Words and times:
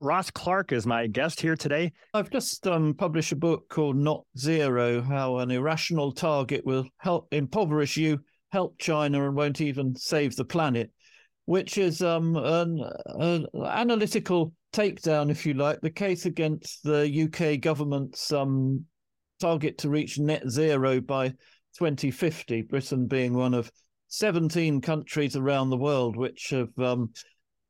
Ross 0.00 0.30
Clark 0.30 0.70
is 0.70 0.86
my 0.86 1.08
guest 1.08 1.40
here 1.40 1.56
today. 1.56 1.92
I've 2.14 2.30
just 2.30 2.66
um, 2.68 2.94
published 2.94 3.32
a 3.32 3.36
book 3.36 3.68
called 3.68 3.96
Not 3.96 4.24
Zero 4.38 5.02
How 5.02 5.38
an 5.38 5.50
Irrational 5.50 6.12
Target 6.12 6.64
Will 6.64 6.86
Help 6.98 7.26
Impoverish 7.32 7.96
You, 7.96 8.20
Help 8.52 8.78
China, 8.78 9.26
and 9.26 9.34
Won't 9.34 9.60
Even 9.60 9.96
Save 9.96 10.36
the 10.36 10.44
Planet, 10.44 10.92
which 11.46 11.78
is 11.78 12.00
um, 12.00 12.36
an, 12.36 12.80
an 13.06 13.46
analytical 13.66 14.52
takedown, 14.72 15.32
if 15.32 15.44
you 15.44 15.54
like, 15.54 15.80
the 15.80 15.90
case 15.90 16.26
against 16.26 16.84
the 16.84 17.24
UK 17.24 17.60
government's 17.60 18.32
um, 18.32 18.84
target 19.40 19.78
to 19.78 19.90
reach 19.90 20.16
net 20.20 20.48
zero 20.48 21.00
by 21.00 21.30
2050, 21.76 22.62
Britain 22.62 23.08
being 23.08 23.34
one 23.34 23.52
of 23.52 23.68
17 24.08 24.80
countries 24.80 25.34
around 25.34 25.70
the 25.70 25.76
world 25.76 26.16
which 26.16 26.50
have 26.50 26.78
um, 26.78 27.10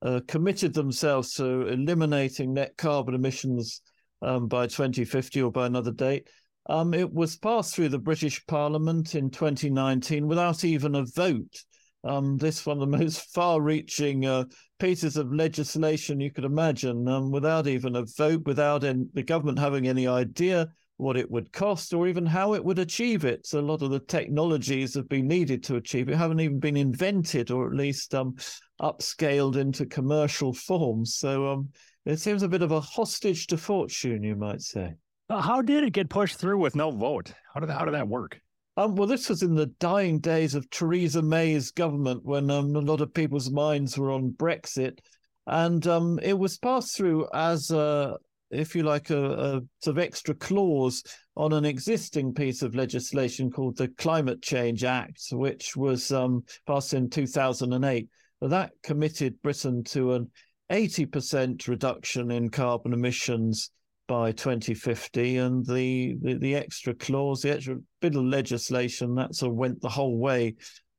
uh, 0.02 0.20
committed 0.28 0.74
themselves 0.74 1.34
to 1.34 1.66
eliminating 1.68 2.54
net 2.54 2.76
carbon 2.76 3.14
emissions 3.14 3.80
um, 4.22 4.46
by 4.46 4.66
2050 4.66 5.42
or 5.42 5.50
by 5.50 5.66
another 5.66 5.92
date. 5.92 6.28
Um, 6.68 6.92
it 6.92 7.12
was 7.12 7.36
passed 7.36 7.74
through 7.74 7.88
the 7.88 7.98
British 7.98 8.44
Parliament 8.46 9.14
in 9.14 9.30
2019 9.30 10.26
without 10.26 10.64
even 10.64 10.94
a 10.94 11.04
vote. 11.04 11.64
Um, 12.04 12.36
this 12.36 12.64
one 12.64 12.80
of 12.80 12.90
the 12.90 12.98
most 12.98 13.32
far-reaching 13.34 14.26
uh, 14.26 14.44
pieces 14.78 15.16
of 15.16 15.32
legislation 15.32 16.20
you 16.20 16.30
could 16.30 16.44
imagine, 16.44 17.08
um, 17.08 17.30
without 17.30 17.66
even 17.66 17.96
a 17.96 18.04
vote, 18.16 18.42
without 18.44 18.82
the 18.82 19.22
government 19.24 19.58
having 19.58 19.88
any 19.88 20.06
idea 20.06 20.68
what 20.98 21.16
it 21.16 21.30
would 21.30 21.52
cost 21.52 21.94
or 21.94 22.06
even 22.06 22.26
how 22.26 22.54
it 22.54 22.64
would 22.64 22.78
achieve 22.78 23.24
it. 23.24 23.46
So 23.46 23.60
a 23.60 23.62
lot 23.62 23.82
of 23.82 23.90
the 23.90 24.00
technologies 24.00 24.94
have 24.94 25.08
been 25.08 25.28
needed 25.28 25.62
to 25.64 25.76
achieve 25.76 26.08
it 26.08 26.16
haven't 26.16 26.40
even 26.40 26.58
been 26.58 26.76
invented 26.76 27.50
or 27.50 27.66
at 27.66 27.74
least 27.74 28.14
um, 28.14 28.34
upscaled 28.82 29.56
into 29.56 29.86
commercial 29.86 30.52
forms. 30.52 31.14
So 31.14 31.50
um, 31.52 31.68
it 32.04 32.18
seems 32.18 32.42
a 32.42 32.48
bit 32.48 32.62
of 32.62 32.72
a 32.72 32.80
hostage 32.80 33.46
to 33.46 33.56
fortune, 33.56 34.22
you 34.22 34.34
might 34.34 34.60
say. 34.60 34.94
How 35.30 35.62
did 35.62 35.84
it 35.84 35.92
get 35.92 36.10
pushed 36.10 36.38
through 36.38 36.58
with 36.58 36.74
no 36.74 36.90
vote? 36.90 37.32
How 37.54 37.60
did 37.60 37.70
how 37.70 37.84
did 37.84 37.94
that 37.94 38.08
work? 38.08 38.40
Um, 38.76 38.94
well, 38.94 39.08
this 39.08 39.28
was 39.28 39.42
in 39.42 39.54
the 39.54 39.66
dying 39.66 40.18
days 40.18 40.54
of 40.54 40.68
Theresa 40.70 41.20
May's 41.20 41.70
government 41.70 42.24
when 42.24 42.50
um, 42.50 42.74
a 42.76 42.80
lot 42.80 43.00
of 43.00 43.12
people's 43.12 43.50
minds 43.50 43.98
were 43.98 44.10
on 44.10 44.32
Brexit. 44.32 44.98
And 45.46 45.86
um, 45.86 46.18
it 46.22 46.38
was 46.38 46.58
passed 46.58 46.96
through 46.96 47.28
as 47.32 47.70
a, 47.70 48.16
if 48.50 48.74
you 48.74 48.82
like, 48.82 49.10
a, 49.10 49.32
a, 49.32 49.60
sort 49.80 49.96
of 49.96 49.98
extra 49.98 50.34
clause 50.34 51.02
on 51.36 51.52
an 51.52 51.64
existing 51.64 52.34
piece 52.34 52.62
of 52.62 52.74
legislation 52.74 53.50
called 53.50 53.76
the 53.76 53.88
Climate 53.88 54.42
Change 54.42 54.84
Act, 54.84 55.20
which 55.32 55.76
was 55.76 56.10
um, 56.12 56.44
passed 56.66 56.94
in 56.94 57.10
2008. 57.10 58.08
That 58.40 58.72
committed 58.82 59.40
Britain 59.42 59.84
to 59.84 60.14
an 60.14 60.30
80% 60.70 61.66
reduction 61.68 62.30
in 62.30 62.50
carbon 62.50 62.92
emissions 62.92 63.70
by 64.06 64.32
2050. 64.32 65.36
And 65.36 65.66
the, 65.66 66.16
the, 66.22 66.34
the 66.34 66.54
extra 66.54 66.94
clause, 66.94 67.42
the 67.42 67.50
extra 67.50 67.76
bit 68.00 68.16
of 68.16 68.24
legislation, 68.24 69.14
that 69.16 69.34
sort 69.34 69.52
of 69.52 69.56
went 69.56 69.80
the 69.80 69.88
whole 69.88 70.18
way 70.18 70.54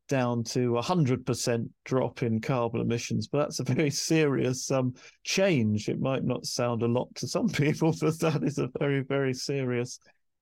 down 0.10 0.44
to 0.44 0.78
a 0.78 0.84
100% 0.84 1.70
drop 1.86 2.24
in 2.24 2.42
carbon 2.42 2.82
emissions. 2.82 3.28
But 3.28 3.40
that's 3.40 3.60
a 3.60 3.64
very 3.64 3.90
serious 4.12 4.70
um, 4.72 4.94
change. 5.24 5.88
It 5.88 6.02
might 6.02 6.26
not 6.26 6.46
sound 6.46 6.84
a 6.84 6.88
lot 6.88 7.14
to 7.16 7.28
some 7.28 7.48
people, 7.50 7.96
but 8.02 8.20
that 8.20 8.44
is 8.44 8.58
a 8.58 8.70
very, 8.80 9.02
very 9.02 9.34
serious 9.34 10.00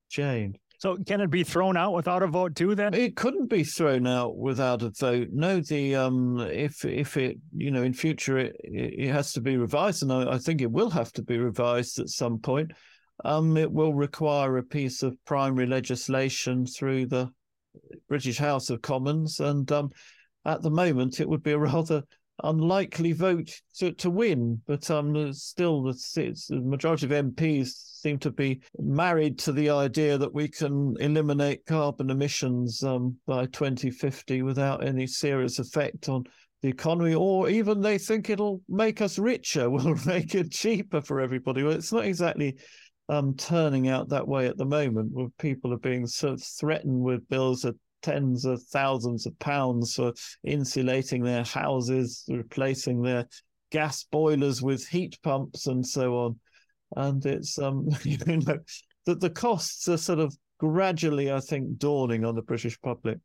change. 0.09 0.55
So 0.79 0.95
can 1.07 1.21
it 1.21 1.31
be 1.31 1.43
thrown 1.43 1.75
out 1.75 1.93
without 1.93 2.21
a 2.21 2.27
vote 2.27 2.55
too? 2.55 2.75
Then 2.75 2.93
it 2.93 3.15
couldn't 3.15 3.47
be 3.47 3.63
thrown 3.63 4.05
out 4.05 4.37
without 4.37 4.83
a 4.83 4.91
vote. 4.91 5.29
No, 5.31 5.59
the 5.59 5.95
um, 5.95 6.39
if 6.39 6.85
if 6.85 7.17
it 7.17 7.37
you 7.55 7.71
know 7.71 7.81
in 7.81 7.93
future 7.93 8.37
it 8.37 8.55
it 8.63 9.11
has 9.11 9.33
to 9.33 9.41
be 9.41 9.57
revised, 9.57 10.03
and 10.03 10.13
I, 10.13 10.33
I 10.33 10.37
think 10.37 10.61
it 10.61 10.71
will 10.71 10.91
have 10.91 11.11
to 11.13 11.23
be 11.23 11.39
revised 11.39 11.99
at 11.99 12.09
some 12.09 12.37
point. 12.37 12.73
Um, 13.25 13.57
it 13.57 13.71
will 13.71 13.95
require 13.95 14.57
a 14.57 14.63
piece 14.63 15.01
of 15.01 15.17
primary 15.25 15.65
legislation 15.65 16.67
through 16.67 17.07
the 17.07 17.31
British 18.07 18.37
House 18.37 18.69
of 18.69 18.81
Commons, 18.81 19.39
and 19.39 19.71
um, 19.71 19.89
at 20.45 20.61
the 20.61 20.69
moment 20.69 21.19
it 21.19 21.29
would 21.29 21.43
be 21.43 21.51
a 21.51 21.57
rather 21.57 22.03
unlikely 22.43 23.13
vote 23.13 23.49
to, 23.77 23.91
to 23.93 24.09
win. 24.09 24.61
But 24.67 24.89
um, 24.91 25.33
still, 25.33 25.83
the, 25.83 25.93
the 26.49 26.61
majority 26.61 27.05
of 27.05 27.11
MPs 27.11 27.69
seem 28.01 28.19
to 28.19 28.31
be 28.31 28.61
married 28.77 29.39
to 29.39 29.51
the 29.51 29.69
idea 29.69 30.17
that 30.17 30.33
we 30.33 30.47
can 30.47 30.95
eliminate 30.99 31.65
carbon 31.65 32.09
emissions 32.09 32.83
um, 32.83 33.17
by 33.25 33.45
2050 33.47 34.43
without 34.43 34.85
any 34.85 35.07
serious 35.07 35.59
effect 35.59 36.09
on 36.09 36.25
the 36.61 36.69
economy, 36.69 37.13
or 37.13 37.49
even 37.49 37.81
they 37.81 37.97
think 37.97 38.29
it'll 38.29 38.61
make 38.67 39.01
us 39.01 39.19
richer, 39.19 39.69
will 39.69 39.97
make 40.05 40.35
it 40.35 40.51
cheaper 40.51 41.01
for 41.01 41.19
everybody. 41.19 41.63
Well, 41.63 41.73
it's 41.73 41.93
not 41.93 42.05
exactly 42.05 42.57
um, 43.09 43.35
turning 43.35 43.87
out 43.87 44.09
that 44.09 44.27
way 44.27 44.47
at 44.47 44.57
the 44.57 44.65
moment, 44.65 45.11
where 45.13 45.27
people 45.39 45.73
are 45.73 45.77
being 45.77 46.05
sort 46.07 46.33
of 46.33 46.43
threatened 46.43 47.01
with 47.01 47.27
bills 47.29 47.65
of 47.65 47.75
tens 48.01 48.45
of 48.45 48.61
thousands 48.63 49.25
of 49.25 49.37
pounds 49.39 49.95
for 49.95 50.13
insulating 50.43 51.23
their 51.23 51.43
houses, 51.43 52.23
replacing 52.27 53.01
their 53.01 53.27
gas 53.71 54.03
boilers 54.11 54.61
with 54.61 54.87
heat 54.87 55.17
pumps, 55.23 55.67
and 55.67 55.85
so 55.85 56.17
on. 56.17 56.39
And 56.95 57.25
it's 57.25 57.57
um, 57.59 57.89
you 58.03 58.17
know 58.17 58.59
that 59.05 59.19
the 59.19 59.29
costs 59.29 59.87
are 59.87 59.97
sort 59.97 60.19
of 60.19 60.35
gradually, 60.59 61.31
I 61.31 61.39
think, 61.39 61.77
dawning 61.77 62.25
on 62.25 62.35
the 62.35 62.41
British 62.41 62.79
public. 62.81 63.19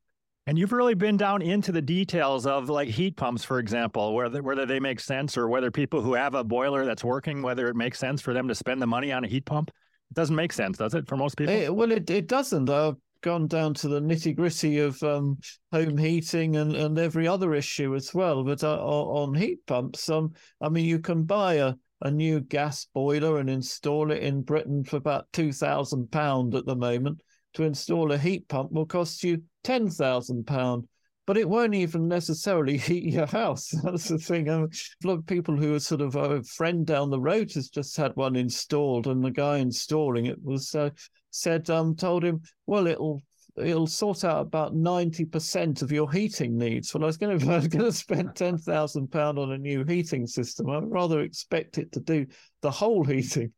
And 0.47 0.59
you've 0.59 0.73
really 0.73 0.95
been 0.95 1.17
down 1.17 1.41
into 1.41 1.71
the 1.71 1.83
details 1.83 2.47
of 2.47 2.69
like 2.69 2.89
heat 2.89 3.17
pumps, 3.17 3.45
for 3.45 3.61
example, 3.61 4.15
whether 4.15 4.43
whether 4.43 4.67
they 4.67 4.81
make 4.81 4.99
sense 4.99 5.37
or 5.37 5.49
whether 5.49 5.71
people 5.71 6.01
who 6.01 6.15
have 6.15 6.35
a 6.35 6.43
boiler 6.43 6.85
that's 6.85 7.05
working, 7.05 7.43
whether 7.43 7.69
it 7.69 7.77
makes 7.77 7.99
sense 7.99 8.21
for 8.21 8.35
them 8.35 8.49
to 8.49 8.55
spend 8.55 8.83
the 8.83 8.87
money 8.87 9.13
on 9.13 9.25
a 9.25 9.29
heat 9.29 9.45
pump. 9.45 9.71
It 10.11 10.15
doesn't 10.15 10.35
make 10.35 10.53
sense, 10.53 10.79
does 10.79 10.95
it, 10.95 11.09
for 11.09 11.17
most 11.17 11.37
people? 11.37 11.55
It, 11.55 11.73
well, 11.73 11.93
it, 11.93 12.11
it 12.11 12.27
doesn't. 12.27 12.69
I've 12.69 12.97
gone 13.23 13.47
down 13.47 13.73
to 13.75 13.89
the 13.89 14.01
nitty 14.01 14.35
gritty 14.35 14.81
of 14.81 15.01
um, 15.05 15.39
home 15.71 15.97
heating 15.97 16.57
and, 16.57 16.75
and 16.75 16.99
every 16.99 17.29
other 17.29 17.55
issue 17.55 17.95
as 17.95 18.13
well. 18.13 18.43
But 18.43 18.65
uh, 18.65 18.85
on 18.85 19.35
heat 19.35 19.65
pumps, 19.67 20.09
um, 20.11 20.33
I 20.61 20.69
mean, 20.69 20.85
you 20.85 20.99
can 20.99 21.23
buy 21.23 21.55
a, 21.55 21.75
a 22.01 22.11
new 22.11 22.41
gas 22.41 22.87
boiler 22.93 23.39
and 23.39 23.49
install 23.49 24.11
it 24.11 24.23
in 24.23 24.43
Britain 24.43 24.83
for 24.83 24.97
about 24.97 25.31
£2,000 25.33 26.55
at 26.55 26.67
the 26.67 26.77
moment. 26.77 27.23
To 27.55 27.65
install 27.65 28.11
a 28.13 28.19
heat 28.19 28.49
pump 28.49 28.73
will 28.73 28.87
cost 28.87 29.23
you 29.23 29.43
£10,000 29.65 30.87
but 31.27 31.37
it 31.37 31.49
won't 31.49 31.75
even 31.75 32.09
necessarily 32.09 32.77
heat 32.79 33.05
your 33.05 33.27
house. 33.27 33.71
That's 33.83 34.09
the 34.09 34.19
thing. 34.19 34.49
a 34.49 34.69
lot 35.05 35.19
of 35.19 35.27
people 35.27 35.57
who 35.57 35.75
are 35.75 35.81
sort 35.81 36.01
of 36.01 36.17
a 36.17 36.43
friend 36.43 36.87
down 36.87 37.11
the 37.11 37.21
road 37.21 37.53
has 37.53 37.69
just 37.69 37.97
had 37.97 38.15
one 38.17 38.37
installed, 38.37 39.07
and 39.07 39.25
the 39.25 39.31
guy 39.31 39.59
installing 39.59 40.27
it 40.27 40.43
was 40.43 40.75
uh, 40.75 40.91
said, 41.31 41.71
um, 41.71 41.95
told 41.95 42.25
him, 42.25 42.43
well, 42.67 42.87
it'll 42.87 43.23
it'll 43.57 43.87
sort 43.87 44.25
out 44.25 44.41
about 44.41 44.75
ninety 44.75 45.27
percent 45.27 45.83
of 45.83 45.93
your 45.93 46.11
heating 46.11 46.57
needs. 46.57 46.93
Well, 46.93 47.05
I 47.05 47.07
was 47.07 47.19
going 47.19 47.39
to 47.39 47.53
I 47.53 47.57
was 47.57 47.69
going 47.69 47.85
to 47.85 47.93
spend 47.93 48.35
ten 48.35 48.59
thousand 48.59 49.09
pound 49.13 49.39
on 49.39 49.53
a 49.53 49.59
new 49.59 49.85
heating 49.85 50.27
system. 50.27 50.71
I'd 50.71 50.91
rather 50.91 51.21
expect 51.21 51.79
it 51.79 51.93
to 51.93 52.01
do 52.01 52.27
the 52.63 52.71
whole 52.71 53.05
heating, 53.05 53.53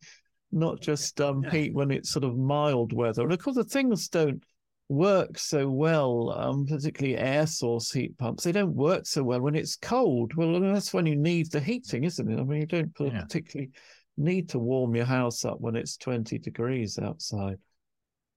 not 0.53 0.81
just 0.81 1.21
um, 1.21 1.43
heat 1.43 1.73
when 1.73 1.91
it's 1.91 2.11
sort 2.11 2.25
of 2.25 2.37
mild 2.37 2.93
weather. 2.93 3.23
And 3.23 3.33
of 3.33 3.39
course, 3.39 3.57
the 3.57 3.65
things 3.65 4.09
don't 4.09 4.43
work 4.89 5.39
so 5.39 5.69
well, 5.69 6.35
um, 6.37 6.67
particularly 6.67 7.17
air 7.17 7.47
source 7.47 7.91
heat 7.91 8.17
pumps. 8.19 8.45
They 8.45 8.53
don't 8.53 8.75
work 8.75 9.07
so 9.07 9.23
well 9.23 9.41
when 9.41 9.55
it's 9.55 9.77
cold. 9.77 10.35
Well, 10.35 10.61
that's 10.61 10.93
when 10.93 11.07
you 11.07 11.17
need 11.17 11.51
the 11.51 11.61
heating, 11.61 12.05
isn't 12.05 12.31
it? 12.31 12.39
I 12.39 12.45
mean, 12.45 12.61
you 12.61 12.67
don't 12.67 12.93
yeah. 13.01 13.23
particularly 13.23 13.71
need 14.17 14.51
to 14.51 14.59
warm 14.59 14.95
your 14.95 15.07
house 15.07 15.45
up 15.45 15.61
when 15.61 15.77
it's 15.77 15.97
20 15.97 16.39
degrees 16.39 16.99
outside. 16.99 17.59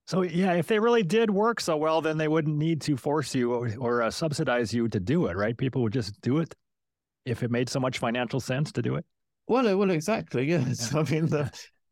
So, 0.08 0.22
yeah, 0.22 0.53
if 0.53 0.68
they 0.68 0.80
really 0.80 1.03
did 1.03 1.30
work 1.30 1.59
so 1.59 1.75
well, 1.75 2.02
then 2.02 2.18
they 2.18 2.30
wouldn't 2.30 2.58
need 2.58 2.79
to 2.81 2.96
force 2.96 3.35
you 3.35 3.53
or, 3.53 3.69
or 3.78 4.03
uh, 4.03 4.12
subsidize 4.12 4.74
you 4.74 4.88
to 4.88 5.02
do 5.02 5.28
it, 5.28 5.35
right? 5.35 5.58
People 5.58 5.81
would 5.84 5.91
just 5.91 6.19
do 6.22 6.38
it 6.40 6.56
if 7.25 7.44
it 7.44 7.52
made 7.52 7.68
so 7.68 7.81
much 7.81 8.00
financial 8.00 8.40
sense 8.40 8.72
to 8.72 8.81
do 8.81 8.96
it. 8.96 9.06
Well, 9.47 9.78
well, 9.78 9.91
exactly. 9.91 10.46
Yes. 10.50 10.94
Yeah. 10.94 11.00
I 11.02 11.03
mean, 11.03 11.25
the, 11.28 11.52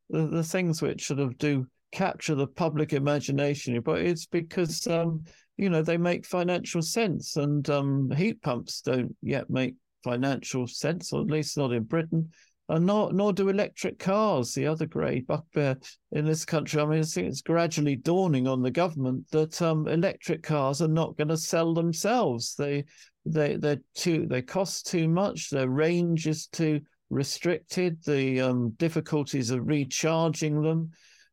the, 0.09 0.27
the 0.27 0.43
things 0.43 0.81
which 0.81 1.07
sort 1.07 1.19
of 1.19 1.37
do 1.37 1.67
capture 1.91 2.35
the 2.35 2.47
public 2.47 2.93
imagination, 2.93 3.79
but 3.81 4.01
it's 4.01 4.25
because 4.25 4.85
um, 4.87 5.23
you 5.57 5.69
know 5.69 5.81
they 5.81 5.97
make 5.97 6.25
financial 6.25 6.81
sense, 6.81 7.37
and 7.37 7.69
um, 7.69 8.11
heat 8.11 8.41
pumps 8.41 8.81
don't 8.81 9.15
yet 9.21 9.49
make 9.49 9.75
financial 10.03 10.67
sense, 10.67 11.11
or 11.11 11.21
at 11.21 11.27
least 11.27 11.57
not 11.57 11.73
in 11.73 11.83
Britain. 11.83 12.29
And 12.67 12.87
nor, 12.87 13.13
nor 13.13 13.31
do 13.31 13.49
electric 13.49 13.99
cars, 13.99 14.53
the 14.53 14.65
other 14.65 14.87
great 14.87 15.27
bugbear 15.27 15.77
in 16.11 16.25
this 16.25 16.45
country. 16.45 16.81
I 16.81 16.85
mean, 16.85 16.99
I 16.99 17.03
think 17.03 17.27
it's 17.27 17.41
gradually 17.41 17.95
dawning 17.95 18.47
on 18.47 18.63
the 18.63 18.71
government 18.71 19.29
that 19.31 19.61
um, 19.61 19.87
electric 19.87 20.41
cars 20.41 20.81
are 20.81 20.87
not 20.87 21.15
going 21.15 21.27
to 21.27 21.37
sell 21.37 21.75
themselves. 21.75 22.55
They, 22.55 22.85
they, 23.23 23.57
they're 23.57 23.81
too, 23.93 24.25
they 24.27 24.41
cost 24.41 24.87
too 24.87 25.07
much. 25.07 25.51
Their 25.51 25.69
range 25.69 26.25
is 26.25 26.47
too 26.47 26.81
restricted. 27.11 28.03
The 28.03 28.41
um, 28.41 28.71
difficulties 28.77 29.51
of 29.51 29.67
recharging 29.67 30.63
them 30.63 30.89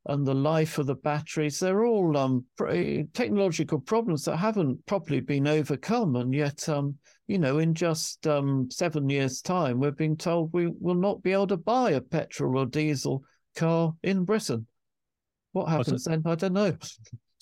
and 0.07 0.27
the 0.27 0.35
life 0.35 0.79
of 0.79 0.87
the 0.87 0.95
batteries. 0.97 1.61
They're 1.61 1.85
all 1.85 2.17
um, 2.17 2.45
technological 3.15 3.79
problems 3.79 4.25
that 4.25 4.37
haven't 4.37 4.85
properly 4.87 5.21
been 5.21 5.47
overcome, 5.47 6.17
and 6.17 6.35
yet, 6.35 6.69
um, 6.69 6.97
you 7.29 7.39
know, 7.39 7.59
in 7.59 7.75
just 7.75 8.27
um, 8.27 8.69
seven 8.71 9.09
years' 9.09 9.41
time, 9.41 9.79
we're 9.79 9.93
being 9.93 10.17
told 10.17 10.53
we 10.53 10.67
will 10.81 10.97
not 10.97 11.23
be 11.23 11.33
able 11.33 11.47
to 11.49 11.57
buy 11.57 11.93
a 11.93 12.01
petrol 12.01 12.59
or 12.59 12.67
diesel 12.67 13.23
car 13.55 13.95
in 14.03 14.25
Britain. 14.25 14.67
What 15.53 15.69
happens 15.69 16.05
then? 16.05 16.23
I 16.25 16.35
don't 16.35 16.55
know. 16.55 16.77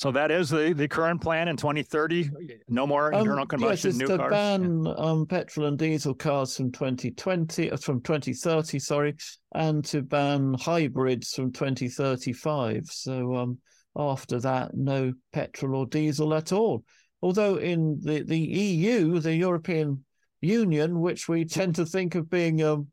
So 0.01 0.11
that 0.13 0.31
is 0.31 0.49
the, 0.49 0.73
the 0.73 0.89
current 0.89 1.21
plan 1.21 1.47
in 1.49 1.59
2030. 1.59 2.31
No 2.71 2.87
more 2.87 3.13
um, 3.13 3.21
internal 3.21 3.45
combustion 3.45 3.91
yes, 3.91 3.99
new 3.99 4.07
to 4.07 4.17
cars. 4.17 4.31
ban 4.31 4.87
um, 4.97 5.27
petrol 5.27 5.67
and 5.67 5.79
diesel 5.79 6.15
cars 6.15 6.57
from 6.57 6.73
2020, 6.73 7.71
uh, 7.71 7.77
from 7.77 8.01
2030, 8.01 8.79
sorry, 8.79 9.15
and 9.55 9.85
to 9.85 10.01
ban 10.01 10.55
hybrids 10.59 11.35
from 11.35 11.53
2035. 11.53 12.87
So 12.87 13.37
um, 13.37 13.59
after 13.95 14.41
that, 14.41 14.75
no 14.75 15.13
petrol 15.35 15.81
or 15.81 15.87
diesel 15.87 16.33
at 16.33 16.51
all. 16.51 16.83
Although 17.21 17.57
in 17.57 18.01
the, 18.01 18.23
the 18.23 18.39
EU, 18.39 19.21
the 19.21 19.37
European 19.37 20.03
Union, 20.41 21.01
which 21.01 21.29
we 21.29 21.45
tend 21.45 21.75
to 21.75 21.85
think 21.85 22.15
of 22.15 22.31
being, 22.31 22.63
um, 22.63 22.89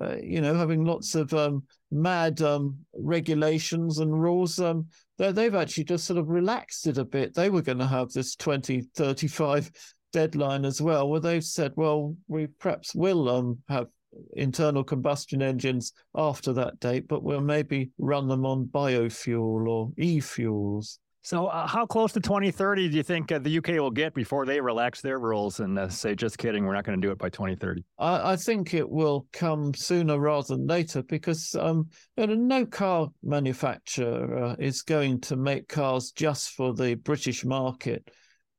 uh, 0.00 0.16
you 0.22 0.40
know, 0.40 0.54
having 0.54 0.84
lots 0.84 1.14
of 1.14 1.32
um, 1.34 1.62
mad 1.90 2.40
um, 2.40 2.78
regulations 2.94 3.98
and 3.98 4.22
rules, 4.22 4.58
um, 4.58 4.86
they've 5.18 5.54
actually 5.54 5.84
just 5.84 6.06
sort 6.06 6.18
of 6.18 6.28
relaxed 6.28 6.86
it 6.86 6.98
a 6.98 7.04
bit. 7.04 7.34
They 7.34 7.50
were 7.50 7.62
going 7.62 7.78
to 7.78 7.86
have 7.86 8.10
this 8.10 8.34
2035 8.36 9.70
deadline 10.12 10.64
as 10.64 10.80
well, 10.80 11.08
where 11.08 11.20
they've 11.20 11.44
said, 11.44 11.72
well, 11.76 12.16
we 12.28 12.46
perhaps 12.46 12.94
will 12.94 13.28
um, 13.28 13.58
have 13.68 13.88
internal 14.34 14.84
combustion 14.84 15.42
engines 15.42 15.92
after 16.14 16.52
that 16.52 16.78
date, 16.80 17.08
but 17.08 17.22
we'll 17.22 17.40
maybe 17.40 17.90
run 17.98 18.28
them 18.28 18.44
on 18.44 18.66
biofuel 18.66 19.68
or 19.68 19.92
e-fuels. 19.98 20.98
So, 21.24 21.46
uh, 21.46 21.68
how 21.68 21.86
close 21.86 22.12
to 22.14 22.20
2030 22.20 22.88
do 22.88 22.96
you 22.96 23.04
think 23.04 23.30
uh, 23.30 23.38
the 23.38 23.58
UK 23.58 23.68
will 23.68 23.92
get 23.92 24.12
before 24.12 24.44
they 24.44 24.60
relax 24.60 25.00
their 25.00 25.20
rules 25.20 25.60
and 25.60 25.78
uh, 25.78 25.88
say, 25.88 26.16
just 26.16 26.36
kidding, 26.36 26.64
we're 26.66 26.74
not 26.74 26.84
going 26.84 27.00
to 27.00 27.06
do 27.06 27.12
it 27.12 27.18
by 27.18 27.28
2030? 27.28 27.84
I, 28.00 28.32
I, 28.32 28.36
think 28.36 28.74
it 28.74 28.88
will 28.88 29.28
come 29.32 29.72
sooner 29.72 30.18
rather 30.18 30.56
than 30.56 30.66
later 30.66 31.04
because 31.04 31.54
um, 31.54 31.88
you 32.16 32.26
know, 32.26 32.34
no 32.34 32.66
car 32.66 33.08
manufacturer 33.22 34.56
is 34.58 34.82
going 34.82 35.20
to 35.20 35.36
make 35.36 35.68
cars 35.68 36.10
just 36.10 36.54
for 36.54 36.74
the 36.74 36.96
British 36.96 37.44
market. 37.44 38.10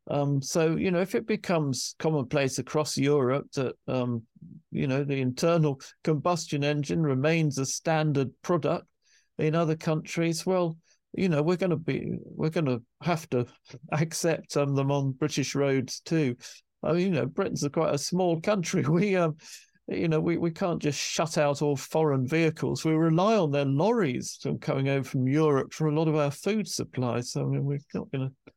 Um, 0.09 0.41
so, 0.41 0.77
you 0.77 0.89
know, 0.89 1.01
if 1.01 1.15
it 1.15 1.27
becomes 1.27 1.95
commonplace 1.99 2.59
across 2.59 2.97
Europe 2.97 3.47
that, 3.55 3.73
um, 3.89 4.23
you 4.71 4.87
know, 4.87 5.03
the 5.03 5.19
internal 5.19 5.81
combustion 6.05 6.63
engine 6.63 7.03
remains 7.03 7.57
a 7.57 7.65
standard 7.65 8.29
product 8.41 8.85
in 9.37 9.53
other 9.53 9.75
countries, 9.75 10.45
well, 10.45 10.77
you 11.13 11.29
know 11.29 11.41
we're 11.41 11.57
going 11.57 11.69
to 11.69 11.75
be 11.75 12.17
we're 12.23 12.49
going 12.49 12.65
to 12.65 12.81
have 13.01 13.29
to 13.29 13.45
accept 13.91 14.57
um, 14.57 14.75
them 14.75 14.91
on 14.91 15.11
British 15.11 15.55
roads 15.55 16.01
too. 16.01 16.35
I 16.83 16.93
mean, 16.93 17.01
you 17.01 17.11
know, 17.11 17.25
Britain's 17.25 17.63
a 17.63 17.69
quite 17.69 17.93
a 17.93 17.97
small 17.97 18.41
country. 18.41 18.83
We 18.87 19.15
um, 19.15 19.37
you 19.87 20.07
know, 20.07 20.21
we, 20.21 20.37
we 20.37 20.51
can't 20.51 20.81
just 20.81 20.97
shut 20.97 21.37
out 21.37 21.61
all 21.61 21.75
foreign 21.75 22.25
vehicles. 22.25 22.85
We 22.85 22.93
rely 22.93 23.35
on 23.35 23.51
their 23.51 23.65
lorries 23.65 24.39
from 24.41 24.57
coming 24.57 24.87
over 24.87 25.03
from 25.03 25.27
Europe 25.27 25.73
for 25.73 25.87
a 25.87 25.93
lot 25.93 26.07
of 26.07 26.15
our 26.15 26.31
food 26.31 26.69
supplies. 26.69 27.31
So 27.31 27.41
I 27.41 27.45
mean, 27.45 27.65
we're 27.65 27.79
not 27.93 28.11
going 28.11 28.29
to 28.45 28.51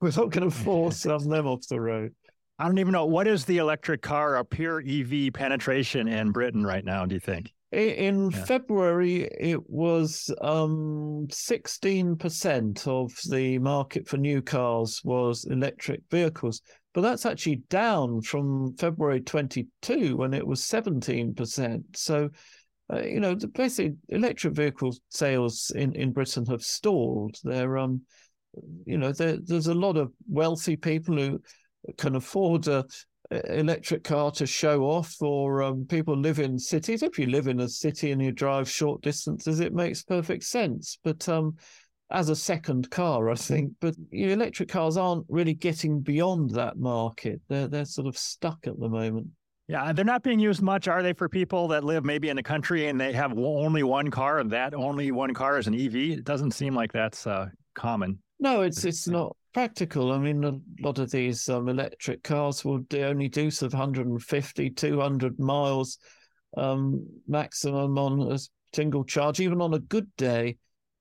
we're 0.00 0.10
not 0.10 0.30
going 0.30 0.48
to 0.48 0.56
force 0.56 1.02
them 1.02 1.46
off 1.46 1.66
the 1.68 1.80
road. 1.80 2.14
I 2.58 2.66
don't 2.66 2.78
even 2.78 2.92
know 2.92 3.06
what 3.06 3.26
is 3.26 3.46
the 3.46 3.58
electric 3.58 4.02
car 4.02 4.36
or 4.36 4.44
pure 4.44 4.82
EV 4.86 5.32
penetration 5.32 6.08
in 6.08 6.30
Britain 6.30 6.64
right 6.64 6.84
now. 6.84 7.06
Do 7.06 7.14
you 7.14 7.20
think? 7.20 7.52
In 7.72 8.30
yeah. 8.30 8.44
February, 8.46 9.28
it 9.38 9.70
was 9.70 10.28
um, 10.40 11.28
16% 11.30 12.88
of 12.88 13.12
the 13.30 13.58
market 13.58 14.08
for 14.08 14.16
new 14.16 14.42
cars 14.42 15.00
was 15.04 15.44
electric 15.44 16.02
vehicles. 16.10 16.62
But 16.92 17.02
that's 17.02 17.24
actually 17.24 17.62
down 17.68 18.22
from 18.22 18.74
February 18.76 19.20
22 19.20 20.16
when 20.16 20.34
it 20.34 20.44
was 20.44 20.62
17%. 20.62 21.82
So, 21.94 22.30
uh, 22.92 23.02
you 23.02 23.20
know, 23.20 23.36
basically, 23.36 23.96
electric 24.08 24.54
vehicle 24.54 24.96
sales 25.08 25.70
in, 25.76 25.94
in 25.94 26.12
Britain 26.12 26.46
have 26.46 26.62
stalled. 26.62 27.36
They're, 27.44 27.78
um, 27.78 28.02
you 28.84 28.98
know, 28.98 29.12
there's 29.12 29.68
a 29.68 29.74
lot 29.74 29.96
of 29.96 30.12
wealthy 30.28 30.74
people 30.74 31.16
who 31.16 31.40
can 31.96 32.16
afford 32.16 32.66
a, 32.66 32.84
electric 33.30 34.04
car 34.04 34.30
to 34.32 34.46
show 34.46 34.82
off, 34.82 35.20
or 35.20 35.62
um, 35.62 35.86
people 35.86 36.16
live 36.16 36.38
in 36.38 36.58
cities. 36.58 37.02
If 37.02 37.18
you 37.18 37.26
live 37.26 37.46
in 37.46 37.60
a 37.60 37.68
city 37.68 38.12
and 38.12 38.20
you 38.20 38.32
drive 38.32 38.68
short 38.68 39.02
distances, 39.02 39.60
it 39.60 39.72
makes 39.72 40.02
perfect 40.02 40.44
sense. 40.44 40.98
But 41.04 41.28
um, 41.28 41.56
as 42.10 42.28
a 42.28 42.36
second 42.36 42.90
car, 42.90 43.30
I 43.30 43.34
think. 43.34 43.72
But 43.80 43.94
electric 44.10 44.68
cars 44.68 44.96
aren't 44.96 45.26
really 45.28 45.54
getting 45.54 46.00
beyond 46.00 46.50
that 46.50 46.78
market. 46.78 47.40
They're 47.48 47.68
they're 47.68 47.84
sort 47.84 48.08
of 48.08 48.18
stuck 48.18 48.66
at 48.66 48.78
the 48.78 48.88
moment. 48.88 49.28
Yeah, 49.68 49.92
they're 49.92 50.04
not 50.04 50.24
being 50.24 50.40
used 50.40 50.62
much, 50.62 50.88
are 50.88 51.00
they, 51.00 51.12
for 51.12 51.28
people 51.28 51.68
that 51.68 51.84
live 51.84 52.04
maybe 52.04 52.28
in 52.28 52.34
the 52.34 52.42
country 52.42 52.88
and 52.88 53.00
they 53.00 53.12
have 53.12 53.38
only 53.38 53.84
one 53.84 54.10
car 54.10 54.40
and 54.40 54.50
that 54.50 54.74
only 54.74 55.12
one 55.12 55.32
car 55.32 55.58
is 55.58 55.68
an 55.68 55.74
EV? 55.74 55.94
It 55.94 56.24
doesn't 56.24 56.50
seem 56.50 56.74
like 56.74 56.92
that's 56.92 57.24
uh, 57.24 57.46
common. 57.74 58.18
No, 58.40 58.62
it's 58.62 58.84
it's 58.84 59.06
not 59.06 59.36
practical. 59.52 60.12
I 60.12 60.18
mean, 60.18 60.44
a 60.44 60.58
lot 60.80 60.98
of 60.98 61.10
these 61.10 61.48
um, 61.48 61.68
electric 61.68 62.22
cars 62.22 62.64
will 62.64 62.82
only 62.94 63.28
do 63.28 63.50
sort 63.50 63.72
of 63.72 63.78
150, 63.78 64.70
200 64.70 65.38
miles 65.38 65.98
um, 66.56 67.06
maximum 67.28 67.98
on 67.98 68.32
a 68.32 68.38
single 68.74 69.04
charge, 69.04 69.40
even 69.40 69.60
on 69.60 69.74
a 69.74 69.78
good 69.78 70.08
day. 70.16 70.56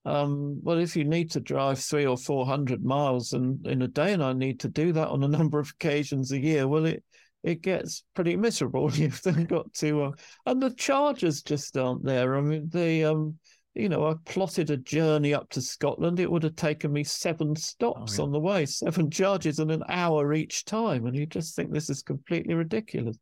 Um, 0.05 0.59
well, 0.63 0.79
if 0.79 0.95
you 0.95 1.03
need 1.03 1.31
to 1.31 1.39
drive 1.39 1.79
three 1.79 2.05
or 2.05 2.17
400 2.17 2.83
miles 2.83 3.33
and 3.33 3.65
in 3.67 3.81
a 3.81 3.87
day, 3.87 4.13
and 4.13 4.23
I 4.23 4.33
need 4.33 4.59
to 4.61 4.69
do 4.69 4.93
that 4.93 5.09
on 5.09 5.23
a 5.23 5.27
number 5.37 5.59
of 5.59 5.69
occasions 5.69 6.31
a 6.31 6.39
year, 6.39 6.67
well, 6.67 6.85
it 6.85 7.03
it 7.41 7.61
gets 7.61 8.03
pretty 8.15 8.35
miserable. 8.35 8.91
You've 8.93 9.21
then 9.21 9.45
got 9.45 9.73
to, 9.75 10.03
uh, 10.03 10.11
and 10.45 10.61
the 10.61 10.71
chargers 10.71 11.41
just 11.41 11.77
aren't 11.77 12.03
there. 12.03 12.35
I 12.35 12.41
mean, 12.41 12.69
they 12.69 13.03
um 13.03 13.37
you 13.79 13.87
know, 13.89 14.05
I 14.07 14.15
plotted 14.25 14.69
a 14.69 14.77
journey 14.77 15.33
up 15.33 15.49
to 15.51 15.61
Scotland. 15.61 16.19
It 16.19 16.29
would 16.29 16.43
have 16.43 16.55
taken 16.55 16.91
me 16.91 17.03
seven 17.03 17.55
stops 17.55 18.19
oh, 18.19 18.21
yeah. 18.21 18.25
on 18.25 18.31
the 18.31 18.39
way, 18.39 18.65
seven 18.65 19.09
charges 19.09 19.59
and 19.59 19.71
an 19.71 19.83
hour 19.87 20.33
each 20.33 20.65
time. 20.65 21.05
And 21.05 21.15
you 21.15 21.25
just 21.25 21.55
think 21.55 21.71
this 21.71 21.89
is 21.89 22.03
completely 22.03 22.53
ridiculous. 22.53 23.17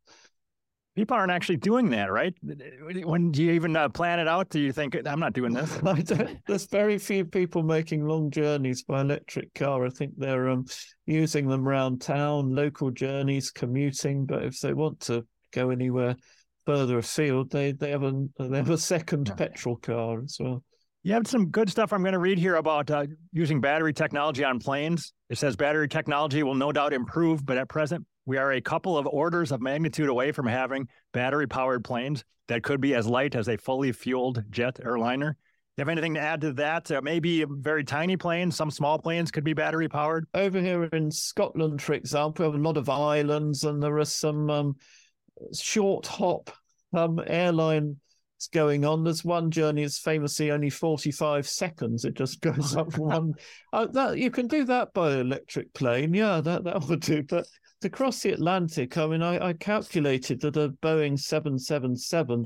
People 0.95 1.15
aren't 1.15 1.31
actually 1.31 1.57
doing 1.57 1.92
that, 1.92 2.12
right? 2.12 2.33
When 3.04 3.31
do 3.31 3.44
you 3.44 3.51
even 3.51 3.75
uh, 3.75 3.88
plan 3.89 4.19
it 4.19 4.27
out? 4.27 4.50
Do 4.50 4.59
you 4.59 4.71
think 4.71 4.98
I'm 5.06 5.19
not 5.19 5.33
doing 5.33 5.54
this? 5.54 5.80
There's 6.48 6.65
very 6.65 6.98
few 6.98 7.24
people 7.24 7.62
making 7.62 8.07
long 8.07 8.31
journeys 8.31 8.81
by 8.81 9.01
electric 9.01 9.54
car. 9.54 9.86
I 9.86 9.89
think 9.89 10.13
they're 10.18 10.50
um, 10.50 10.65
using 11.06 11.48
them 11.48 11.68
around 11.68 12.01
town, 12.01 12.56
local 12.56 12.89
journeys, 12.89 13.51
commuting. 13.51 14.25
But 14.25 14.44
if 14.44 14.59
they 14.59 14.74
want 14.74 15.01
to 15.01 15.24
go 15.54 15.69
anywhere 15.69 16.15
further 16.68 16.98
afield, 16.98 17.50
they 17.50 17.72
they 17.72 17.92
have 17.92 18.04
a 18.04 18.28
they 18.38 18.58
have 18.58 18.69
a 18.69 18.78
second 18.78 19.34
petrol 19.38 19.78
car 19.78 20.22
as 20.22 20.38
well. 20.40 20.64
You 21.04 21.14
have 21.14 21.25
some 21.25 21.50
good 21.50 21.69
stuff 21.69 21.94
I'm 21.94 22.02
going 22.02 22.12
to 22.12 22.19
read 22.19 22.38
here 22.38 22.56
about 22.56 22.92
uh, 22.92 23.06
using 23.31 23.62
battery 23.62 23.94
technology 23.94 24.44
on 24.44 24.59
planes. 24.59 25.14
It 25.30 25.38
says 25.38 25.56
battery 25.56 25.88
technology 25.88 26.44
will 26.44 26.56
no 26.56 26.74
doubt 26.74 26.92
improve, 26.92 27.45
but 27.45 27.57
at 27.57 27.69
present, 27.69 28.06
we 28.26 28.38
are 28.38 28.52
a 28.52 28.59
couple 28.59 28.97
of 28.97 29.07
orders 29.07 29.54
of 29.54 29.62
magnitude 29.62 30.09
away 30.09 30.33
from 30.33 30.45
having 30.45 30.90
battery 31.14 31.47
powered 31.47 31.86
planes 31.86 32.26
that 32.50 32.64
could 32.64 32.81
be 32.81 32.94
as 32.94 33.07
light 33.07 33.36
as 33.36 33.47
a 33.47 33.56
fully 33.56 33.94
fueled 33.94 34.44
jet 34.50 34.81
airliner. 34.83 35.31
Do 35.31 35.81
you 35.81 35.81
have 35.83 35.90
anything 35.90 36.16
to 36.16 36.19
add 36.19 36.42
to 36.42 36.54
that? 36.54 36.92
Uh, 36.92 37.02
maybe 37.02 37.45
very 37.47 37.86
tiny 37.86 38.18
planes, 38.18 38.57
some 38.57 38.71
small 38.71 39.00
planes 39.00 39.31
could 39.31 39.45
be 39.45 39.54
battery 39.54 39.88
powered. 39.88 40.28
Over 40.33 40.59
here 40.59 40.83
in 40.86 41.12
Scotland, 41.12 41.81
for 41.81 41.94
example, 41.94 42.44
we 42.44 42.52
have 42.52 42.59
a 42.59 42.64
lot 42.64 42.76
of 42.76 42.90
islands, 42.90 43.64
and 43.64 43.81
there 43.81 43.97
are 43.97 44.06
some 44.06 44.50
um, 44.50 44.76
short 45.53 46.07
hop 46.07 46.51
um, 46.94 47.21
airline 47.25 47.97
is 48.39 48.47
going 48.47 48.85
on. 48.85 49.03
There's 49.03 49.25
one 49.25 49.51
journey 49.51 49.83
is 49.83 49.97
famously 49.97 50.51
only 50.51 50.69
45 50.69 51.47
seconds. 51.47 52.06
It 52.06 52.13
just 52.15 52.41
goes 52.41 52.75
up 52.75 52.97
one. 52.97 53.33
Uh, 53.73 53.87
that 53.87 54.17
you 54.17 54.31
can 54.31 54.47
do 54.47 54.63
that 54.65 54.94
by 54.94 55.13
electric 55.13 55.73
plane. 55.73 56.13
Yeah, 56.13 56.41
that 56.41 56.63
that 56.63 56.83
would 56.85 57.01
do. 57.01 57.23
But 57.23 57.45
to 57.81 57.89
cross 57.89 58.21
the 58.21 58.31
Atlantic, 58.31 58.97
I 58.97 59.07
mean, 59.07 59.21
I, 59.21 59.49
I 59.49 59.53
calculated 59.53 60.41
that 60.41 60.57
a 60.57 60.69
Boeing 60.69 61.19
777. 61.19 62.45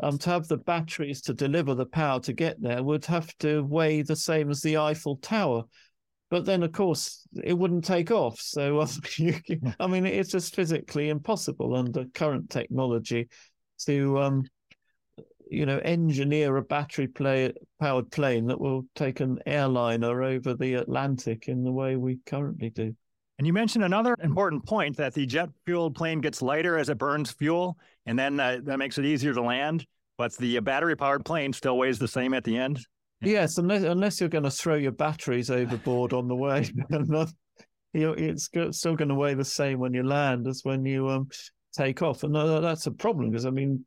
Um, 0.00 0.16
to 0.18 0.30
have 0.30 0.46
the 0.46 0.58
batteries 0.58 1.20
to 1.22 1.34
deliver 1.34 1.74
the 1.74 1.84
power 1.84 2.20
to 2.20 2.32
get 2.32 2.62
there 2.62 2.84
would 2.84 3.04
have 3.06 3.36
to 3.38 3.64
weigh 3.64 4.02
the 4.02 4.14
same 4.14 4.48
as 4.48 4.60
the 4.60 4.76
Eiffel 4.76 5.16
Tower. 5.16 5.64
But 6.30 6.44
then, 6.44 6.62
of 6.62 6.72
course, 6.72 7.26
it 7.42 7.56
wouldn't 7.56 7.84
take 7.84 8.10
off. 8.10 8.38
So, 8.40 8.80
I 9.80 9.86
mean, 9.86 10.04
it's 10.04 10.30
just 10.30 10.54
physically 10.54 11.08
impossible 11.08 11.74
under 11.74 12.04
current 12.14 12.50
technology 12.50 13.28
to, 13.86 14.18
um, 14.18 14.44
you 15.50 15.64
know, 15.64 15.78
engineer 15.78 16.56
a 16.56 16.62
battery 16.62 17.06
play, 17.06 17.54
powered 17.80 18.10
plane 18.10 18.46
that 18.48 18.60
will 18.60 18.84
take 18.94 19.20
an 19.20 19.38
airliner 19.46 20.22
over 20.22 20.54
the 20.54 20.74
Atlantic 20.74 21.48
in 21.48 21.64
the 21.64 21.72
way 21.72 21.96
we 21.96 22.18
currently 22.26 22.70
do. 22.70 22.94
And 23.38 23.46
you 23.46 23.52
mentioned 23.52 23.84
another 23.84 24.16
important 24.22 24.66
point 24.66 24.96
that 24.96 25.14
the 25.14 25.24
jet 25.24 25.48
fueled 25.64 25.94
plane 25.94 26.20
gets 26.20 26.42
lighter 26.42 26.76
as 26.76 26.88
it 26.88 26.98
burns 26.98 27.30
fuel, 27.30 27.78
and 28.04 28.18
then 28.18 28.38
uh, 28.40 28.58
that 28.64 28.78
makes 28.78 28.98
it 28.98 29.04
easier 29.04 29.32
to 29.32 29.42
land. 29.42 29.86
But 30.18 30.36
the 30.36 30.58
battery 30.58 30.96
powered 30.96 31.24
plane 31.24 31.52
still 31.52 31.78
weighs 31.78 32.00
the 32.00 32.08
same 32.08 32.34
at 32.34 32.42
the 32.42 32.58
end. 32.58 32.80
Yes, 33.20 33.58
unless 33.58 33.82
unless 33.82 34.20
you're 34.20 34.28
going 34.28 34.44
to 34.44 34.50
throw 34.50 34.76
your 34.76 34.92
batteries 34.92 35.50
overboard 35.50 36.12
on 36.12 36.28
the 36.28 36.36
way. 36.36 36.70
it's 37.92 38.44
still 38.44 38.96
going 38.96 39.08
to 39.08 39.14
weigh 39.14 39.34
the 39.34 39.44
same 39.44 39.78
when 39.78 39.94
you 39.94 40.04
land 40.04 40.46
as 40.46 40.60
when 40.62 40.84
you 40.84 41.08
um, 41.08 41.28
take 41.76 42.02
off, 42.02 42.22
and 42.22 42.36
uh, 42.36 42.60
that's 42.60 42.86
a 42.86 42.92
problem 42.92 43.30
because 43.30 43.46
I 43.46 43.50
mean, 43.50 43.84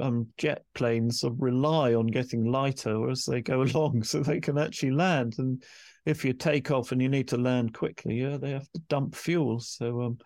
um, 0.00 0.28
jet 0.38 0.64
planes 0.74 1.20
sort 1.20 1.34
of 1.34 1.42
rely 1.42 1.94
on 1.94 2.06
getting 2.06 2.44
lighter 2.44 3.10
as 3.10 3.24
they 3.24 3.42
go 3.42 3.62
along, 3.64 4.02
so 4.02 4.20
they 4.20 4.40
can 4.40 4.58
actually 4.58 4.92
land. 4.92 5.34
And 5.38 5.62
if 6.06 6.24
you 6.24 6.32
take 6.32 6.70
off 6.70 6.92
and 6.92 7.02
you 7.02 7.08
need 7.08 7.28
to 7.28 7.36
land 7.36 7.74
quickly, 7.74 8.20
yeah, 8.20 8.36
they 8.36 8.50
have 8.52 8.70
to 8.72 8.80
dump 8.88 9.14
fuel. 9.14 9.60
So 9.60 10.02
um, 10.02 10.18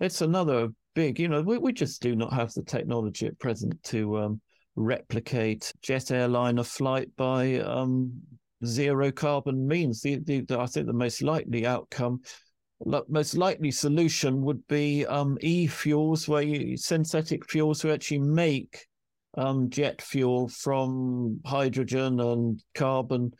it's 0.00 0.20
another 0.20 0.68
big, 0.94 1.18
you 1.18 1.28
know, 1.28 1.42
we, 1.42 1.58
we 1.58 1.72
just 1.72 2.02
do 2.02 2.14
not 2.14 2.32
have 2.32 2.52
the 2.52 2.62
technology 2.62 3.26
at 3.26 3.38
present 3.38 3.82
to 3.84 4.18
um, 4.18 4.40
replicate 4.76 5.72
jet 5.82 6.10
airliner 6.10 6.64
flight 6.64 7.08
by 7.16 7.58
um, 7.60 8.12
zero 8.64 9.10
carbon 9.10 9.66
means. 9.66 10.00
The, 10.00 10.18
the, 10.24 10.40
the, 10.40 10.58
I 10.58 10.66
think 10.66 10.86
the 10.86 10.92
most 10.92 11.22
likely 11.22 11.66
outcome, 11.66 12.20
most 13.08 13.36
likely 13.36 13.70
solution 13.70 14.42
would 14.42 14.66
be 14.68 15.06
um, 15.06 15.38
e-fuels, 15.40 16.28
where 16.28 16.42
you, 16.42 16.76
synthetic 16.76 17.48
fuels 17.48 17.80
who 17.80 17.90
actually 17.90 18.20
make 18.20 18.86
um, 19.36 19.70
jet 19.70 20.02
fuel 20.02 20.48
from 20.48 21.40
hydrogen 21.44 22.20
and 22.20 22.62
carbon 22.74 23.32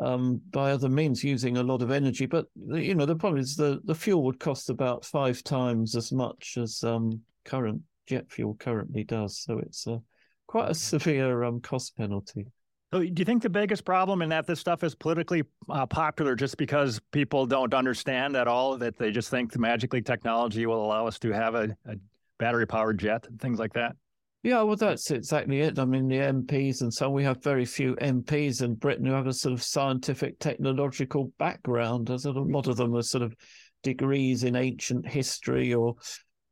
um, 0.00 0.40
by 0.50 0.70
other 0.70 0.88
means 0.88 1.24
using 1.24 1.56
a 1.56 1.62
lot 1.62 1.82
of 1.82 1.90
energy. 1.90 2.26
But 2.26 2.46
you 2.56 2.94
know 2.94 3.06
the 3.06 3.16
problem 3.16 3.40
is 3.40 3.56
the 3.56 3.80
the 3.84 3.94
fuel 3.94 4.22
would 4.24 4.40
cost 4.40 4.70
about 4.70 5.04
five 5.04 5.42
times 5.42 5.96
as 5.96 6.12
much 6.12 6.56
as 6.56 6.82
um, 6.84 7.20
current 7.44 7.82
jet 8.06 8.30
fuel 8.30 8.56
currently 8.58 9.04
does. 9.04 9.38
So 9.38 9.58
it's 9.58 9.86
a 9.86 10.00
quite 10.48 10.70
a 10.70 10.74
severe 10.74 11.44
um, 11.44 11.60
cost 11.60 11.96
penalty. 11.96 12.46
So, 12.92 13.00
do 13.00 13.12
you 13.16 13.24
think 13.24 13.42
the 13.42 13.50
biggest 13.50 13.84
problem 13.84 14.22
in 14.22 14.30
that 14.30 14.46
this 14.46 14.58
stuff 14.58 14.82
is 14.82 14.94
politically 14.94 15.42
uh, 15.68 15.84
popular 15.84 16.34
just 16.34 16.56
because 16.56 16.98
people 17.12 17.44
don't 17.44 17.74
understand 17.74 18.34
at 18.34 18.48
all 18.48 18.78
that 18.78 18.98
they 18.98 19.10
just 19.10 19.28
think 19.28 19.56
magically 19.58 20.00
technology 20.00 20.64
will 20.64 20.82
allow 20.84 21.06
us 21.06 21.18
to 21.18 21.30
have 21.30 21.54
a, 21.54 21.76
a 21.86 21.96
battery 22.38 22.66
powered 22.66 22.98
jet 22.98 23.26
and 23.28 23.38
things 23.38 23.58
like 23.58 23.74
that? 23.74 23.94
Yeah, 24.42 24.62
well, 24.62 24.76
that's 24.76 25.10
exactly 25.10 25.60
it. 25.60 25.78
I 25.78 25.84
mean, 25.84 26.08
the 26.08 26.16
MPs 26.16 26.80
and 26.80 26.94
so 26.94 27.10
we 27.10 27.24
have 27.24 27.42
very 27.42 27.66
few 27.66 27.94
MPs 27.96 28.62
in 28.62 28.74
Britain 28.74 29.04
who 29.04 29.12
have 29.12 29.26
a 29.26 29.32
sort 29.34 29.52
of 29.52 29.62
scientific 29.62 30.38
technological 30.38 31.32
background. 31.38 32.08
A 32.08 32.16
lot 32.30 32.68
of 32.68 32.76
them 32.76 32.94
are 32.94 33.02
sort 33.02 33.22
of 33.22 33.34
degrees 33.82 34.44
in 34.44 34.56
ancient 34.56 35.06
history 35.06 35.74
or 35.74 35.96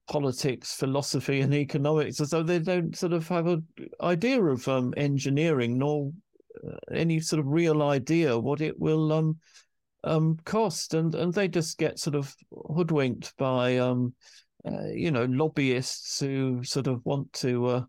politics, 0.08 0.75
philosophy, 0.75 1.40
and 1.40 1.54
economics, 1.54 2.20
as 2.20 2.30
though 2.30 2.42
they 2.42 2.58
don't 2.58 2.96
sort 2.96 3.12
of 3.12 3.26
have 3.28 3.46
an 3.46 3.66
idea 4.00 4.42
of 4.42 4.66
um, 4.68 4.94
engineering 4.96 5.78
nor 5.78 6.12
uh, 6.66 6.76
any 6.92 7.20
sort 7.20 7.40
of 7.40 7.46
real 7.46 7.82
idea 7.82 8.38
what 8.38 8.60
it 8.60 8.78
will 8.78 9.12
um, 9.12 9.36
um, 10.04 10.36
cost, 10.44 10.94
and 10.94 11.14
and 11.14 11.32
they 11.34 11.48
just 11.48 11.78
get 11.78 11.98
sort 11.98 12.14
of 12.14 12.34
hoodwinked 12.75 13.36
by 13.36 13.78
um, 13.78 14.14
uh, 14.66 14.86
you 14.86 15.10
know 15.10 15.25
lobbyists 15.25 16.20
who 16.20 16.62
sort 16.62 16.86
of 16.86 17.04
want 17.04 17.32
to 17.32 17.66
uh, 17.66 17.84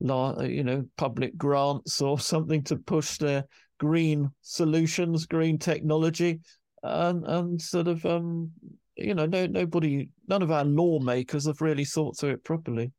la- 0.00 0.40
you 0.42 0.64
know 0.64 0.84
public 0.96 1.36
grants 1.36 2.00
or 2.00 2.18
something 2.20 2.62
to 2.64 2.76
push 2.76 3.18
their 3.18 3.44
green 3.78 4.30
solutions, 4.42 5.26
green 5.26 5.58
technology, 5.58 6.40
and 6.82 7.24
and 7.24 7.60
sort 7.60 7.88
of 7.88 8.04
um, 8.04 8.50
you 9.00 9.14
know, 9.14 9.26
no, 9.26 9.46
nobody, 9.46 10.08
none 10.28 10.42
of 10.42 10.50
our 10.50 10.64
lawmakers 10.64 11.46
have 11.46 11.60
really 11.60 11.84
thought 11.84 12.18
through 12.18 12.30
it 12.30 12.44
properly. 12.44 12.92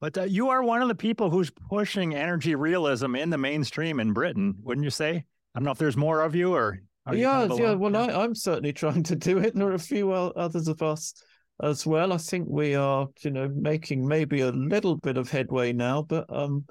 But 0.00 0.16
uh, 0.16 0.22
you 0.22 0.48
are 0.48 0.62
one 0.62 0.80
of 0.80 0.88
the 0.88 0.94
people 0.94 1.30
who's 1.30 1.50
pushing 1.50 2.14
energy 2.14 2.54
realism 2.54 3.14
in 3.14 3.28
the 3.28 3.38
mainstream 3.38 4.00
in 4.00 4.12
Britain, 4.12 4.54
wouldn't 4.62 4.84
you 4.84 4.90
say? 4.90 5.24
I 5.54 5.58
don't 5.58 5.64
know 5.64 5.72
if 5.72 5.78
there's 5.78 5.96
more 5.96 6.22
of 6.22 6.34
you 6.34 6.54
or. 6.54 6.80
yeah, 7.12 7.40
kind 7.40 7.52
of 7.52 7.58
yeah. 7.58 7.72
Well, 7.74 7.96
I, 7.96 8.24
am 8.24 8.34
certainly 8.34 8.72
trying 8.74 9.02
to 9.04 9.16
do 9.16 9.38
it. 9.38 9.52
and 9.52 9.60
There 9.60 9.70
are 9.70 9.74
a 9.74 9.78
few 9.78 10.12
others 10.12 10.68
of 10.68 10.82
us 10.82 11.12
as 11.62 11.86
well. 11.86 12.12
I 12.12 12.16
think 12.16 12.46
we 12.48 12.74
are, 12.74 13.08
you 13.22 13.30
know, 13.30 13.48
making 13.54 14.06
maybe 14.06 14.40
a 14.40 14.50
little 14.50 14.96
bit 14.96 15.18
of 15.18 15.30
headway 15.30 15.72
now, 15.72 16.02
but 16.02 16.24
um, 16.30 16.64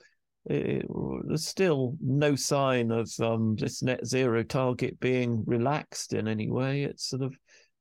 it, 0.46 0.86
there's 1.28 1.48
still 1.48 1.96
no 2.02 2.36
sign 2.36 2.92
of 2.92 3.12
um, 3.20 3.56
this 3.56 3.84
net 3.84 4.06
zero 4.06 4.44
target 4.44 5.00
being 5.00 5.44
relaxed 5.46 6.14
in 6.14 6.28
any 6.28 6.50
way. 6.50 6.84
It's 6.84 7.10
sort 7.10 7.22
of 7.22 7.36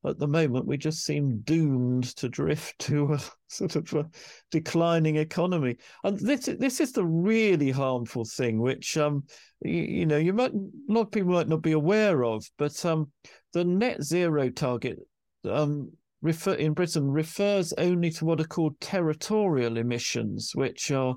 at 0.07 0.19
the 0.19 0.29
moment 0.29 0.67
we 0.67 0.77
just 0.77 1.05
seem 1.05 1.41
doomed 1.41 2.05
to 2.17 2.29
drift 2.29 2.79
to 2.79 3.15
a 3.15 3.21
sort 3.49 3.77
of 3.77 3.93
a 3.95 4.07
declining 4.51 5.17
economy. 5.17 5.77
And 6.05 6.19
this 6.19 6.47
this 6.59 6.81
is 6.81 6.93
the 6.93 7.05
really 7.05 7.71
harmful 7.71 8.25
thing 8.25 8.61
which 8.61 8.97
um 8.97 9.25
you, 9.61 9.83
you, 9.83 10.07
know 10.07 10.19
you 10.19 10.33
might 10.33 10.53
a 10.53 10.93
lot 10.93 11.03
of 11.03 11.11
people 11.11 11.33
might 11.33 11.49
not 11.49 11.63
be 11.63 11.73
aware 11.73 12.25
of 12.25 12.45
but 12.59 12.85
um 12.85 13.11
the 13.53 13.65
net 13.65 14.03
zero 14.03 14.51
target 14.51 14.99
um 15.49 15.91
refer 16.21 16.55
in 16.55 16.75
britain 16.75 17.09
refers 17.09 17.73
only 17.79 18.11
to 18.11 18.25
what 18.25 18.41
are 18.41 18.45
called 18.45 18.79
territorial 18.81 19.79
emissions 19.79 20.53
which 20.55 20.91
are 20.91 21.17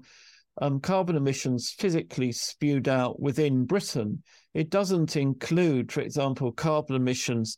um, 0.62 0.80
carbon 0.80 1.16
emissions 1.16 1.72
physically 1.72 2.32
spewed 2.32 2.88
out 2.88 3.20
within 3.20 3.66
britain. 3.66 4.22
It 4.54 4.70
doesn't 4.70 5.16
include 5.16 5.92
for 5.92 6.02
example 6.02 6.52
carbon 6.52 6.96
emissions 6.96 7.58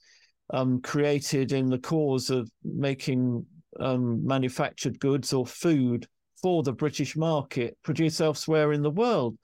um, 0.49 0.81
created 0.81 1.51
in 1.51 1.69
the 1.69 1.79
cause 1.79 2.29
of 2.29 2.49
making 2.63 3.45
um, 3.79 4.25
manufactured 4.25 4.99
goods 4.99 5.33
or 5.33 5.45
food 5.45 6.07
for 6.41 6.63
the 6.63 6.73
British 6.73 7.15
market 7.15 7.77
produced 7.83 8.21
elsewhere 8.21 8.73
in 8.73 8.81
the 8.81 8.91
world. 8.91 9.37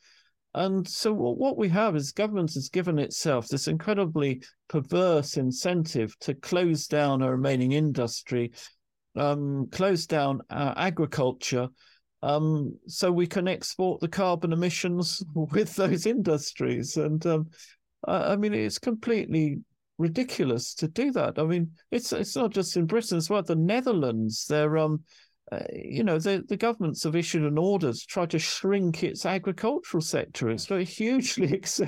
And 0.53 0.87
so 0.87 1.13
what 1.13 1.57
we 1.57 1.69
have 1.69 1.95
is 1.95 2.11
government 2.11 2.53
has 2.55 2.69
given 2.69 2.97
itself 2.97 3.47
this 3.47 3.67
incredibly 3.67 4.41
perverse 4.67 5.37
incentive 5.37 6.17
to 6.19 6.33
close 6.33 6.87
down 6.87 7.21
a 7.21 7.31
remaining 7.31 7.73
industry, 7.73 8.51
um, 9.15 9.67
close 9.71 10.07
down 10.07 10.41
our 10.49 10.73
agriculture, 10.75 11.69
um, 12.21 12.77
so 12.87 13.11
we 13.11 13.27
can 13.27 13.47
export 13.47 14.01
the 14.01 14.07
carbon 14.07 14.51
emissions 14.51 15.23
with 15.35 15.75
those 15.75 16.05
industries. 16.05 16.97
And 16.97 17.25
um, 17.25 17.49
I 18.05 18.35
mean, 18.35 18.53
it's 18.53 18.79
completely 18.79 19.59
ridiculous 19.99 20.73
to 20.75 20.87
do 20.87 21.11
that. 21.11 21.37
I 21.37 21.43
mean, 21.43 21.71
it's 21.91 22.11
it's 22.11 22.35
not 22.35 22.51
just 22.51 22.75
in 22.75 22.87
Britain 22.87 23.17
as 23.17 23.29
well. 23.29 23.43
The 23.43 23.55
Netherlands, 23.55 24.45
they're 24.47 24.77
um, 24.77 25.03
uh, 25.51 25.59
you 25.73 26.03
know, 26.03 26.17
the 26.17 26.43
the 26.47 26.57
governments 26.57 27.03
have 27.03 27.15
issued 27.15 27.43
an 27.43 27.57
order 27.57 27.91
to 27.91 28.07
try 28.07 28.25
to 28.27 28.39
shrink 28.39 29.03
its 29.03 29.25
agricultural 29.25 30.01
sector. 30.01 30.49
It's 30.49 30.69
a 30.71 30.83
hugely 30.83 31.53
ex- 31.53 31.81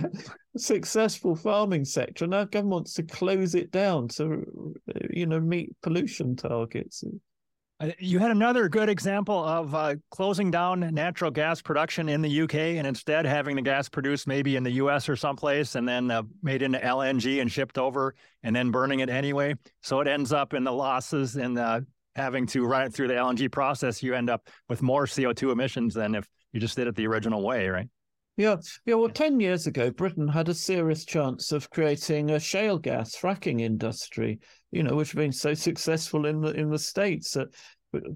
successful 0.57 1.35
farming 1.35 1.85
sector. 1.85 2.27
Now, 2.27 2.43
government 2.43 2.71
wants 2.71 2.93
to 2.95 3.03
close 3.03 3.55
it 3.55 3.71
down 3.71 4.07
to, 4.09 4.75
you 5.09 5.25
know, 5.25 5.39
meet 5.39 5.75
pollution 5.81 6.35
targets. 6.35 7.03
You 7.99 8.19
had 8.19 8.31
another 8.31 8.69
good 8.69 8.89
example 8.89 9.43
of 9.43 9.73
uh, 9.73 9.95
closing 10.11 10.51
down 10.51 10.93
natural 10.93 11.31
gas 11.31 11.61
production 11.61 12.09
in 12.09 12.21
the 12.21 12.41
UK 12.41 12.55
and 12.55 12.85
instead 12.85 13.25
having 13.25 13.55
the 13.55 13.61
gas 13.61 13.89
produced 13.89 14.27
maybe 14.27 14.55
in 14.55 14.63
the 14.63 14.71
US 14.73 15.09
or 15.09 15.15
someplace 15.15 15.75
and 15.75 15.87
then 15.87 16.11
uh, 16.11 16.23
made 16.43 16.61
into 16.61 16.77
LNG 16.77 17.41
and 17.41 17.51
shipped 17.51 17.77
over 17.77 18.13
and 18.43 18.55
then 18.55 18.69
burning 18.69 18.99
it 18.99 19.09
anyway. 19.09 19.55
So 19.81 19.99
it 19.99 20.07
ends 20.07 20.31
up 20.31 20.53
in 20.53 20.63
the 20.63 20.71
losses 20.71 21.35
and 21.37 21.57
uh, 21.57 21.81
having 22.15 22.45
to 22.47 22.65
run 22.65 22.83
it 22.83 22.93
through 22.93 23.07
the 23.07 23.15
LNG 23.15 23.51
process. 23.51 24.03
You 24.03 24.13
end 24.13 24.29
up 24.29 24.47
with 24.69 24.81
more 24.81 25.05
CO2 25.05 25.51
emissions 25.51 25.93
than 25.93 26.13
if 26.13 26.27
you 26.53 26.59
just 26.59 26.75
did 26.75 26.87
it 26.87 26.95
the 26.95 27.07
original 27.07 27.41
way, 27.41 27.67
right? 27.67 27.87
Yeah, 28.37 28.57
yeah. 28.85 28.95
Well, 28.95 29.09
ten 29.09 29.39
years 29.39 29.67
ago, 29.67 29.91
Britain 29.91 30.27
had 30.27 30.47
a 30.49 30.53
serious 30.53 31.05
chance 31.05 31.51
of 31.51 31.69
creating 31.69 32.31
a 32.31 32.39
shale 32.39 32.79
gas 32.79 33.15
fracking 33.15 33.59
industry. 33.61 34.39
You 34.71 34.83
know, 34.83 34.95
which 34.95 35.11
have 35.11 35.17
been 35.17 35.31
so 35.31 35.53
successful 35.53 36.25
in 36.25 36.41
the 36.41 36.51
in 36.51 36.69
the 36.69 36.79
states 36.79 37.35
at 37.35 37.49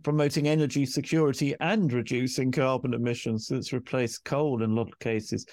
promoting 0.03 0.47
energy 0.47 0.85
security 0.85 1.53
and 1.59 1.91
reducing 1.91 2.51
carbon 2.51 2.93
emissions. 2.93 3.51
It's 3.51 3.73
replaced 3.73 4.23
coal 4.23 4.63
in 4.63 4.71
a 4.71 4.73
lot 4.73 4.87
of 4.87 4.99
cases. 4.99 5.45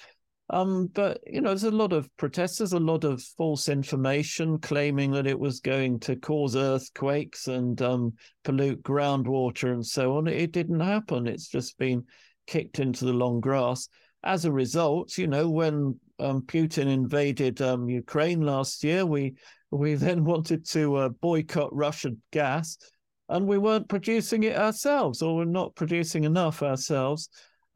Um, 0.49 0.87
but 0.87 1.19
you 1.25 1.41
know, 1.41 1.49
there's 1.49 1.63
a 1.63 1.71
lot 1.71 1.93
of 1.93 2.09
protesters, 2.17 2.73
a 2.73 2.79
lot 2.79 3.03
of 3.03 3.21
false 3.21 3.69
information 3.69 4.59
claiming 4.59 5.11
that 5.11 5.27
it 5.27 5.39
was 5.39 5.59
going 5.59 5.99
to 6.01 6.15
cause 6.15 6.55
earthquakes 6.55 7.47
and 7.47 7.81
um, 7.81 8.13
pollute 8.43 8.83
groundwater 8.83 9.71
and 9.71 9.85
so 9.85 10.17
on. 10.17 10.27
It 10.27 10.51
didn't 10.51 10.81
happen. 10.81 11.27
It's 11.27 11.47
just 11.47 11.77
been 11.77 12.05
kicked 12.45 12.79
into 12.79 13.05
the 13.05 13.13
long 13.13 13.39
grass 13.39 13.87
as 14.23 14.45
a 14.45 14.51
result, 14.51 15.17
you 15.17 15.27
know, 15.27 15.49
when 15.49 15.99
um, 16.19 16.41
Putin 16.43 16.87
invaded 16.87 17.61
um, 17.61 17.89
Ukraine 17.89 18.41
last 18.41 18.83
year, 18.83 19.05
we 19.05 19.33
we 19.77 19.95
then 19.95 20.23
wanted 20.25 20.65
to 20.69 20.95
uh, 20.95 21.09
boycott 21.09 21.73
Russian 21.75 22.21
gas, 22.31 22.77
and 23.29 23.47
we 23.47 23.57
weren't 23.57 23.89
producing 23.89 24.43
it 24.43 24.57
ourselves, 24.57 25.21
or 25.21 25.35
we're 25.35 25.45
not 25.45 25.75
producing 25.75 26.23
enough 26.23 26.61
ourselves. 26.61 27.29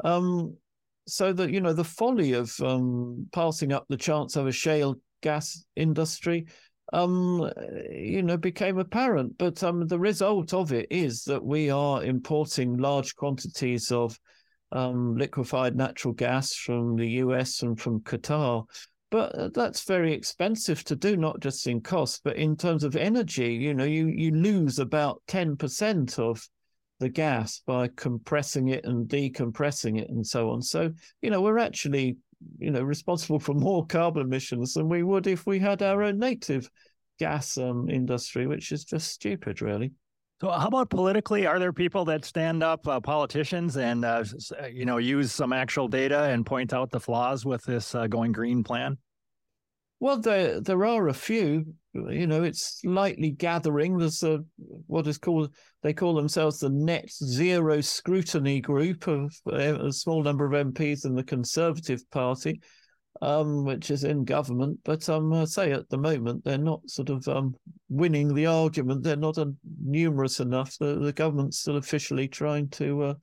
Um, 0.03 0.55
so 1.07 1.31
that 1.31 1.51
you 1.51 1.61
know 1.61 1.73
the 1.73 1.83
folly 1.83 2.33
of 2.33 2.53
um, 2.61 3.27
passing 3.31 3.71
up 3.71 3.85
the 3.87 3.97
chance 3.97 4.35
of 4.35 4.45
a 4.45 4.51
shale 4.51 4.95
gas 5.21 5.65
industry, 5.75 6.45
um, 6.93 7.49
you 7.91 8.21
know, 8.23 8.37
became 8.37 8.77
apparent. 8.77 9.37
But 9.37 9.63
um, 9.63 9.87
the 9.87 9.99
result 9.99 10.53
of 10.53 10.71
it 10.71 10.87
is 10.89 11.23
that 11.23 11.43
we 11.43 11.69
are 11.69 12.03
importing 12.03 12.77
large 12.77 13.15
quantities 13.15 13.91
of 13.91 14.19
um, 14.71 15.15
liquefied 15.15 15.75
natural 15.75 16.13
gas 16.13 16.53
from 16.53 16.95
the 16.95 17.07
US 17.07 17.61
and 17.61 17.79
from 17.79 18.01
Qatar. 18.01 18.65
But 19.09 19.35
uh, 19.35 19.49
that's 19.53 19.83
very 19.83 20.13
expensive 20.13 20.83
to 20.85 20.95
do, 20.95 21.17
not 21.17 21.39
just 21.39 21.67
in 21.67 21.81
cost, 21.81 22.21
but 22.23 22.35
in 22.35 22.55
terms 22.55 22.83
of 22.83 22.95
energy. 22.95 23.53
You 23.53 23.73
know, 23.73 23.85
you 23.85 24.07
you 24.07 24.31
lose 24.31 24.79
about 24.79 25.21
ten 25.27 25.55
percent 25.55 26.19
of 26.19 26.47
the 26.99 27.09
gas 27.09 27.61
by 27.65 27.89
compressing 27.95 28.69
it 28.69 28.83
and 28.85 29.07
decompressing 29.07 29.99
it 29.99 30.09
and 30.09 30.25
so 30.25 30.49
on. 30.49 30.61
So, 30.61 30.91
you 31.21 31.29
know, 31.29 31.41
we're 31.41 31.59
actually, 31.59 32.17
you 32.57 32.71
know, 32.71 32.81
responsible 32.81 33.39
for 33.39 33.53
more 33.53 33.85
carbon 33.85 34.23
emissions 34.23 34.73
than 34.73 34.89
we 34.89 35.03
would 35.03 35.27
if 35.27 35.45
we 35.45 35.59
had 35.59 35.83
our 35.83 36.01
own 36.01 36.17
native 36.17 36.69
gas 37.19 37.57
um, 37.57 37.87
industry, 37.89 38.47
which 38.47 38.71
is 38.71 38.83
just 38.83 39.11
stupid, 39.11 39.61
really. 39.61 39.91
So, 40.39 40.51
how 40.51 40.67
about 40.67 40.91
politically? 40.91 41.47
Are 41.47 41.57
there 41.57 41.73
people 41.73 42.05
that 42.05 42.23
stand 42.23 42.61
up, 42.61 42.87
uh, 42.87 42.99
politicians, 42.99 43.75
and 43.75 44.05
uh, 44.05 44.23
uh, 44.61 44.67
you 44.67 44.85
know 44.85 44.97
use 44.97 45.31
some 45.31 45.51
actual 45.51 45.87
data 45.87 46.25
and 46.25 46.45
point 46.45 46.73
out 46.73 46.91
the 46.91 46.99
flaws 46.99 47.43
with 47.43 47.63
this 47.63 47.95
uh, 47.95 48.05
going 48.05 48.33
green 48.33 48.63
plan? 48.63 48.97
Well, 49.99 50.19
there 50.19 50.61
there 50.61 50.85
are 50.85 51.07
a 51.07 51.13
few. 51.13 51.73
You 51.93 52.27
know, 52.27 52.43
it's 52.43 52.81
slightly 52.81 53.31
gathering. 53.31 53.97
There's 53.97 54.21
a 54.21 54.43
what 54.85 55.07
is 55.07 55.17
called 55.17 55.55
they 55.81 55.93
call 55.93 56.13
themselves 56.13 56.59
the 56.59 56.69
Net 56.69 57.09
Zero 57.11 57.81
Scrutiny 57.81 58.61
Group 58.61 59.07
of 59.07 59.33
uh, 59.51 59.87
a 59.87 59.91
small 59.91 60.21
number 60.21 60.45
of 60.45 60.67
MPs 60.67 61.05
in 61.05 61.15
the 61.15 61.23
Conservative 61.23 62.07
Party 62.11 62.61
um, 63.21 63.65
which 63.65 63.91
is 63.91 64.03
in 64.03 64.25
government. 64.25 64.79
But 64.83 65.07
um, 65.09 65.33
I 65.33 65.45
say 65.45 65.71
at 65.71 65.89
the 65.89 65.97
moment 65.97 66.43
they're 66.43 66.57
not 66.57 66.89
sort 66.89 67.09
of 67.09 67.27
um, 67.27 67.55
winning 67.89 68.33
the 68.33 68.45
argument. 68.45 69.03
They're 69.03 69.15
not 69.15 69.37
numerous 69.83 70.39
enough. 70.39 70.77
The, 70.79 70.99
the 70.99 71.13
government's 71.13 71.59
still 71.59 71.77
officially 71.77 72.27
trying 72.27 72.69
to 72.69 73.03
uh, 73.03 73.13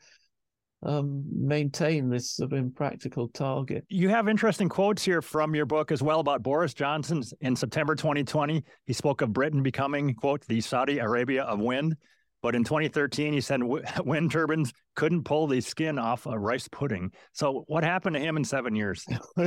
um, 0.85 1.25
maintain 1.31 2.11
this 2.11 2.33
sort 2.33 2.53
of 2.53 2.59
impractical 2.59 3.29
target. 3.29 3.85
You 3.89 4.09
have 4.11 4.29
interesting 4.29 4.69
quotes 4.69 5.05
here 5.05 5.23
from 5.23 5.55
your 5.55 5.67
book 5.67 5.91
as 5.91 6.03
well 6.03 6.21
about 6.21 6.43
Boris 6.43 6.75
Johnson. 6.75 7.23
In 7.41 7.57
September 7.57 7.95
2020, 7.95 8.63
he 8.87 8.93
spoke 8.93 9.23
of 9.23 9.33
Britain 9.33 9.63
becoming, 9.63 10.15
quote, 10.15 10.45
the 10.47 10.61
Saudi 10.61 10.99
Arabia 10.99 11.45
of 11.45 11.61
wind. 11.61 11.97
But 12.45 12.55
in 12.55 12.63
2013, 12.63 13.33
he 13.33 13.41
said 13.41 13.63
wind 14.05 14.31
turbines 14.31 14.71
couldn't 14.97 15.25
pull 15.25 15.47
the 15.47 15.63
skin 15.63 15.99
off 15.99 16.27
a 16.27 16.39
rice 16.39 16.69
pudding. 16.69 17.11
So 17.33 17.65
what 17.69 17.83
happened 17.83 18.17
to 18.17 18.21
him 18.21 18.37
in 18.37 18.45
seven 18.45 18.77
years? 18.77 19.03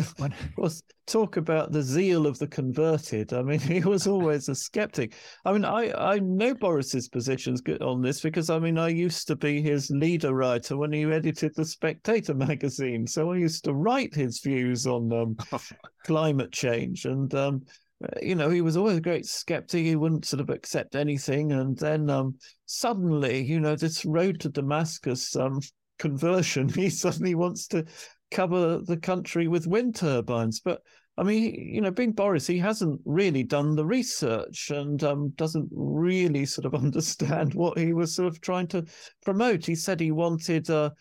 well, 0.58 0.72
talk 1.06 1.38
about 1.38 1.72
the 1.72 1.84
zeal 1.84 2.26
of 2.26 2.40
the 2.40 2.48
converted. 2.48 3.34
I 3.34 3.44
mean, 3.44 3.60
he 3.60 3.82
was 3.82 4.08
always 4.08 4.50
a 4.50 4.56
skeptic. 4.56 5.14
I 5.46 5.54
mean, 5.54 5.64
I, 5.64 5.92
I 5.92 6.18
know 6.18 6.56
Boris's 6.56 7.08
positions 7.08 7.62
on 7.82 8.02
this 8.02 8.20
because, 8.20 8.50
I 8.50 8.58
mean, 8.58 8.80
I 8.80 8.88
used 8.88 9.28
to 9.28 9.36
be 9.36 9.62
his 9.62 9.92
leader 9.92 10.34
writer 10.34 10.76
when 10.76 10.92
he 10.92 11.04
edited 11.04 11.54
the 11.56 11.66
Spectator 11.66 12.34
magazine. 12.34 13.06
So 13.06 13.32
I 13.32 13.38
used 13.38 13.64
to 13.66 13.76
write 13.76 14.16
his 14.16 14.40
views 14.40 14.88
on 14.88 15.14
um, 15.14 15.38
climate 16.04 16.52
change. 16.52 17.06
And 17.06 17.32
um, 17.36 17.62
you 18.22 18.36
know, 18.36 18.50
he 18.50 18.62
was 18.62 18.78
always 18.78 18.98
a 18.98 19.02
great 19.02 19.26
skeptic. 19.26 19.86
He 19.86 19.96
wouldn't 19.96 20.26
sort 20.26 20.42
of 20.42 20.50
accept 20.50 20.96
anything. 20.96 21.52
And 21.52 21.78
then 21.78 22.10
um, 22.10 22.36
suddenly, 22.66 23.44
you 23.44 23.60
know, 23.60 23.76
this 23.76 24.06
road 24.06 24.40
to 24.42 24.50
Damascus 24.50 25.36
um, 25.36 25.60
conversion, 25.98 26.70
he 26.74 26.90
suddenly 26.90 27.36
wants 27.36 27.68
to 27.68 27.86
cover 28.32 28.80
the 28.80 28.98
country 28.98 29.48
with 29.48 29.68
wind 29.68 29.96
turbines. 29.96 30.60
But 30.60 30.82
I 31.18 31.24
mean, 31.24 31.56
you 31.56 31.82
know, 31.82 31.90
being 31.90 32.12
Boris, 32.12 32.46
he 32.46 32.60
hasn't 32.60 33.02
really 33.04 33.42
done 33.42 33.76
the 33.76 33.86
research 33.86 34.70
and 34.70 35.04
um, 35.04 35.30
doesn't 35.36 35.68
really 35.72 36.46
sort 36.46 36.66
of 36.66 36.76
understand 36.84 37.56
what 37.56 37.78
he 37.78 37.94
was 37.94 38.16
sort 38.16 38.28
of 38.28 38.40
trying 38.42 38.68
to 38.68 38.86
promote. 39.26 39.66
He 39.66 39.76
said 39.76 40.00
he 40.00 40.12
wanted 40.12 40.70
uh, 40.70 40.92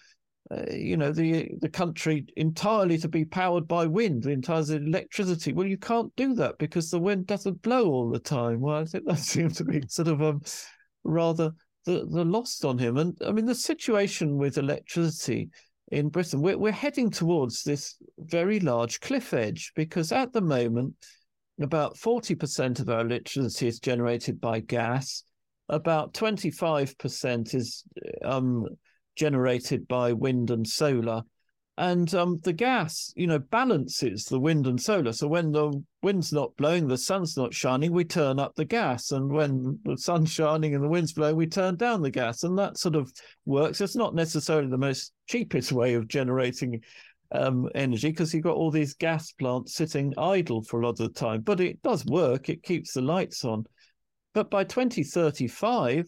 uh, 0.50 0.62
you 0.70 0.96
know 0.96 1.10
the 1.10 1.50
the 1.60 1.68
country 1.68 2.24
entirely 2.36 2.98
to 2.98 3.08
be 3.08 3.24
powered 3.24 3.66
by 3.66 3.84
wind, 3.84 4.22
the 4.22 4.30
entire 4.30 4.62
electricity. 4.68 5.52
Well, 5.52 5.66
you 5.66 5.78
can't 5.78 6.14
do 6.14 6.34
that 6.34 6.58
because 6.58 6.90
the 6.90 7.00
wind 7.00 7.26
doesn't 7.26 7.62
blow 7.62 7.86
all 7.86 8.10
the 8.10 8.20
time. 8.20 8.60
Well, 8.60 8.76
I 8.76 8.84
think 8.84 9.06
that 9.06 9.18
seems 9.34 9.56
to 9.56 9.64
be 9.64 9.82
sort 9.88 10.08
of 10.08 10.22
um, 10.22 10.42
rather 11.02 11.52
the 11.84 12.06
the 12.08 12.24
lost 12.24 12.64
on 12.64 12.78
him. 12.78 12.96
And 12.96 13.18
I 13.26 13.32
mean, 13.32 13.46
the 13.46 13.54
situation 13.56 14.36
with 14.36 14.58
electricity 14.58 15.48
in 15.90 16.10
Britain, 16.10 16.40
we're 16.40 16.58
we're 16.58 16.72
heading 16.72 17.10
towards 17.10 17.64
this 17.64 17.96
very 18.18 18.60
large 18.60 19.00
cliff 19.00 19.34
edge 19.34 19.72
because 19.74 20.12
at 20.12 20.32
the 20.32 20.42
moment, 20.42 20.94
about 21.60 21.96
forty 21.96 22.36
percent 22.36 22.78
of 22.78 22.88
our 22.88 23.00
electricity 23.00 23.66
is 23.66 23.80
generated 23.80 24.40
by 24.40 24.60
gas. 24.60 25.24
About 25.68 26.14
twenty 26.14 26.52
five 26.52 26.96
percent 26.98 27.52
is 27.52 27.82
um, 28.24 28.64
generated 29.16 29.88
by 29.88 30.12
wind 30.12 30.50
and 30.50 30.66
solar. 30.66 31.22
And 31.78 32.14
um, 32.14 32.40
the 32.42 32.54
gas, 32.54 33.12
you 33.16 33.26
know, 33.26 33.38
balances 33.38 34.24
the 34.24 34.40
wind 34.40 34.66
and 34.66 34.80
solar. 34.80 35.12
So 35.12 35.28
when 35.28 35.52
the 35.52 35.82
wind's 36.02 36.32
not 36.32 36.56
blowing, 36.56 36.88
the 36.88 36.96
sun's 36.96 37.36
not 37.36 37.52
shining, 37.52 37.92
we 37.92 38.04
turn 38.04 38.38
up 38.38 38.54
the 38.54 38.64
gas. 38.64 39.10
And 39.10 39.30
when 39.30 39.78
the 39.84 39.98
sun's 39.98 40.30
shining 40.30 40.74
and 40.74 40.82
the 40.82 40.88
wind's 40.88 41.12
blowing, 41.12 41.36
we 41.36 41.46
turn 41.46 41.76
down 41.76 42.00
the 42.00 42.10
gas. 42.10 42.44
And 42.44 42.58
that 42.58 42.78
sort 42.78 42.94
of 42.94 43.12
works. 43.44 43.82
It's 43.82 43.96
not 43.96 44.14
necessarily 44.14 44.70
the 44.70 44.78
most 44.78 45.12
cheapest 45.26 45.70
way 45.70 45.94
of 45.94 46.08
generating 46.08 46.80
um, 47.32 47.68
energy 47.74 48.08
because 48.08 48.32
you've 48.32 48.44
got 48.44 48.56
all 48.56 48.70
these 48.70 48.94
gas 48.94 49.32
plants 49.32 49.74
sitting 49.74 50.14
idle 50.16 50.62
for 50.62 50.80
a 50.80 50.84
lot 50.86 50.98
of 50.98 50.98
the 50.98 51.08
time. 51.10 51.42
But 51.42 51.60
it 51.60 51.82
does 51.82 52.06
work, 52.06 52.48
it 52.48 52.62
keeps 52.62 52.94
the 52.94 53.02
lights 53.02 53.44
on. 53.44 53.64
But 54.32 54.50
by 54.50 54.64
2035, 54.64 56.06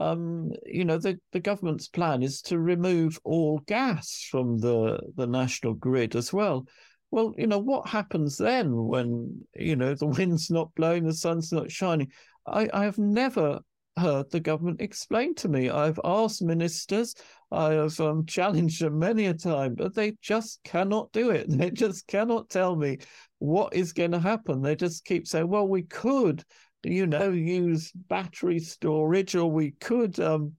um, 0.00 0.50
you 0.66 0.84
know, 0.84 0.98
the, 0.98 1.18
the 1.32 1.40
government's 1.40 1.88
plan 1.88 2.22
is 2.22 2.40
to 2.42 2.58
remove 2.58 3.18
all 3.24 3.58
gas 3.66 4.26
from 4.30 4.58
the, 4.58 4.98
the 5.16 5.26
national 5.26 5.74
grid 5.74 6.16
as 6.16 6.32
well. 6.32 6.66
Well, 7.10 7.34
you 7.36 7.46
know, 7.46 7.58
what 7.58 7.88
happens 7.88 8.38
then 8.38 8.74
when, 8.74 9.44
you 9.54 9.76
know, 9.76 9.94
the 9.94 10.06
wind's 10.18 10.50
not 10.50 10.74
blowing, 10.74 11.04
the 11.04 11.12
sun's 11.12 11.52
not 11.52 11.70
shining? 11.70 12.10
I, 12.46 12.68
I 12.72 12.84
have 12.84 12.98
never 12.98 13.60
heard 13.98 14.30
the 14.30 14.40
government 14.40 14.80
explain 14.80 15.34
to 15.34 15.48
me. 15.48 15.68
I've 15.68 16.00
asked 16.04 16.42
ministers, 16.42 17.14
I 17.50 17.74
have 17.74 18.00
um, 18.00 18.24
challenged 18.26 18.80
them 18.80 18.98
many 18.98 19.26
a 19.26 19.34
time, 19.34 19.74
but 19.74 19.94
they 19.94 20.16
just 20.22 20.60
cannot 20.64 21.12
do 21.12 21.30
it. 21.30 21.46
They 21.50 21.70
just 21.70 22.06
cannot 22.06 22.48
tell 22.48 22.76
me 22.76 22.98
what 23.38 23.74
is 23.74 23.92
going 23.92 24.12
to 24.12 24.18
happen. 24.18 24.62
They 24.62 24.74
just 24.74 25.04
keep 25.04 25.26
saying, 25.26 25.48
well, 25.48 25.68
we 25.68 25.82
could 25.82 26.42
you 26.84 27.06
know, 27.06 27.30
use 27.30 27.92
battery 27.92 28.58
storage, 28.58 29.34
or 29.34 29.50
we 29.50 29.72
could, 29.72 30.18
um, 30.20 30.52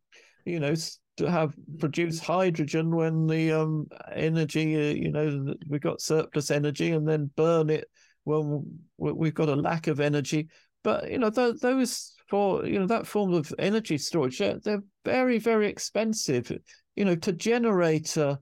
you 0.46 0.60
know, 0.60 0.76
to 1.18 1.30
have 1.30 1.54
produce 1.80 2.20
hydrogen 2.20 2.96
when 2.96 3.28
the 3.28 3.52
um, 3.52 3.88
energy, 4.12 4.76
uh, 4.76 4.94
you 4.94 5.12
know, 5.12 5.54
we've 5.68 5.82
got 5.82 6.02
surplus 6.02 6.50
energy, 6.52 6.92
and 6.92 7.08
then 7.08 7.30
burn 7.36 7.70
it 7.70 7.88
when 8.24 8.66
we've 8.98 9.34
got 9.34 9.50
a 9.50 9.56
lack 9.56 9.88
of 9.88 10.00
energy. 10.00 10.48
But 10.84 11.12
you 11.12 11.20
know, 11.20 11.30
th- 11.30 11.60
those 11.62 12.14
for 12.30 12.66
you 12.66 12.80
know 12.80 12.88
that 12.88 13.08
form 13.08 13.34
of 13.34 13.54
energy 13.60 13.98
storage, 13.98 14.40
they're 14.40 14.84
very, 15.06 15.40
very 15.40 15.68
expensive. 15.68 16.52
You 16.96 17.06
know, 17.06 17.16
to 17.16 17.34
generate 17.34 18.18
a, 18.18 18.40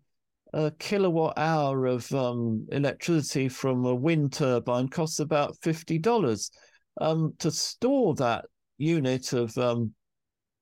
a 0.54 0.72
kilowatt 0.72 1.38
hour 1.38 1.86
of 1.86 2.12
um, 2.14 2.68
electricity 2.72 3.48
from 3.50 3.86
a 3.86 3.96
wind 3.96 4.34
turbine 4.34 4.88
costs 4.88 5.20
about 5.20 5.58
fifty 5.62 5.98
dollars 5.98 6.52
um, 7.00 7.34
to 7.40 7.52
store 7.52 8.16
that 8.16 8.46
unit 8.78 9.34
of 9.34 9.58
um, 9.58 9.94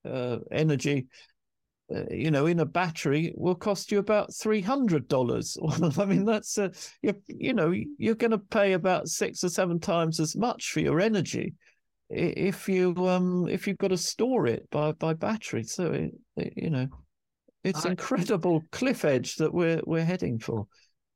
uh, 0.05 0.37
energy, 0.51 1.07
uh, 1.93 2.03
you 2.11 2.29
know, 2.29 2.45
in 2.45 2.59
a 2.59 2.65
battery 2.65 3.33
will 3.35 3.55
cost 3.55 3.91
you 3.91 3.99
about 3.99 4.33
three 4.33 4.61
hundred 4.61 5.07
dollars. 5.07 5.57
I 5.97 6.05
mean, 6.05 6.25
that's 6.25 6.57
uh, 6.57 6.69
you, 7.01 7.15
you 7.27 7.53
know, 7.53 7.73
you're 7.97 8.15
going 8.15 8.31
to 8.31 8.37
pay 8.37 8.73
about 8.73 9.07
six 9.07 9.43
or 9.43 9.49
seven 9.49 9.79
times 9.79 10.19
as 10.19 10.35
much 10.35 10.71
for 10.71 10.81
your 10.81 10.99
energy 10.99 11.55
if 12.09 12.67
you 12.67 12.95
um 13.07 13.47
if 13.47 13.67
you've 13.67 13.77
got 13.77 13.89
to 13.89 13.97
store 13.97 14.47
it 14.47 14.67
by 14.71 14.91
by 14.93 15.13
battery. 15.13 15.63
So 15.63 15.91
it, 15.91 16.11
it, 16.37 16.53
you 16.55 16.69
know, 16.69 16.87
it's 17.63 17.85
incredible 17.85 18.63
cliff 18.71 19.05
edge 19.05 19.35
that 19.35 19.53
we're 19.53 19.81
we're 19.85 20.05
heading 20.05 20.39
for. 20.39 20.67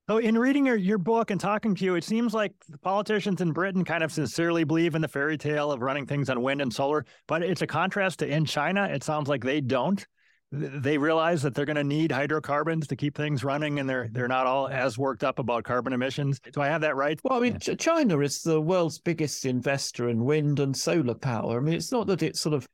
So, 0.09 0.17
in 0.17 0.37
reading 0.37 0.65
your, 0.65 0.75
your 0.75 0.97
book 0.97 1.31
and 1.31 1.39
talking 1.39 1.75
to 1.75 1.85
you, 1.85 1.95
it 1.95 2.03
seems 2.03 2.33
like 2.33 2.51
the 2.67 2.77
politicians 2.77 3.39
in 3.39 3.53
Britain 3.53 3.85
kind 3.85 4.03
of 4.03 4.11
sincerely 4.11 4.65
believe 4.65 4.95
in 4.95 5.01
the 5.01 5.07
fairy 5.07 5.37
tale 5.37 5.71
of 5.71 5.81
running 5.81 6.05
things 6.05 6.29
on 6.29 6.41
wind 6.41 6.61
and 6.61 6.73
solar, 6.73 7.05
but 7.25 7.41
it's 7.41 7.61
a 7.61 7.67
contrast 7.67 8.19
to 8.19 8.27
in 8.27 8.43
China. 8.43 8.83
It 8.83 9.01
sounds 9.01 9.29
like 9.29 9.45
they 9.45 9.61
don't. 9.61 10.05
They 10.51 10.97
realize 10.97 11.41
that 11.43 11.55
they're 11.55 11.65
going 11.65 11.77
to 11.77 11.85
need 11.85 12.11
hydrocarbons 12.11 12.85
to 12.87 12.97
keep 12.97 13.15
things 13.15 13.45
running, 13.45 13.79
and 13.79 13.89
they're 13.89 14.09
they're 14.11 14.27
not 14.27 14.45
all 14.45 14.67
as 14.67 14.97
worked 14.97 15.23
up 15.23 15.39
about 15.39 15.63
carbon 15.63 15.93
emissions. 15.93 16.41
Do 16.51 16.59
I 16.59 16.67
have 16.67 16.81
that 16.81 16.97
right? 16.97 17.17
Well, 17.23 17.39
I 17.39 17.41
mean, 17.41 17.57
yeah. 17.65 17.75
China 17.75 18.19
is 18.19 18.43
the 18.43 18.59
world's 18.59 18.99
biggest 18.99 19.45
investor 19.45 20.09
in 20.09 20.25
wind 20.25 20.59
and 20.59 20.75
solar 20.75 21.15
power. 21.15 21.57
I 21.57 21.61
mean, 21.61 21.75
it's 21.75 21.93
not 21.93 22.07
that 22.07 22.21
it's 22.21 22.41
sort 22.41 22.55
of 22.55 22.67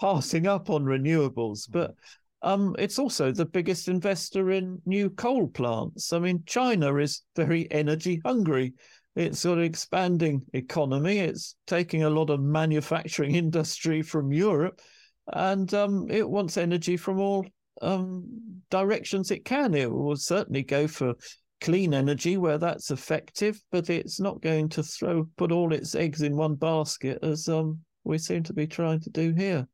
passing 0.00 0.46
up 0.46 0.70
on 0.70 0.84
renewables, 0.84 1.68
but 1.68 1.96
um, 2.42 2.76
it's 2.78 2.98
also 2.98 3.32
the 3.32 3.46
biggest 3.46 3.88
investor 3.88 4.50
in 4.50 4.80
new 4.86 5.10
coal 5.10 5.48
plants. 5.48 6.12
I 6.12 6.18
mean, 6.18 6.42
China 6.46 6.96
is 6.96 7.22
very 7.34 7.70
energy 7.70 8.20
hungry. 8.24 8.74
It's 9.16 9.40
sort 9.40 9.58
of 9.58 9.64
expanding 9.64 10.42
economy. 10.52 11.18
It's 11.18 11.56
taking 11.66 12.04
a 12.04 12.10
lot 12.10 12.30
of 12.30 12.40
manufacturing 12.40 13.34
industry 13.34 14.02
from 14.02 14.32
Europe, 14.32 14.80
and 15.32 15.72
um, 15.74 16.06
it 16.08 16.28
wants 16.28 16.56
energy 16.56 16.96
from 16.96 17.18
all 17.18 17.44
um, 17.82 18.24
directions 18.70 19.30
it 19.30 19.44
can. 19.44 19.74
It 19.74 19.90
will 19.90 20.16
certainly 20.16 20.62
go 20.62 20.86
for 20.86 21.14
clean 21.60 21.92
energy 21.92 22.36
where 22.36 22.58
that's 22.58 22.92
effective, 22.92 23.60
but 23.72 23.90
it's 23.90 24.20
not 24.20 24.40
going 24.40 24.68
to 24.68 24.82
throw 24.84 25.28
put 25.36 25.50
all 25.50 25.72
its 25.72 25.96
eggs 25.96 26.22
in 26.22 26.36
one 26.36 26.54
basket 26.54 27.18
as 27.22 27.48
um, 27.48 27.78
we 28.04 28.18
seem 28.18 28.44
to 28.44 28.52
be 28.52 28.68
trying 28.68 29.00
to 29.00 29.10
do 29.10 29.34
here. 29.36 29.66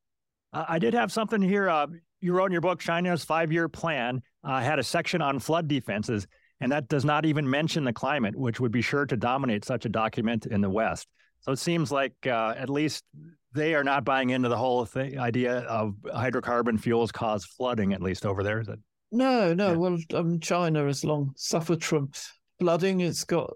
I 0.55 0.79
did 0.79 0.95
have 0.95 1.11
something 1.11 1.43
here. 1.43 1.69
Uh, 1.69 1.89
you 2.25 2.33
wrote 2.33 2.47
in 2.47 2.53
your 2.53 2.61
book 2.61 2.81
China's 2.81 3.23
five-year 3.25 3.69
plan 3.69 4.23
uh, 4.43 4.61
had 4.61 4.79
a 4.79 4.83
section 4.83 5.21
on 5.21 5.39
flood 5.39 5.69
defenses, 5.69 6.27
and 6.61 6.73
that 6.73 6.89
does 6.89 7.05
not 7.05 7.27
even 7.27 7.49
mention 7.49 7.85
the 7.85 7.93
climate, 7.93 8.35
which 8.35 8.59
would 8.61 8.73
be 8.73 8.81
sure 8.81 9.05
to 9.07 9.17
dominate 9.17 9.65
such 9.65 9.85
a 9.85 9.89
document 9.89 10.47
in 10.47 10.61
the 10.61 10.71
West. 10.71 11.07
So 11.41 11.53
it 11.53 11.59
seems 11.59 11.93
like 11.93 12.15
uh, 12.27 12.55
at 12.57 12.71
least 12.71 13.05
they 13.53 13.75
are 13.75 13.85
not 13.85 14.05
buying 14.05 14.31
into 14.31 14.49
the 14.49 14.57
whole 14.57 14.87
thing, 14.87 15.19
idea 15.19 15.59
of 15.59 15.95
hydrocarbon 16.07 16.81
fuels 16.81 17.13
cause 17.13 17.45
flooding, 17.45 17.93
at 17.93 18.03
least 18.03 18.25
over 18.25 18.43
there. 18.43 18.61
Is 18.61 18.69
it? 18.69 18.79
No, 19.13 19.53
no. 19.53 19.73
Yeah. 19.73 19.77
Well, 19.77 19.99
um, 20.15 20.41
China 20.41 20.87
has 20.87 21.05
long 21.05 21.33
suffered 21.37 21.85
from 21.85 22.11
flooding. 22.59 23.01
It's 23.01 23.25
got 23.25 23.53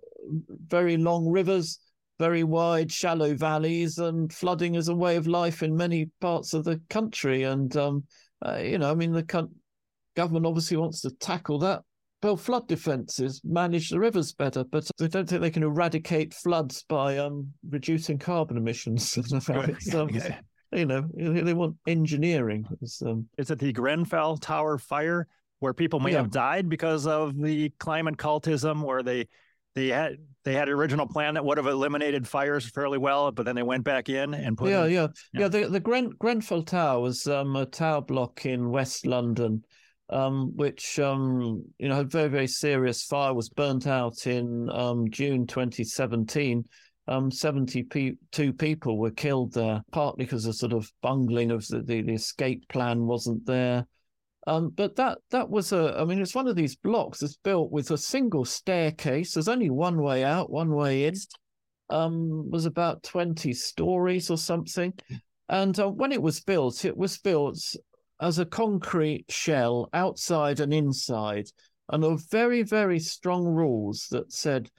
very 0.67 0.99
long 0.99 1.27
rivers, 1.27 1.81
very 2.19 2.45
wide, 2.45 2.93
shallow 2.93 3.35
valleys, 3.35 3.99
and 3.99 4.33
flooding 4.33 4.75
is 4.75 4.89
a 4.89 4.95
way 4.95 5.17
of 5.17 5.27
life 5.27 5.63
in 5.63 5.77
many 5.77 6.11
parts 6.21 6.53
of 6.53 6.65
the 6.65 6.81
country. 6.91 7.45
And 7.45 7.75
um, 7.77 8.05
uh, 8.45 8.57
you 8.57 8.79
know, 8.79 8.91
I 8.91 8.95
mean, 8.95 9.13
the 9.13 9.49
government 10.15 10.47
obviously 10.47 10.77
wants 10.77 11.01
to 11.03 11.11
tackle 11.11 11.59
that 11.61 11.83
build 12.21 12.41
flood 12.41 12.67
defences, 12.69 13.41
manage 13.45 13.91
the 13.91 13.99
rivers 13.99 14.33
better, 14.33 14.65
but 14.65 14.89
they 14.99 15.09
don't 15.09 15.29
think 15.29 15.41
they 15.41 15.51
can 15.51 15.63
eradicate 15.63 16.35
floods 16.35 16.85
by 16.89 17.19
um, 17.19 17.53
reducing 17.69 18.19
carbon 18.19 18.57
emissions. 18.57 19.17
um, 19.95 20.09
yeah. 20.11 20.41
You 20.71 20.85
know, 20.85 21.09
they 21.17 21.55
want 21.55 21.77
engineering. 21.87 22.67
Um, 23.07 23.27
Is 23.39 23.51
it 23.51 23.59
the 23.59 23.73
Grenfell 23.73 24.37
Tower 24.37 24.77
fire 24.77 25.27
where 25.61 25.73
people 25.73 25.99
may 25.99 26.13
yeah. 26.13 26.19
have 26.19 26.31
died 26.31 26.69
because 26.69 27.07
of 27.07 27.41
the 27.41 27.71
climate 27.79 28.19
cultism, 28.19 28.83
where 28.83 29.03
they 29.03 29.29
they 29.79 29.89
had 29.89 30.17
they 30.45 30.55
had 30.55 30.69
an 30.69 30.75
original 30.75 31.07
plan 31.07 31.35
that 31.35 31.45
would 31.45 31.59
have 31.59 31.67
eliminated 31.67 32.27
fires 32.27 32.69
fairly 32.69 32.99
well, 32.99 33.31
but 33.31 33.45
then 33.45 33.55
they 33.55 33.63
went 33.63 33.85
back 33.85 34.09
in 34.09 34.35
and 34.35 34.57
put. 34.57 34.71
Yeah, 34.71 34.85
in, 34.85 34.93
yeah, 34.93 35.07
yeah, 35.33 35.41
yeah. 35.41 35.49
The 35.49 35.69
the 35.69 35.81
Gren, 35.81 36.11
Grenfell 36.19 36.63
Tower 36.63 37.01
was 37.01 37.27
um, 37.27 37.57
a 37.57 37.67
tower 37.67 38.03
block 38.03 38.47
in 38.47 38.71
West 38.71 39.07
London 39.07 39.63
um, 40.11 40.57
which 40.57 40.99
um, 40.99 41.65
you 41.79 41.89
know 41.89 41.97
had 41.97 42.11
very 42.11 42.29
very 42.29 42.47
serious 42.47 43.05
fire 43.05 43.35
was 43.35 43.49
burnt 43.49 43.87
out 43.87 44.27
in 44.27 44.69
um, 44.71 45.11
June 45.11 45.47
2017. 45.47 46.65
Um, 47.07 47.31
72 47.31 48.53
people 48.59 48.99
were 48.99 49.11
killed 49.11 49.55
there, 49.55 49.83
partly 49.93 50.27
because 50.27 50.45
of 50.45 50.55
sort 50.55 50.75
of 50.75 50.93
bungling 51.01 51.51
of 51.51 51.67
the, 51.69 51.81
the, 51.81 52.03
the 52.03 52.13
escape 52.13 52.69
plan 52.69 53.07
wasn't 53.07 53.47
there. 53.47 53.87
Um, 54.49 54.71
but 54.71 54.97
that 54.97 55.19
that 55.31 55.51
was 55.51 55.73
a, 55.73 55.95
I 56.01 56.07
mean, 56.07 56.23
it's 56.23 56.35
one 56.35 56.49
of 56.49 56.57
these 56.57 56.75
blocks 56.75 57.21
that's 57.21 57.37
built 57.37 57.71
with 57.71 57.91
a 57.91 57.99
single 57.99 58.47
staircase. 58.47 59.35
There's 59.35 59.47
only 59.47 59.69
one 59.69 60.01
way 60.01 60.25
out, 60.25 60.49
one 60.49 60.71
way 60.71 61.05
in. 61.05 61.15
Um, 61.91 62.51
was 62.51 62.65
about 62.65 63.03
20 63.03 63.53
stories 63.53 64.31
or 64.31 64.39
something. 64.39 64.95
And 65.51 65.79
uh, 65.79 65.91
when 65.91 66.13
it 66.13 66.23
was 66.23 66.41
built, 66.41 66.87
it 66.87 66.97
was 66.97 67.19
built 67.19 67.59
as 68.23 68.39
a 68.39 68.47
concrete 68.47 69.27
shell 69.29 69.91
outside 69.93 70.61
and 70.61 70.73
inside, 70.73 71.49
and 71.91 72.03
of 72.03 72.23
very, 72.31 72.63
very 72.63 73.01
strong 73.01 73.45
rules 73.45 74.07
that 74.13 74.33
said, 74.33 74.71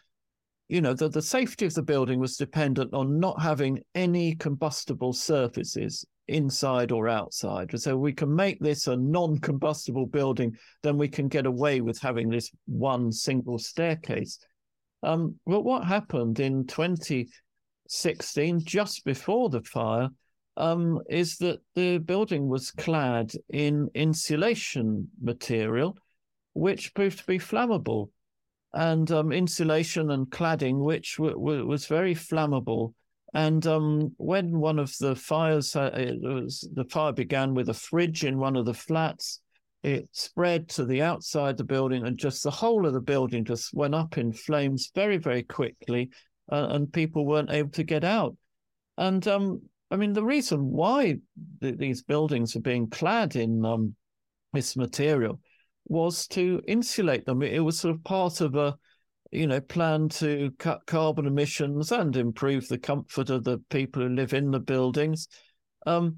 you 0.68 0.82
know, 0.82 0.96
that 0.96 1.14
the 1.14 1.22
safety 1.22 1.68
of 1.68 1.76
the 1.76 1.84
building 1.84 2.20
was 2.20 2.38
dependent 2.38 2.92
on 2.96 3.20
not 3.20 3.40
having 3.40 3.84
any 3.94 4.36
combustible 4.36 5.14
surfaces 5.14 6.06
inside 6.30 6.92
or 6.92 7.10
outside. 7.10 7.78
So 7.80 7.98
we 7.98 8.14
can 8.14 8.34
make 8.34 8.60
this 8.60 8.88
a 8.88 8.96
non-combustible 8.96 10.08
building, 10.08 10.56
then 10.84 10.98
we 10.98 11.08
can 11.08 11.28
get 11.28 11.46
away 11.46 11.82
with 11.82 12.00
having 12.00 12.30
this 12.30 12.52
one 12.66 13.12
single 13.12 13.58
staircase. 13.58 14.40
Um, 15.04 15.36
well, 15.46 15.64
what 15.64 15.86
happened 15.86 16.40
in 16.40 16.66
2016, 16.68 18.62
just 18.64 19.06
before 19.06 19.50
the 19.50 19.62
fire, 19.62 20.10
um, 20.58 21.00
is 21.10 21.38
that 21.38 21.60
the 21.76 22.00
building 22.00 22.48
was 22.48 22.72
clad 22.72 23.32
in 23.50 23.90
insulation 23.96 25.10
material, 25.22 25.98
which 26.54 26.94
proved 26.94 27.20
to 27.20 27.26
be 27.26 27.40
flammable, 27.40 28.10
and 28.74 29.10
um, 29.12 29.32
insulation 29.32 30.12
and 30.12 30.28
cladding, 30.30 30.84
which 30.84 31.16
w- 31.18 31.36
w- 31.36 31.66
was 31.66 31.88
very 31.88 32.14
flammable. 32.14 32.94
And 33.34 33.66
um, 33.68 34.14
when 34.18 34.60
one 34.60 34.80
of 34.80 34.96
the 34.98 35.16
fires, 35.16 35.76
uh, 35.76 35.92
was, 36.22 36.68
the 36.74 36.86
fire 36.86 37.14
began 37.14 37.54
with 37.54 37.70
a 37.70 37.74
fridge 37.74 38.24
in 38.24 38.40
one 38.40 38.56
of 38.56 38.66
the 38.66 38.74
flats, 38.74 39.42
it 39.84 40.10
spread 40.12 40.68
to 40.70 40.86
the 40.86 41.02
outside 41.02 41.56
the 41.56 41.64
building, 41.64 42.06
and 42.06 42.18
just 42.18 42.44
the 42.44 42.52
whole 42.52 42.86
of 42.86 42.94
the 42.94 43.00
building 43.00 43.46
just 43.46 43.74
went 43.74 43.96
up 43.96 44.18
in 44.18 44.34
flames 44.34 44.92
very, 44.96 45.18
very 45.18 45.44
quickly, 45.44 46.10
uh, 46.52 46.68
and 46.72 46.92
people 46.92 47.26
weren't 47.26 47.52
able 47.52 47.70
to 47.70 47.84
get 47.84 48.04
out. 48.04 48.36
And 48.98 49.26
um, 49.28 49.62
I 49.92 49.96
mean, 49.96 50.14
the 50.14 50.24
reason 50.26 50.60
why 50.72 51.18
th- 51.62 51.78
these 51.78 52.04
buildings 52.04 52.56
are 52.56 52.62
being 52.62 52.90
clad 52.90 53.36
in 53.36 53.64
um, 53.64 53.96
this 54.54 54.76
material 54.76 55.40
was 55.86 56.28
to 56.28 56.62
insulate 56.68 57.26
them. 57.26 57.42
It, 57.42 57.54
it 57.54 57.60
was 57.60 57.80
sort 57.80 57.96
of 57.96 58.04
part 58.04 58.42
of 58.42 58.56
a, 58.56 58.76
you 59.32 59.48
know, 59.48 59.62
plan 59.62 60.10
to 60.10 60.52
cut 60.58 60.86
carbon 60.86 61.26
emissions 61.26 61.92
and 61.92 62.16
improve 62.16 62.68
the 62.68 62.78
comfort 62.78 63.30
of 63.30 63.44
the 63.44 63.60
people 63.70 64.02
who 64.02 64.10
live 64.10 64.34
in 64.34 64.52
the 64.52 64.60
buildings. 64.60 65.28
Um, 65.86 66.18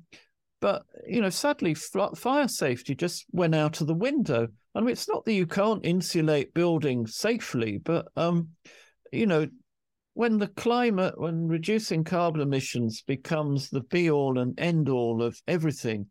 but 0.60 0.84
you 1.08 1.22
know, 1.22 1.30
sadly, 1.30 1.74
fire 1.74 2.48
safety 2.48 2.96
just 2.96 3.26
went 3.32 3.56
out 3.56 3.82
of 3.82 3.88
the 3.88 3.94
window. 3.94 4.48
I 4.76 4.80
mean, 4.80 4.90
it's 4.90 5.10
not 5.10 5.26
that 5.26 5.34
you 5.34 5.48
can't 5.48 5.86
insulate 5.86 6.54
buildings 6.54 7.16
safely, 7.16 7.80
but 7.80 8.08
um, 8.16 8.50
you 9.12 9.26
know, 9.26 9.48
when 10.14 10.38
the 10.38 10.48
climate, 10.48 11.20
when 11.20 11.48
reducing 11.48 12.04
carbon 12.04 12.42
emissions 12.42 13.02
becomes 13.02 13.70
the 13.70 13.82
be 13.82 14.12
all 14.12 14.38
and 14.38 14.60
end 14.60 14.90
all 14.90 15.24
of 15.24 15.40
everything, 15.48 16.08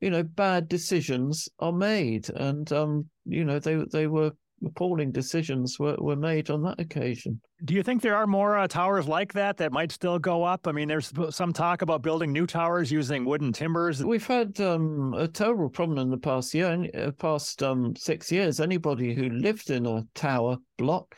you 0.00 0.10
know, 0.10 0.22
bad 0.22 0.68
decisions 0.68 1.48
are 1.58 1.72
made. 1.72 2.28
And, 2.30 2.70
um, 2.72 3.06
you 3.24 3.44
know, 3.44 3.58
they, 3.58 3.82
they 3.90 4.06
were 4.06 4.32
appalling 4.64 5.12
decisions 5.12 5.78
were, 5.78 5.96
were 5.98 6.16
made 6.16 6.50
on 6.50 6.62
that 6.62 6.80
occasion. 6.80 7.40
Do 7.64 7.74
you 7.74 7.82
think 7.82 8.02
there 8.02 8.16
are 8.16 8.26
more 8.26 8.58
uh, 8.58 8.68
towers 8.68 9.06
like 9.06 9.32
that 9.34 9.56
that 9.58 9.72
might 9.72 9.92
still 9.92 10.18
go 10.18 10.42
up? 10.42 10.66
I 10.66 10.72
mean, 10.72 10.88
there's 10.88 11.12
some 11.30 11.52
talk 11.52 11.82
about 11.82 12.02
building 12.02 12.32
new 12.32 12.46
towers 12.46 12.90
using 12.90 13.24
wooden 13.24 13.52
timbers. 13.52 14.04
We've 14.04 14.26
had 14.26 14.60
um, 14.60 15.14
a 15.14 15.28
terrible 15.28 15.68
problem 15.68 15.98
in 15.98 16.10
the 16.10 16.18
past 16.18 16.54
year, 16.54 16.88
uh, 16.94 17.10
past 17.12 17.62
um, 17.62 17.94
six 17.96 18.32
years. 18.32 18.60
Anybody 18.60 19.14
who 19.14 19.28
lived 19.28 19.70
in 19.70 19.86
a 19.86 20.06
tower 20.14 20.56
block 20.78 21.14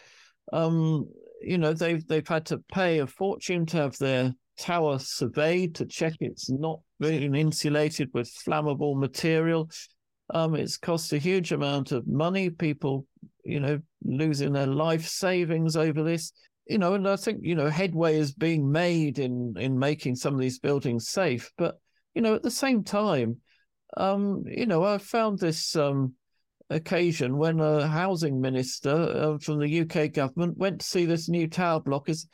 um, 0.52 1.08
you 1.40 1.58
know 1.58 1.72
they've 1.72 2.06
they've 2.06 2.26
had 2.26 2.46
to 2.46 2.58
pay 2.72 2.98
a 2.98 3.06
fortune 3.06 3.66
to 3.66 3.76
have 3.78 3.98
their 3.98 4.32
tower 4.58 4.98
surveyed 4.98 5.74
to 5.74 5.86
check 5.86 6.14
it's 6.20 6.50
not 6.50 6.80
being 7.00 7.34
insulated 7.34 8.10
with 8.12 8.32
flammable 8.46 8.96
material. 8.96 9.68
Um, 10.30 10.54
it's 10.54 10.76
cost 10.76 11.12
a 11.12 11.18
huge 11.18 11.52
amount 11.52 11.90
of 11.90 12.06
money. 12.06 12.48
People, 12.48 13.06
you 13.44 13.60
know, 13.60 13.80
losing 14.04 14.52
their 14.52 14.66
life 14.66 15.06
savings 15.06 15.76
over 15.76 16.02
this. 16.02 16.32
You 16.66 16.78
know, 16.78 16.94
and 16.94 17.08
I 17.08 17.16
think 17.16 17.40
you 17.42 17.54
know 17.54 17.68
headway 17.68 18.16
is 18.16 18.32
being 18.32 18.70
made 18.70 19.18
in 19.18 19.54
in 19.58 19.78
making 19.78 20.16
some 20.16 20.34
of 20.34 20.40
these 20.40 20.58
buildings 20.58 21.08
safe. 21.08 21.50
But 21.58 21.78
you 22.14 22.22
know, 22.22 22.34
at 22.34 22.42
the 22.42 22.50
same 22.50 22.84
time, 22.84 23.38
um, 23.96 24.44
you 24.46 24.66
know, 24.66 24.84
I 24.84 24.98
found 24.98 25.38
this 25.38 25.74
um, 25.76 26.14
occasion 26.70 27.36
when 27.36 27.60
a 27.60 27.86
housing 27.86 28.40
minister 28.40 28.90
uh, 28.90 29.38
from 29.38 29.58
the 29.58 29.80
UK 29.80 30.12
government 30.12 30.56
went 30.56 30.80
to 30.80 30.86
see 30.86 31.04
this 31.04 31.28
new 31.28 31.48
tower 31.48 31.80
block. 31.80 32.08
Is 32.08 32.28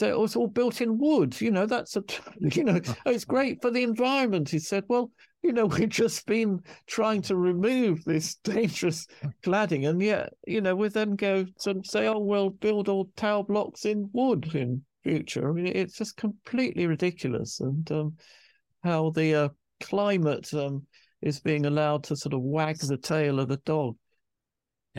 so 0.00 0.08
it 0.08 0.18
was 0.18 0.34
all 0.34 0.46
built 0.46 0.80
in 0.80 0.96
wood. 0.96 1.38
You 1.42 1.50
know, 1.50 1.66
that's 1.66 1.94
a 1.94 2.02
you 2.40 2.64
know, 2.64 2.80
it's 3.04 3.26
great 3.26 3.60
for 3.60 3.70
the 3.70 3.82
environment. 3.82 4.48
He 4.48 4.58
said, 4.58 4.84
well, 4.88 5.10
you 5.42 5.52
know, 5.52 5.66
we've 5.78 5.90
just 5.90 6.26
been 6.26 6.60
trying 6.86 7.20
to 7.22 7.36
remove 7.36 8.02
this 8.04 8.34
dangerous 8.44 9.06
cladding, 9.42 9.86
and 9.86 10.00
yet, 10.00 10.32
you 10.46 10.62
know, 10.62 10.74
we 10.74 10.88
then 10.88 11.16
go 11.16 11.44
to 11.44 11.82
say, 11.84 12.08
oh, 12.08 12.18
well, 12.18 12.48
build 12.48 12.88
all 12.88 13.10
tower 13.14 13.44
blocks 13.44 13.84
in 13.84 14.08
wood 14.14 14.54
in 14.54 14.82
future. 15.02 15.50
I 15.50 15.52
mean, 15.52 15.66
it's 15.66 15.98
just 15.98 16.16
completely 16.16 16.86
ridiculous, 16.86 17.60
and 17.60 17.92
um, 17.92 18.16
how 18.82 19.10
the 19.10 19.34
uh, 19.34 19.48
climate 19.82 20.52
um, 20.54 20.86
is 21.20 21.40
being 21.40 21.66
allowed 21.66 22.04
to 22.04 22.16
sort 22.16 22.32
of 22.32 22.40
wag 22.40 22.78
the 22.78 22.96
tail 22.96 23.38
of 23.38 23.48
the 23.48 23.58
dog. 23.58 23.96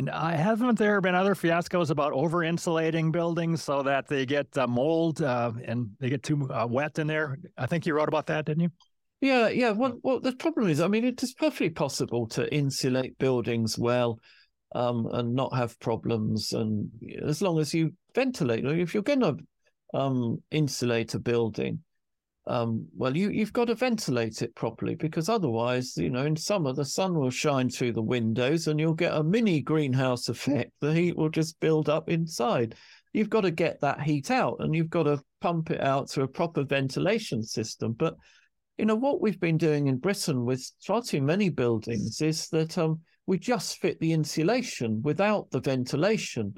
And 0.01 0.09
uh, 0.09 0.29
haven't 0.29 0.79
there 0.79 0.99
been 0.99 1.13
other 1.13 1.35
fiascos 1.35 1.91
about 1.91 2.11
over 2.13 2.43
insulating 2.43 3.11
buildings 3.11 3.61
so 3.61 3.83
that 3.83 4.07
they 4.07 4.25
get 4.25 4.47
uh, 4.57 4.65
mold 4.65 5.21
uh, 5.21 5.51
and 5.63 5.91
they 5.99 6.09
get 6.09 6.23
too 6.23 6.49
uh, 6.49 6.65
wet 6.67 6.97
in 6.97 7.05
there? 7.05 7.37
I 7.55 7.67
think 7.67 7.85
you 7.85 7.93
wrote 7.93 8.07
about 8.07 8.25
that, 8.25 8.45
didn't 8.45 8.63
you? 8.63 8.69
Yeah, 9.21 9.49
yeah. 9.49 9.69
Well, 9.69 9.99
well, 10.01 10.19
the 10.19 10.31
problem 10.31 10.69
is, 10.69 10.81
I 10.81 10.87
mean, 10.87 11.05
it 11.05 11.21
is 11.21 11.35
perfectly 11.35 11.69
possible 11.69 12.25
to 12.29 12.51
insulate 12.51 13.15
buildings 13.19 13.77
well 13.77 14.19
um, 14.73 15.07
and 15.11 15.35
not 15.35 15.55
have 15.55 15.79
problems, 15.79 16.51
and 16.51 16.89
as 17.23 17.43
long 17.43 17.59
as 17.59 17.71
you 17.71 17.93
ventilate. 18.15 18.65
If 18.65 18.95
you're 18.95 19.03
going 19.03 19.19
to 19.19 19.37
um, 19.93 20.41
insulate 20.49 21.13
a 21.13 21.19
building, 21.19 21.83
um, 22.47 22.87
well, 22.95 23.15
you, 23.15 23.29
you've 23.29 23.53
got 23.53 23.65
to 23.65 23.75
ventilate 23.75 24.41
it 24.41 24.55
properly 24.55 24.95
because 24.95 25.29
otherwise, 25.29 25.95
you 25.95 26.09
know, 26.09 26.25
in 26.25 26.35
summer, 26.35 26.73
the 26.73 26.85
sun 26.85 27.13
will 27.13 27.29
shine 27.29 27.69
through 27.69 27.93
the 27.93 28.01
windows 28.01 28.67
and 28.67 28.79
you'll 28.79 28.93
get 28.93 29.13
a 29.13 29.23
mini 29.23 29.61
greenhouse 29.61 30.27
effect. 30.27 30.71
The 30.79 30.93
heat 30.93 31.15
will 31.15 31.29
just 31.29 31.59
build 31.59 31.87
up 31.87 32.09
inside. 32.09 32.75
You've 33.13 33.29
got 33.29 33.41
to 33.41 33.51
get 33.51 33.81
that 33.81 34.01
heat 34.01 34.31
out 34.31 34.57
and 34.59 34.73
you've 34.73 34.89
got 34.89 35.03
to 35.03 35.21
pump 35.39 35.69
it 35.69 35.81
out 35.81 36.09
through 36.09 36.23
a 36.23 36.29
proper 36.29 36.63
ventilation 36.63 37.43
system. 37.43 37.93
But, 37.93 38.15
you 38.77 38.85
know, 38.85 38.95
what 38.95 39.21
we've 39.21 39.39
been 39.39 39.57
doing 39.57 39.87
in 39.87 39.97
Britain 39.97 40.43
with 40.43 40.67
far 40.83 41.03
too 41.03 41.21
many 41.21 41.49
buildings 41.49 42.21
is 42.21 42.47
that 42.49 42.75
um, 42.77 43.01
we 43.27 43.37
just 43.37 43.77
fit 43.77 43.99
the 43.99 44.13
insulation 44.13 45.01
without 45.03 45.51
the 45.51 45.59
ventilation 45.59 46.55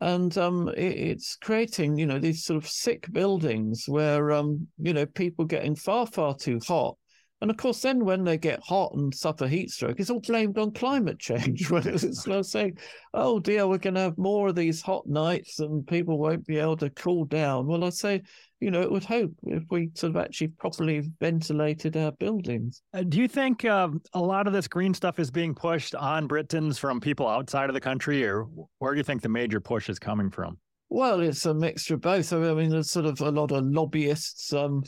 and 0.00 0.36
um, 0.38 0.68
it, 0.76 0.80
it's 0.80 1.36
creating 1.36 1.96
you 1.98 2.06
know 2.06 2.18
these 2.18 2.44
sort 2.44 2.62
of 2.62 2.68
sick 2.68 3.10
buildings 3.12 3.84
where 3.86 4.32
um, 4.32 4.66
you 4.78 4.92
know 4.92 5.06
people 5.06 5.44
getting 5.44 5.74
far 5.74 6.06
far 6.06 6.34
too 6.34 6.58
hot 6.66 6.96
and 7.40 7.50
of 7.50 7.56
course 7.56 7.80
then 7.82 8.04
when 8.04 8.24
they 8.24 8.36
get 8.36 8.60
hot 8.62 8.92
and 8.94 9.14
suffer 9.14 9.46
heat 9.46 9.70
stroke 9.70 9.98
it's 9.98 10.10
all 10.10 10.20
blamed 10.20 10.58
on 10.58 10.70
climate 10.70 11.18
change 11.18 11.70
when 11.70 11.86
it's 11.86 12.26
like 12.26 12.44
saying 12.44 12.76
oh 13.14 13.38
dear 13.38 13.66
we're 13.66 13.78
going 13.78 13.94
to 13.94 14.00
have 14.00 14.18
more 14.18 14.48
of 14.48 14.54
these 14.54 14.82
hot 14.82 15.06
nights 15.06 15.60
and 15.60 15.86
people 15.86 16.18
won't 16.18 16.46
be 16.46 16.58
able 16.58 16.76
to 16.76 16.90
cool 16.90 17.24
down 17.24 17.66
well 17.66 17.84
I'd 17.84 17.94
say 17.94 18.22
you 18.60 18.70
know, 18.70 18.82
it 18.82 18.90
would 18.90 19.04
hope 19.04 19.32
if 19.44 19.62
we 19.70 19.90
sort 19.94 20.10
of 20.10 20.16
actually 20.18 20.48
properly 20.48 21.02
ventilated 21.18 21.96
our 21.96 22.12
buildings. 22.12 22.82
Uh, 22.92 23.02
do 23.02 23.18
you 23.18 23.26
think 23.26 23.64
uh, 23.64 23.88
a 24.12 24.20
lot 24.20 24.46
of 24.46 24.52
this 24.52 24.68
green 24.68 24.92
stuff 24.92 25.18
is 25.18 25.30
being 25.30 25.54
pushed 25.54 25.94
on 25.94 26.26
Britons 26.26 26.78
from 26.78 27.00
people 27.00 27.26
outside 27.26 27.70
of 27.70 27.74
the 27.74 27.80
country, 27.80 28.24
or 28.24 28.46
where 28.78 28.92
do 28.92 28.98
you 28.98 29.04
think 29.04 29.22
the 29.22 29.30
major 29.30 29.60
push 29.60 29.88
is 29.88 29.98
coming 29.98 30.30
from? 30.30 30.58
Well, 30.90 31.20
it's 31.20 31.46
a 31.46 31.54
mixture 31.54 31.94
of 31.94 32.02
both. 32.02 32.32
I 32.32 32.52
mean, 32.52 32.68
there's 32.68 32.90
sort 32.90 33.06
of 33.06 33.20
a 33.20 33.30
lot 33.30 33.50
of 33.50 33.64
lobbyists, 33.64 34.52
um, 34.52 34.82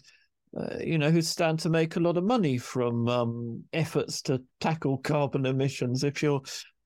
uh, 0.57 0.79
you 0.85 0.99
know, 0.99 1.11
who 1.11 1.23
stand 1.23 1.59
to 1.61 1.71
make 1.71 1.97
a 1.97 2.01
lot 2.01 2.17
of 2.17 2.25
money 2.25 2.59
from 2.59 3.09
um, 3.09 3.65
efforts 3.73 4.21
to 4.23 4.43
tackle 4.61 4.99
carbon 4.99 5.47
emissions. 5.47 6.05
If 6.05 6.23
your, 6.23 6.43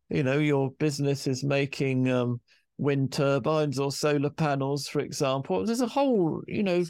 you 0.09 0.23
know, 0.23 0.39
your 0.39 0.71
business 0.73 1.27
is 1.27 1.43
making 1.43 2.09
um, 2.09 2.41
wind 2.79 3.13
turbines 3.13 3.79
or 3.79 3.91
solar 3.91 4.31
panels, 4.31 4.87
for 4.87 5.01
example. 5.01 5.65
There's 5.65 5.81
a 5.81 5.87
whole, 5.87 6.43
you 6.47 6.63
know, 6.63 6.85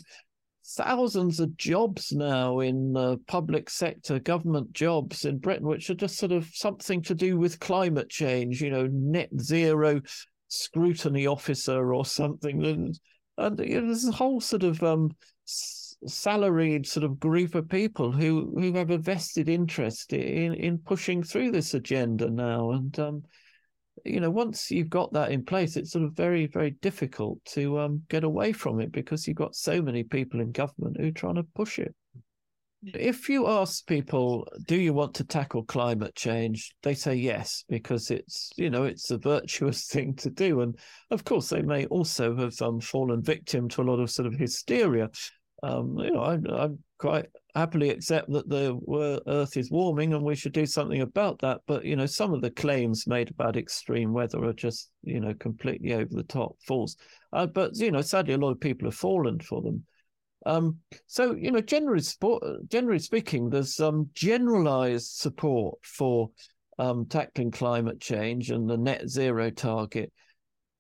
thousands 0.67 1.39
of 1.39 1.57
jobs 1.57 2.13
now 2.13 2.61
in 2.61 2.93
the 2.93 3.19
public 3.29 3.71
sector, 3.71 4.19
government 4.19 4.73
jobs 4.73 5.25
in 5.25 5.39
Britain, 5.39 5.67
which 5.67 5.89
are 5.91 5.95
just 5.95 6.19
sort 6.19 6.33
of 6.33 6.47
something 6.53 7.03
to 7.03 7.15
do 7.15 7.39
with 7.39 7.61
climate 7.61 8.11
change, 8.11 8.61
you 8.61 8.71
know, 8.71 8.89
net 8.91 9.31
zero 9.41 10.01
scrutiny 10.49 11.27
officer 11.27 11.95
or 11.95 12.05
something. 12.05 12.65
And, 12.65 12.99
and 13.39 13.59
you 13.61 13.81
know, 13.81 13.87
there's 13.87 14.07
a 14.07 14.13
whole 14.13 14.41
sort 14.41 14.65
of 14.65 14.83
um, 14.83 15.11
salaried 16.07 16.87
sort 16.87 17.05
of 17.05 17.21
group 17.21 17.55
of 17.55 17.69
people 17.69 18.13
who, 18.13 18.53
who 18.57 18.73
have 18.75 18.91
a 18.91 18.99
vested 18.99 19.49
interest 19.49 20.13
in, 20.13 20.55
in 20.55 20.79
pushing 20.79 21.23
through 21.23 21.51
this 21.51 21.75
agenda 21.75 22.31
now. 22.31 22.73
And, 22.73 22.99
um, 22.99 23.23
you 24.05 24.21
know, 24.21 24.31
once 24.31 24.71
you've 24.71 24.91
got 24.91 25.13
that 25.13 25.31
in 25.31 25.45
place, 25.45 25.77
it's 25.77 25.93
sort 25.93 26.05
of 26.05 26.13
very, 26.13 26.47
very 26.47 26.73
difficult 26.83 27.45
to 27.47 27.81
um, 27.81 28.03
get 28.09 28.25
away 28.25 28.53
from 28.53 28.81
it 28.81 28.93
because 28.93 29.27
you've 29.27 29.37
got 29.37 29.55
so 29.55 29.83
many 29.83 30.03
people 30.03 30.41
in 30.41 30.53
government 30.53 30.97
who 30.99 31.09
are 31.09 31.13
trying 31.13 31.37
to 31.37 31.43
push 31.43 31.79
it. 31.79 31.95
If 32.95 33.29
you 33.29 33.49
ask 33.49 33.85
people, 33.87 34.47
do 34.67 34.77
you 34.77 34.93
want 34.93 35.15
to 35.15 35.25
tackle 35.25 35.65
climate 35.65 36.15
change? 36.15 36.75
They 36.83 36.95
say 36.95 37.17
yes, 37.17 37.65
because 37.69 38.11
it's, 38.11 38.53
you 38.57 38.71
know, 38.71 38.85
it's 38.85 39.11
a 39.11 39.19
virtuous 39.19 39.87
thing 39.91 40.15
to 40.17 40.31
do. 40.31 40.61
And 40.61 40.79
of 41.11 41.25
course, 41.25 41.49
they 41.49 41.63
may 41.63 41.87
also 41.87 42.37
have 42.37 42.61
um, 42.63 42.81
fallen 42.81 43.23
victim 43.23 43.69
to 43.71 43.83
a 43.83 43.85
lot 43.85 43.99
of 43.99 44.11
sort 44.11 44.27
of 44.27 44.35
hysteria. 44.35 45.11
Um, 45.67 45.99
you 45.99 46.13
know, 46.13 46.23
I'm, 46.23 46.47
I'm 46.47 46.79
quite 46.99 47.27
happily 47.55 47.91
accept 47.91 48.31
that 48.31 48.49
the 48.49 49.23
Earth 49.27 49.57
is 49.57 49.71
warming 49.71 50.15
and 50.15 50.23
we 50.23 50.37
should 50.37 50.53
do 50.53 50.67
something 50.67 51.01
about 51.01 51.41
that. 51.41 51.61
But 51.67 51.85
you 51.85 51.97
know, 51.97 52.07
some 52.07 52.33
of 52.33 52.41
the 52.41 52.51
claims 52.51 53.07
made 53.07 53.31
about 53.31 53.57
extreme 53.57 54.13
weather 54.13 54.45
are 54.45 54.53
just 54.53 54.91
you 55.03 55.21
know 55.21 55.35
completely 55.35 55.93
over 55.93 56.15
the 56.15 56.23
top, 56.23 56.57
false. 56.67 56.97
Uh, 57.33 57.47
but 57.47 57.77
you 57.77 57.91
know, 57.91 58.03
sadly, 58.03 58.35
a 58.35 58.39
lot 58.39 58.53
of 58.53 58.61
people 58.61 58.87
have 58.87 58.95
fallen 58.95 59.41
for 59.41 59.61
them. 59.61 59.85
Um, 60.45 60.79
so 61.09 61.35
you 61.35 61.51
know, 61.51 61.61
generally, 61.61 62.03
sport, 62.03 62.45
generally 62.69 63.01
speaking, 63.01 63.51
there's 63.51 63.81
um, 63.81 64.09
generalized 64.15 65.17
support 65.17 65.79
for 65.83 66.31
um, 66.79 67.07
tackling 67.07 67.51
climate 67.51 68.01
change 68.01 68.51
and 68.51 68.71
the 68.71 68.77
net 68.77 69.09
zero 69.09 69.51
target. 69.51 70.13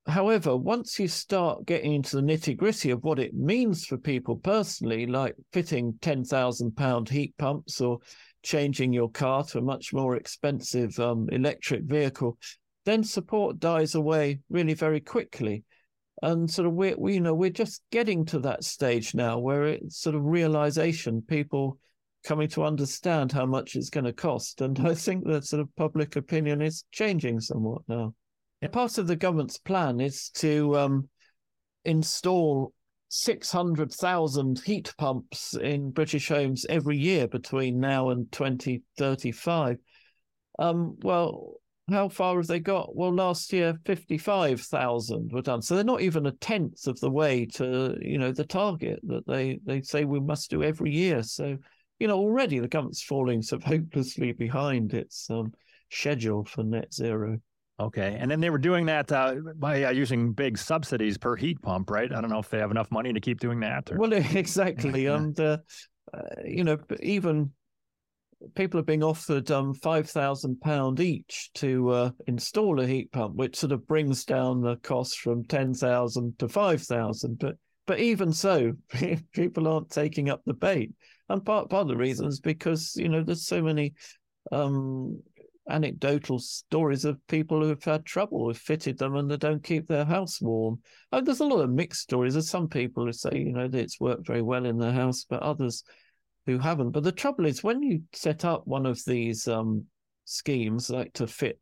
However, 0.07 0.57
once 0.57 1.01
you 1.01 1.09
start 1.09 1.67
getting 1.67 1.93
into 1.93 2.17
the 2.17 2.23
nitty 2.23 2.57
gritty 2.57 2.91
of 2.91 3.03
what 3.03 3.19
it 3.19 3.35
means 3.35 3.87
for 3.87 3.99
people 3.99 4.37
personally, 4.37 5.07
like 5.07 5.35
fitting 5.53 5.95
£10,000 6.01 7.09
heat 7.09 7.35
pumps 7.39 7.81
or 7.81 7.99
changing 8.45 8.93
your 8.93 9.11
car 9.11 9.43
to 9.45 9.59
a 9.59 9.63
much 9.63 9.93
more 9.93 10.15
expensive 10.15 10.97
um, 11.01 11.29
electric 11.33 11.83
vehicle, 11.83 12.39
then 12.85 13.03
support 13.03 13.59
dies 13.59 13.97
away 13.97 14.39
really 14.49 14.75
very 14.75 15.01
quickly. 15.01 15.65
And 16.23 16.49
sort 16.49 16.67
of 16.67 16.75
we, 16.75 16.95
we, 16.95 17.15
you 17.15 17.21
know, 17.21 17.35
we're 17.35 17.51
just 17.51 17.83
getting 17.91 18.25
to 18.27 18.39
that 18.41 18.63
stage 18.63 19.13
now 19.13 19.41
where 19.41 19.65
it's 19.67 19.99
sort 19.99 20.15
of 20.15 20.25
realization, 20.25 21.21
people 21.21 21.79
coming 22.25 22.49
to 22.49 22.65
understand 22.65 23.33
how 23.33 23.45
much 23.45 23.75
it's 23.75 23.91
going 23.91 24.05
to 24.05 24.13
cost. 24.13 24.61
And 24.61 24.79
I 24.87 24.95
think 24.95 25.27
that 25.27 25.45
sort 25.45 25.61
of 25.61 25.75
public 25.75 26.15
opinion 26.15 26.63
is 26.63 26.85
changing 26.93 27.41
somewhat 27.41 27.83
now. 27.89 28.15
Part 28.73 28.99
of 28.99 29.07
the 29.07 29.17
government's 29.17 29.59
plan 29.59 30.01
is 30.01 30.31
to 30.37 30.77
um, 30.77 31.09
install 31.85 32.73
600,000 33.09 34.61
heat 34.61 34.93
pumps 34.99 35.55
in 35.55 35.91
British 35.91 36.29
homes 36.29 36.67
every 36.69 36.97
year 36.97 37.29
between 37.29 37.79
now 37.79 38.11
and 38.11 38.31
2035. 38.33 39.79
Um, 40.59 40.97
well, 41.03 41.55
how 41.89 42.09
far 42.09 42.37
have 42.37 42.49
they 42.49 42.59
got? 42.59 42.97
Well, 42.97 43.15
last 43.15 43.53
year, 43.53 43.79
55,000 43.85 45.31
were 45.33 45.43
done. 45.43 45.63
So 45.63 45.75
they're 45.75 45.85
not 45.85 46.01
even 46.01 46.27
a 46.27 46.33
tenth 46.33 46.87
of 46.89 46.99
the 46.99 47.11
way 47.11 47.47
to, 47.55 47.97
you 48.01 48.19
know, 48.19 48.33
the 48.33 48.45
target 48.45 48.99
that 49.05 49.27
they, 49.27 49.61
they 49.65 49.83
say 49.83 50.05
we 50.05 50.19
must 50.19 50.51
do 50.51 50.65
every 50.65 50.93
year. 50.93 51.23
So, 51.23 51.57
you 52.01 52.09
know, 52.09 52.19
already 52.19 52.59
the 52.59 52.69
government's 52.69 53.03
falling 53.03 53.43
so 53.43 53.61
hopelessly 53.61 54.33
behind 54.33 54.95
its 54.95 55.31
um, 55.31 55.53
schedule 55.91 56.45
for 56.45 56.65
net 56.65 56.93
zero. 56.93 57.39
Okay, 57.79 58.17
and 58.19 58.31
then 58.31 58.41
they 58.41 58.49
were 58.49 58.59
doing 58.59 58.87
that 58.87 59.13
uh, 59.13 59.35
by 59.57 59.85
uh, 59.85 59.91
using 59.91 60.33
big 60.33 60.57
subsidies 60.57 61.19
per 61.19 61.37
heat 61.37 61.61
pump, 61.61 61.91
right? 61.91 62.11
I 62.11 62.23
don't 62.23 62.31
know 62.31 62.39
if 62.39 62.49
they 62.49 62.59
have 62.59 62.71
enough 62.71 62.91
money 62.91 63.13
to 63.13 63.21
keep 63.21 63.39
doing 63.39 63.61
that. 63.61 63.93
Or... 63.93 63.99
Well, 63.99 64.13
exactly, 64.35 65.07
and 65.07 65.39
uh, 65.39 65.59
uh, 66.15 66.21
you 66.43 66.65
know, 66.65 66.79
even 67.01 67.51
people 68.55 68.81
are 68.81 68.85
being 68.85 69.03
offered 69.03 69.51
um, 69.51 69.75
five 69.75 70.09
thousand 70.09 70.59
pound 70.63 71.01
each 71.01 71.51
to 71.55 71.91
uh, 71.91 72.11
install 72.27 72.81
a 72.81 72.87
heat 72.87 73.13
pump, 73.13 73.35
which 73.37 73.57
sort 73.57 73.73
of 73.73 73.87
brings 73.87 74.25
down 74.25 74.63
the 74.63 74.77
cost 74.77 75.19
from 75.19 75.45
ten 75.45 75.75
thousand 75.75 76.39
to 76.39 76.49
five 76.49 76.81
thousand. 76.83 77.39
But 77.39 77.57
but 77.87 77.99
even 78.01 78.33
so, 78.33 78.73
people 79.33 79.69
aren't 79.69 79.91
taking 79.91 80.31
up 80.31 80.41
the 80.47 80.55
bait, 80.55 80.93
and 81.29 81.45
part 81.45 81.69
part 81.69 81.83
of 81.83 81.89
the 81.89 81.97
reason 81.97 82.27
is 82.27 82.41
because 82.41 82.95
you 82.97 83.11
know 83.11 83.23
there's 83.23 83.47
so 83.47 83.63
many 83.63 83.93
um, 84.51 85.21
anecdotal 85.69 86.39
stories 86.39 87.05
of 87.05 87.25
people 87.27 87.61
who 87.61 87.69
have 87.69 87.85
had 87.85 88.05
trouble 88.05 88.45
with 88.45 88.59
fitted 88.59 88.99
them 88.99 89.17
and 89.17 89.31
they 89.31 89.37
don't 89.37 89.63
keep 89.63 89.87
their 89.87 90.05
house 90.05 90.41
warm. 90.41 90.81
Oh, 91.13 91.21
there's 91.21 91.41
a 91.41 91.45
lot 91.45 91.63
of 91.63 91.71
mixed 91.71 92.03
stories. 92.03 92.35
There's 92.35 92.51
some 92.51 92.69
people 92.69 93.07
who 93.07 93.13
say, 93.13 93.31
you 93.35 93.53
know, 93.53 93.69
that 93.69 93.79
it's 93.79 94.01
worked 94.01 94.27
very 94.27 94.43
well 94.43 94.65
in 94.65 94.79
their 94.79 94.93
house, 94.93 95.25
but 95.29 95.43
others 95.43 95.83
who 96.47 96.59
haven't. 96.59 96.91
But 96.91 97.05
the 97.05 97.13
trouble 97.13 97.47
is 97.47 97.65
when 97.65 97.83
you 97.83 98.03
set 98.13 98.45
up 98.45 98.67
one 98.67 98.87
of 98.87 99.05
these 99.05 99.49
um, 99.49 99.87
schemes, 100.25 100.91
like 100.91 101.13
to 101.15 101.27
fit 101.27 101.59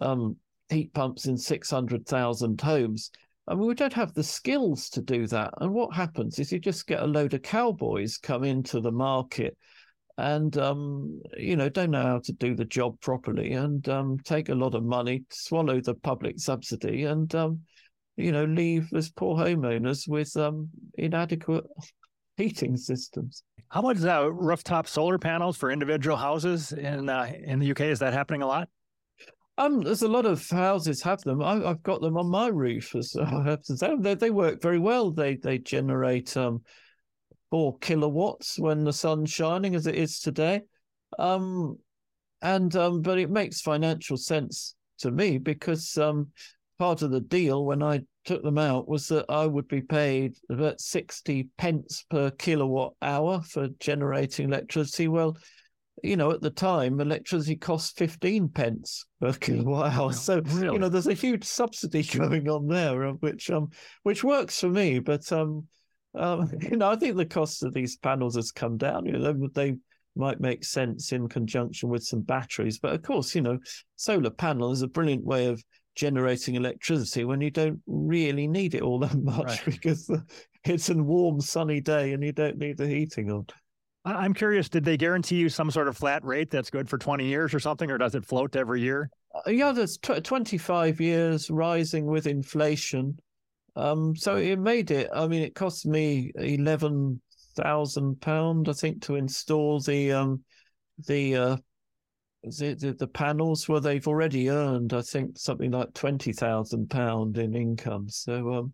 um, 0.00 0.36
heat 0.68 0.92
pumps 0.92 1.26
in 1.26 1.36
600,000 1.36 2.60
homes, 2.60 3.10
I 3.48 3.54
mean, 3.54 3.66
we 3.66 3.74
don't 3.74 3.92
have 3.92 4.12
the 4.12 4.24
skills 4.24 4.90
to 4.90 5.00
do 5.00 5.26
that. 5.28 5.54
And 5.60 5.72
what 5.72 5.94
happens 5.94 6.38
is 6.40 6.50
you 6.50 6.58
just 6.58 6.88
get 6.88 7.02
a 7.02 7.06
load 7.06 7.34
of 7.34 7.42
cowboys 7.42 8.18
come 8.18 8.42
into 8.42 8.80
the 8.80 8.90
market 8.90 9.56
and 10.18 10.56
um, 10.56 11.20
you 11.36 11.56
know 11.56 11.68
don't 11.68 11.90
know 11.90 12.02
how 12.02 12.18
to 12.20 12.32
do 12.32 12.54
the 12.54 12.64
job 12.64 12.98
properly 13.00 13.52
and 13.52 13.88
um, 13.88 14.18
take 14.24 14.48
a 14.48 14.54
lot 14.54 14.74
of 14.74 14.84
money, 14.84 15.24
swallow 15.30 15.80
the 15.80 15.94
public 15.94 16.38
subsidy, 16.38 17.04
and 17.04 17.34
um, 17.34 17.60
you 18.16 18.32
know 18.32 18.44
leave 18.44 18.88
as 18.94 19.10
poor 19.10 19.36
homeowners 19.36 20.08
with 20.08 20.34
um, 20.36 20.68
inadequate 20.96 21.64
heating 22.36 22.76
systems. 22.76 23.42
How 23.68 23.82
much 23.82 24.02
uh, 24.02 24.30
rooftop 24.32 24.86
solar 24.86 25.18
panels 25.18 25.56
for 25.56 25.70
individual 25.70 26.16
houses 26.16 26.72
in 26.72 27.08
uh, 27.08 27.30
in 27.44 27.58
the 27.58 27.70
UK 27.70 27.82
is 27.82 27.98
that 27.98 28.12
happening 28.12 28.42
a 28.42 28.46
lot? 28.46 28.68
Um, 29.58 29.80
there's 29.80 30.02
a 30.02 30.08
lot 30.08 30.26
of 30.26 30.46
houses 30.50 31.02
have 31.02 31.22
them. 31.22 31.42
I, 31.42 31.56
have 31.56 31.82
got 31.82 32.02
them 32.02 32.18
on 32.18 32.28
my 32.28 32.48
roof, 32.48 32.94
as 32.94 33.16
I 33.20 33.42
have 33.44 33.62
to 33.64 33.76
say. 33.76 33.94
They, 33.98 34.14
they 34.14 34.30
work 34.30 34.62
very 34.62 34.78
well. 34.78 35.10
They 35.10 35.36
they 35.36 35.58
generate 35.58 36.36
um, 36.36 36.62
four 37.50 37.78
kilowatts 37.78 38.58
when 38.58 38.84
the 38.84 38.92
sun's 38.92 39.30
shining, 39.30 39.74
as 39.74 39.86
it 39.86 39.94
is 39.94 40.20
today. 40.20 40.62
Um, 41.18 41.78
and 42.42 42.74
um, 42.76 43.02
but 43.02 43.18
it 43.18 43.30
makes 43.30 43.60
financial 43.60 44.16
sense 44.16 44.74
to 44.98 45.10
me 45.10 45.38
because 45.38 45.96
um, 45.98 46.28
part 46.78 47.02
of 47.02 47.10
the 47.10 47.20
deal 47.20 47.64
when 47.64 47.82
I 47.82 48.02
took 48.24 48.42
them 48.42 48.58
out 48.58 48.88
was 48.88 49.08
that 49.08 49.24
I 49.28 49.46
would 49.46 49.68
be 49.68 49.80
paid 49.80 50.34
about 50.50 50.80
60 50.80 51.48
pence 51.56 52.04
per 52.10 52.30
kilowatt 52.30 52.94
hour 53.00 53.40
for 53.42 53.68
generating 53.78 54.48
electricity. 54.48 55.08
Well, 55.08 55.36
you 56.02 56.16
know, 56.16 56.30
at 56.30 56.42
the 56.42 56.50
time, 56.50 57.00
electricity 57.00 57.56
cost 57.56 57.96
15 57.96 58.48
pence 58.48 59.06
per 59.20 59.32
kilowatt 59.40 59.92
hour. 59.92 60.12
So, 60.12 60.42
really? 60.44 60.74
you 60.74 60.78
know, 60.78 60.88
there's 60.88 61.06
a 61.06 61.14
huge 61.14 61.44
subsidy 61.44 62.02
going 62.18 62.48
on 62.48 62.66
there, 62.66 63.10
which 63.12 63.50
um, 63.50 63.70
which 64.02 64.22
works 64.22 64.60
for 64.60 64.68
me. 64.68 64.98
But 64.98 65.30
um, 65.32 65.66
um, 66.16 66.50
you 66.60 66.76
know, 66.76 66.90
I 66.90 66.96
think 66.96 67.16
the 67.16 67.26
cost 67.26 67.62
of 67.62 67.74
these 67.74 67.96
panels 67.96 68.36
has 68.36 68.52
come 68.52 68.76
down. 68.76 69.06
You 69.06 69.12
know, 69.12 69.32
they, 69.32 69.70
they 69.70 69.76
might 70.16 70.40
make 70.40 70.64
sense 70.64 71.12
in 71.12 71.28
conjunction 71.28 71.88
with 71.88 72.02
some 72.02 72.20
batteries. 72.20 72.78
But 72.78 72.94
of 72.94 73.02
course, 73.02 73.34
you 73.34 73.42
know, 73.42 73.58
solar 73.96 74.30
panel 74.30 74.72
is 74.72 74.82
a 74.82 74.88
brilliant 74.88 75.24
way 75.24 75.46
of 75.46 75.62
generating 75.94 76.54
electricity 76.54 77.24
when 77.24 77.40
you 77.40 77.50
don't 77.50 77.80
really 77.86 78.46
need 78.46 78.74
it 78.74 78.82
all 78.82 78.98
that 79.00 79.14
much 79.22 79.46
right. 79.46 79.62
because 79.64 80.10
it's 80.64 80.88
a 80.88 80.94
warm, 80.94 81.40
sunny 81.40 81.80
day 81.80 82.12
and 82.12 82.22
you 82.22 82.32
don't 82.32 82.58
need 82.58 82.76
the 82.76 82.86
heating 82.86 83.30
on. 83.30 83.46
I'm 84.04 84.34
curious, 84.34 84.68
did 84.68 84.84
they 84.84 84.96
guarantee 84.96 85.36
you 85.36 85.48
some 85.48 85.70
sort 85.70 85.88
of 85.88 85.96
flat 85.96 86.24
rate 86.24 86.48
that's 86.48 86.70
good 86.70 86.88
for 86.88 86.96
20 86.96 87.26
years 87.26 87.52
or 87.52 87.58
something, 87.58 87.90
or 87.90 87.98
does 87.98 88.14
it 88.14 88.24
float 88.24 88.54
every 88.54 88.80
year? 88.80 89.10
Uh, 89.34 89.50
yeah, 89.50 89.72
there's 89.72 89.98
tw- 89.98 90.22
25 90.22 91.00
years 91.00 91.50
rising 91.50 92.06
with 92.06 92.28
inflation. 92.28 93.18
Um, 93.76 94.16
so 94.16 94.36
it 94.36 94.58
made 94.58 94.90
it, 94.90 95.10
I 95.14 95.26
mean, 95.28 95.42
it 95.42 95.54
cost 95.54 95.86
me 95.86 96.32
11,000 96.36 98.20
pound, 98.20 98.68
I 98.68 98.72
think, 98.72 99.02
to 99.02 99.16
install 99.16 99.80
the, 99.80 100.12
um, 100.12 100.42
the, 101.06 101.36
uh, 101.36 101.56
the, 102.42 102.74
the, 102.74 102.92
the 102.94 103.06
panels 103.06 103.68
where 103.68 103.80
they've 103.80 104.06
already 104.06 104.48
earned, 104.50 104.94
I 104.94 105.02
think, 105.02 105.38
something 105.38 105.72
like 105.72 105.92
twenty 105.94 106.32
thousand 106.32 106.88
pound 106.90 107.38
in 107.38 107.54
income. 107.54 108.08
So 108.08 108.52
um, 108.54 108.72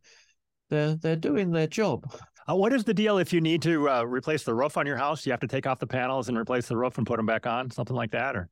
they're 0.68 0.96
they're 0.96 1.16
doing 1.16 1.50
their 1.50 1.66
job. 1.66 2.04
Uh, 2.48 2.54
what 2.56 2.72
is 2.72 2.84
the 2.84 2.92
deal 2.92 3.18
if 3.18 3.32
you 3.32 3.40
need 3.40 3.62
to 3.62 3.88
uh, 3.88 4.02
replace 4.02 4.44
the 4.44 4.54
roof 4.54 4.76
on 4.76 4.86
your 4.86 4.96
house? 4.96 5.24
You 5.24 5.32
have 5.32 5.40
to 5.40 5.46
take 5.46 5.66
off 5.66 5.78
the 5.78 5.86
panels 5.86 6.28
and 6.28 6.36
replace 6.36 6.66
the 6.66 6.76
roof 6.76 6.98
and 6.98 7.06
put 7.06 7.16
them 7.16 7.26
back 7.26 7.46
on, 7.46 7.70
something 7.70 7.96
like 7.96 8.10
that, 8.10 8.36
or? 8.36 8.48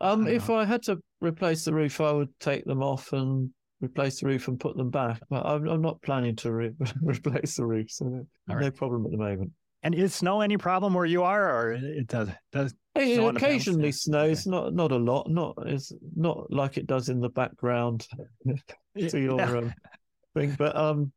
Um, 0.00 0.26
I 0.26 0.30
if 0.30 0.48
know. 0.48 0.58
I 0.58 0.64
had 0.64 0.82
to 0.84 0.98
replace 1.20 1.64
the 1.64 1.72
roof, 1.72 2.00
I 2.00 2.12
would 2.12 2.38
take 2.40 2.64
them 2.64 2.82
off 2.82 3.12
and 3.12 3.50
replace 3.80 4.20
the 4.20 4.26
roof 4.26 4.48
and 4.48 4.58
put 4.58 4.76
them 4.76 4.90
back. 4.90 5.20
But 5.28 5.44
I'm, 5.46 5.66
I'm 5.68 5.82
not 5.82 6.02
planning 6.02 6.36
to 6.36 6.52
re- 6.52 6.74
replace 7.02 7.56
the 7.56 7.66
roof, 7.66 7.90
so 7.90 8.06
no, 8.06 8.26
right. 8.48 8.62
no 8.62 8.70
problem 8.70 9.04
at 9.04 9.12
the 9.12 9.18
moment. 9.18 9.52
And 9.82 9.94
is 9.94 10.14
snow 10.14 10.40
any 10.40 10.56
problem 10.56 10.94
where 10.94 11.04
you 11.04 11.22
are, 11.22 11.48
or 11.48 11.72
it 11.72 12.08
does? 12.08 12.28
Does 12.50 12.74
it 12.96 13.36
occasionally 13.36 13.92
snows? 13.92 14.46
Okay. 14.46 14.50
Not 14.50 14.74
not 14.74 14.90
a 14.90 14.96
lot. 14.96 15.30
Not 15.30 15.54
it's 15.66 15.92
not 16.16 16.50
like 16.50 16.76
it 16.76 16.86
does 16.86 17.08
in 17.08 17.20
the 17.20 17.28
background 17.28 18.06
to 18.98 19.20
your 19.20 19.38
yeah. 19.38 19.58
um, 19.58 19.74
thing. 20.34 20.56
But 20.58 20.74
um, 20.76 21.12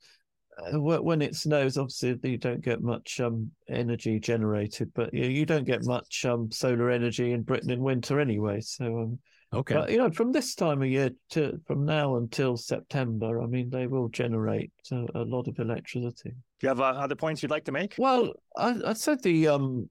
uh, 0.61 0.79
when 0.79 1.23
it 1.23 1.35
snows, 1.35 1.77
obviously 1.77 2.19
you 2.23 2.37
don't 2.37 2.61
get 2.61 2.81
much 2.81 3.19
um 3.19 3.49
energy 3.67 4.19
generated. 4.19 4.91
But 4.93 5.15
you, 5.15 5.25
you 5.25 5.45
don't 5.47 5.65
get 5.65 5.85
much 5.85 6.25
um 6.25 6.51
solar 6.51 6.91
energy 6.91 7.31
in 7.31 7.41
Britain 7.41 7.71
in 7.71 7.81
winter 7.81 8.19
anyway. 8.19 8.61
So 8.61 8.85
um, 8.85 9.19
Okay. 9.51 9.73
But, 9.73 9.91
you 9.91 9.97
know, 9.97 10.11
from 10.11 10.31
this 10.31 10.53
time 10.53 10.81
of 10.81 10.87
year 10.87 11.09
to 11.31 11.59
from 11.65 11.85
now 11.85 12.17
until 12.17 12.55
September, 12.55 13.41
I 13.41 13.47
mean, 13.47 13.69
they 13.69 13.87
will 13.87 14.07
generate 14.09 14.71
a, 14.91 15.05
a 15.15 15.23
lot 15.23 15.47
of 15.47 15.57
electricity. 15.57 16.31
Do 16.31 16.35
you 16.61 16.69
have 16.69 16.81
uh, 16.81 16.83
other 16.83 17.15
points 17.15 17.41
you'd 17.41 17.51
like 17.51 17.65
to 17.65 17.71
make? 17.71 17.95
Well, 17.97 18.33
I, 18.55 18.75
I 18.85 18.93
said 18.93 19.23
the 19.23 19.47
um 19.47 19.89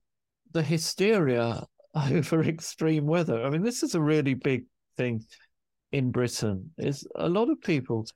the 0.53 0.63
hysteria 0.63 1.67
over 1.95 2.43
extreme 2.45 3.07
weather. 3.07 3.45
I 3.45 3.51
mean, 3.51 3.63
this 3.63 3.83
is 3.83 3.95
a 3.95 4.01
really 4.01 4.35
big 4.35 4.65
thing 4.97 5.25
in 5.91 6.13
Britain. 6.13 6.71
Is 6.79 7.07
a 7.17 7.29
lot 7.29 7.51
of 7.51 7.61
people 7.61 8.07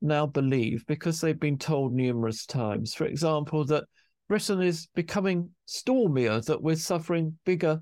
now 0.00 0.26
believe 0.26 0.84
because 0.88 1.20
they've 1.20 1.38
been 1.38 1.58
told 1.58 1.94
numerous 1.94 2.46
times, 2.46 2.94
for 2.94 3.04
example, 3.06 3.64
that 3.66 3.84
Britain 4.28 4.60
is 4.60 4.88
becoming 4.94 5.50
stormier, 5.66 6.40
that 6.40 6.62
we're 6.62 6.74
suffering 6.74 7.38
bigger 7.44 7.80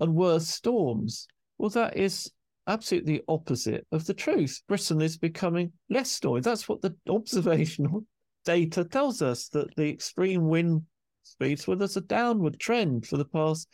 and 0.00 0.14
worse 0.14 0.48
storms. 0.48 1.28
Well, 1.58 1.70
that 1.70 1.96
is 1.96 2.30
absolutely 2.66 3.22
opposite 3.28 3.86
of 3.92 4.06
the 4.06 4.14
truth. 4.14 4.62
Britain 4.68 5.00
is 5.00 5.16
becoming 5.16 5.72
less 5.90 6.10
stormy. 6.10 6.40
That's 6.40 6.68
what 6.68 6.82
the 6.82 6.94
observational 7.08 8.04
data 8.44 8.84
tells 8.84 9.22
us 9.22 9.48
that 9.48 9.74
the 9.76 9.88
extreme 9.88 10.48
wind 10.48 10.82
speeds, 11.22 11.66
well, 11.66 11.76
there's 11.76 11.96
a 11.96 12.02
downward 12.02 12.58
trend 12.58 13.06
for 13.06 13.16
the 13.16 13.24
past, 13.24 13.68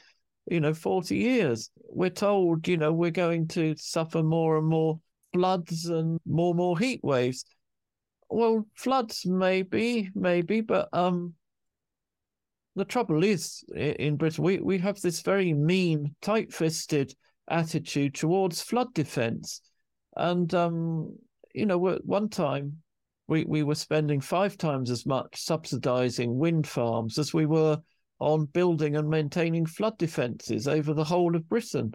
you 0.46 0.60
know, 0.60 0.74
40 0.74 1.16
years. 1.16 1.70
We're 1.88 2.10
told, 2.10 2.66
you 2.68 2.76
know, 2.76 2.92
we're 2.92 3.10
going 3.10 3.48
to 3.48 3.74
suffer 3.76 4.22
more 4.22 4.58
and 4.58 4.66
more 4.66 5.00
floods 5.32 5.86
and 5.86 6.18
more 6.26 6.50
and 6.50 6.58
more 6.58 6.78
heat 6.78 7.00
waves. 7.02 7.44
Well, 8.28 8.66
floods 8.76 9.26
maybe, 9.26 10.10
maybe, 10.14 10.60
but 10.60 10.88
um 10.92 11.34
the 12.76 12.84
trouble 12.84 13.24
is 13.24 13.64
in 13.74 14.16
Britain, 14.16 14.44
we, 14.44 14.58
we 14.58 14.78
have 14.78 15.00
this 15.00 15.20
very 15.22 15.52
mean, 15.52 16.14
tight 16.22 16.52
fisted 16.52 17.12
attitude 17.50 18.14
towards 18.14 18.62
flood 18.62 18.94
defense. 18.94 19.60
And, 20.16 20.52
um, 20.54 21.16
you 21.54 21.66
know, 21.66 21.88
at 21.88 22.04
one 22.04 22.28
time, 22.28 22.82
we, 23.28 23.44
we 23.44 23.62
were 23.62 23.74
spending 23.74 24.20
five 24.20 24.56
times 24.56 24.90
as 24.90 25.06
much 25.06 25.40
subsidizing 25.40 26.38
wind 26.38 26.66
farms 26.66 27.18
as 27.18 27.32
we 27.32 27.46
were 27.46 27.78
on 28.18 28.46
building 28.46 28.96
and 28.96 29.08
maintaining 29.08 29.66
flood 29.66 29.96
defenses 29.98 30.68
over 30.68 30.94
the 30.94 31.04
whole 31.04 31.36
of 31.36 31.48
Britain. 31.48 31.94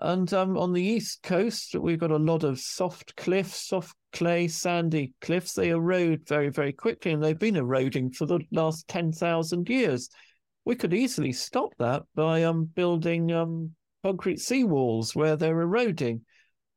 And 0.00 0.32
um, 0.34 0.56
on 0.58 0.72
the 0.72 0.82
east 0.82 1.22
coast, 1.22 1.76
we've 1.76 1.98
got 1.98 2.10
a 2.10 2.16
lot 2.16 2.42
of 2.42 2.58
soft 2.58 3.14
cliffs, 3.16 3.68
soft 3.68 3.94
clay, 4.12 4.48
sandy 4.48 5.12
cliffs. 5.20 5.52
They 5.52 5.68
erode 5.68 6.26
very, 6.26 6.48
very 6.48 6.72
quickly, 6.72 7.12
and 7.12 7.22
they've 7.22 7.38
been 7.38 7.56
eroding 7.56 8.10
for 8.10 8.26
the 8.26 8.40
last 8.50 8.88
10,000 8.88 9.68
years. 9.68 10.08
We 10.64 10.74
could 10.74 10.92
easily 10.92 11.32
stop 11.32 11.72
that 11.78 12.02
by 12.14 12.42
um, 12.42 12.64
building 12.64 13.30
um, 13.30 13.74
concrete 14.02 14.38
seawalls 14.38 15.14
where 15.14 15.36
they're 15.36 15.60
eroding, 15.60 16.22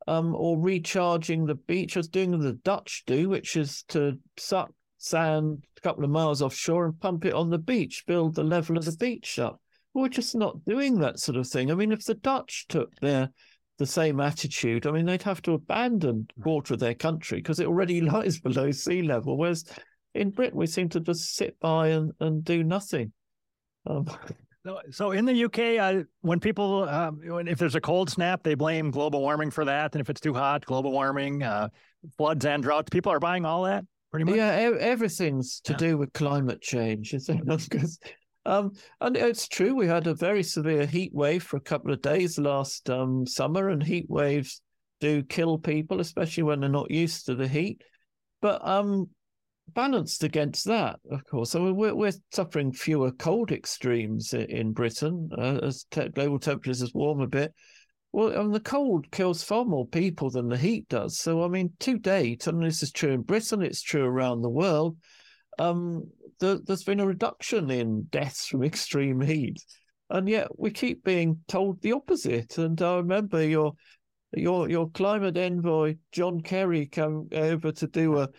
um, 0.08 0.36
or 0.36 0.60
recharging 0.60 1.46
the 1.46 1.56
beach, 1.56 1.98
as 1.98 2.08
doing 2.08 2.38
the 2.40 2.54
Dutch 2.54 3.04
do, 3.06 3.30
which 3.30 3.56
is 3.56 3.84
to 3.90 4.20
suck 4.38 4.72
sand 4.98 5.64
a 5.78 5.82
couple 5.82 6.04
of 6.04 6.10
miles 6.10 6.42
offshore 6.42 6.86
and 6.86 7.00
pump 7.00 7.26
it 7.26 7.34
on 7.34 7.50
the 7.50 7.58
beach, 7.58 8.04
build 8.08 8.36
the 8.36 8.44
level 8.44 8.78
of 8.78 8.86
the 8.86 8.96
beach 8.98 9.40
up. 9.40 9.62
We're 9.94 10.10
just 10.10 10.36
not 10.36 10.66
doing 10.66 11.00
that 11.00 11.20
sort 11.20 11.38
of 11.38 11.48
thing. 11.48 11.72
I 11.72 11.76
mean, 11.76 11.92
if 11.92 12.04
the 12.06 12.16
Dutch 12.16 12.66
took 12.68 12.94
their 13.00 13.30
the 13.78 13.86
same 13.86 14.20
attitude, 14.20 14.88
I 14.88 14.92
mean, 14.92 15.06
they'd 15.06 15.22
have 15.24 15.42
to 15.44 15.54
abandon 15.54 16.28
quarter 16.42 16.74
of 16.74 16.80
their 16.80 16.94
country 16.94 17.40
because 17.40 17.60
it 17.60 17.68
already 17.68 18.02
lies 18.14 18.40
below 18.40 18.72
sea 18.72 19.02
level. 19.02 19.38
Whereas 19.38 19.66
in 20.14 20.32
Britain, 20.32 20.58
we 20.58 20.68
seem 20.68 20.90
to 20.90 21.00
just 21.00 21.36
sit 21.36 21.60
by 21.60 21.90
and, 21.90 22.12
and 22.20 22.44
do 22.44 22.64
nothing. 22.64 23.12
Um, 23.86 24.08
so 24.92 25.12
in 25.12 25.26
the 25.26 25.46
UK, 25.46 25.60
uh, 25.80 26.04
when 26.22 26.40
people, 26.40 26.88
um, 26.90 27.22
if 27.48 27.58
there's 27.58 27.76
a 27.76 27.82
cold 27.82 28.10
snap, 28.10 28.44
they 28.44 28.56
blame 28.56 28.92
global 28.92 29.22
warming 29.22 29.52
for 29.52 29.66
that, 29.66 29.94
and 29.94 30.02
if 30.02 30.10
it's 30.10 30.22
too 30.22 30.34
hot, 30.34 30.66
global 30.66 30.92
warming, 30.92 31.44
uh, 31.44 31.70
floods 32.18 32.46
and 32.46 32.64
droughts. 32.64 32.90
People 32.90 33.12
are 33.12 33.20
buying 33.20 33.46
all 33.46 33.64
that 33.64 33.86
pretty 34.12 34.26
much. 34.26 34.36
Yeah, 34.36 34.78
everything's 34.80 35.60
to 35.62 35.74
yeah. 35.74 35.78
do 35.78 35.98
with 35.98 36.14
climate 36.14 36.62
change, 36.62 37.14
isn't 37.14 37.50
it? 37.50 37.68
Because, 37.70 38.00
um, 38.46 38.72
and 39.02 39.18
it's 39.18 39.48
true, 39.48 39.76
we 39.76 39.88
had 39.88 40.08
a 40.08 40.14
very 40.14 40.44
severe 40.44 40.86
heat 40.86 41.14
wave 41.14 41.44
for 41.44 41.58
a 41.58 41.62
couple 41.62 41.92
of 41.92 42.02
days 42.02 42.38
last 42.38 42.90
um, 42.90 43.26
summer, 43.26 43.70
and 43.70 43.84
heat 43.84 44.06
waves 44.10 44.62
do 45.02 45.24
kill 45.24 45.58
people, 45.58 46.00
especially 46.00 46.44
when 46.44 46.60
they're 46.60 46.70
not 46.70 46.92
used 46.92 47.26
to 47.26 47.36
the 47.36 47.48
heat. 47.48 47.82
But 48.42 48.66
um, 48.66 49.10
balanced 49.74 50.24
against 50.24 50.66
that, 50.66 51.00
of 51.12 51.26
course, 51.26 51.52
so 51.52 51.74
we're, 51.74 51.96
we're 51.96 52.12
suffering 52.32 52.72
fewer 52.72 53.12
cold 53.12 53.52
extremes 53.52 54.34
in 54.34 54.74
Britain 54.74 55.30
uh, 55.38 55.60
as 55.64 55.86
te- 55.92 56.10
global 56.10 56.40
temperatures 56.40 56.94
warmed 56.94 57.24
a 57.24 57.28
bit. 57.28 57.54
Well, 58.12 58.32
mean, 58.44 58.52
the 58.52 58.60
cold 58.62 59.12
kills 59.12 59.44
far 59.44 59.66
more 59.66 59.86
people 59.86 60.30
than 60.30 60.48
the 60.48 60.58
heat 60.58 60.88
does. 60.88 61.20
So, 61.20 61.44
I 61.44 61.50
mean, 61.50 61.74
to 61.82 61.98
date, 61.98 62.48
and 62.48 62.64
this 62.64 62.82
is 62.82 62.92
true 62.92 63.12
in 63.12 63.24
Britain, 63.24 63.62
it's 63.62 63.82
true 63.82 64.06
around 64.06 64.42
the 64.42 64.50
world, 64.50 64.98
um, 65.60 66.10
the, 66.40 66.62
there's 66.66 66.84
been 66.84 67.00
a 67.00 67.06
reduction 67.06 67.70
in 67.70 68.04
deaths 68.04 68.48
from 68.48 68.64
extreme 68.64 69.22
heat. 69.22 69.62
And 70.10 70.30
yet 70.30 70.48
we 70.58 70.72
keep 70.72 71.04
being 71.04 71.42
told 71.48 71.82
the 71.82 71.94
opposite. 71.94 72.58
And 72.58 72.82
I 72.82 72.98
remember 72.98 73.44
your 73.44 73.74
your 74.36 74.70
your 74.70 74.90
climate 74.90 75.38
envoy 75.38 75.96
John 76.12 76.42
Kerry 76.42 76.88
came 76.88 77.30
over 77.32 77.72
to 77.72 77.88
do 77.88 78.20
a, 78.20 78.30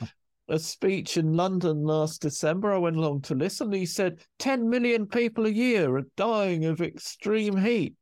a 0.48 0.58
speech 0.58 1.16
in 1.16 1.34
London 1.34 1.82
last 1.82 2.22
December. 2.22 2.72
I 2.72 2.78
went 2.78 2.96
along 2.96 3.22
to 3.22 3.34
listen. 3.34 3.72
He 3.72 3.86
said 3.86 4.20
10 4.38 4.68
million 4.68 5.06
people 5.06 5.46
a 5.46 5.50
year 5.50 5.96
are 5.96 6.06
dying 6.16 6.64
of 6.64 6.80
extreme 6.80 7.56
heat. 7.56 7.94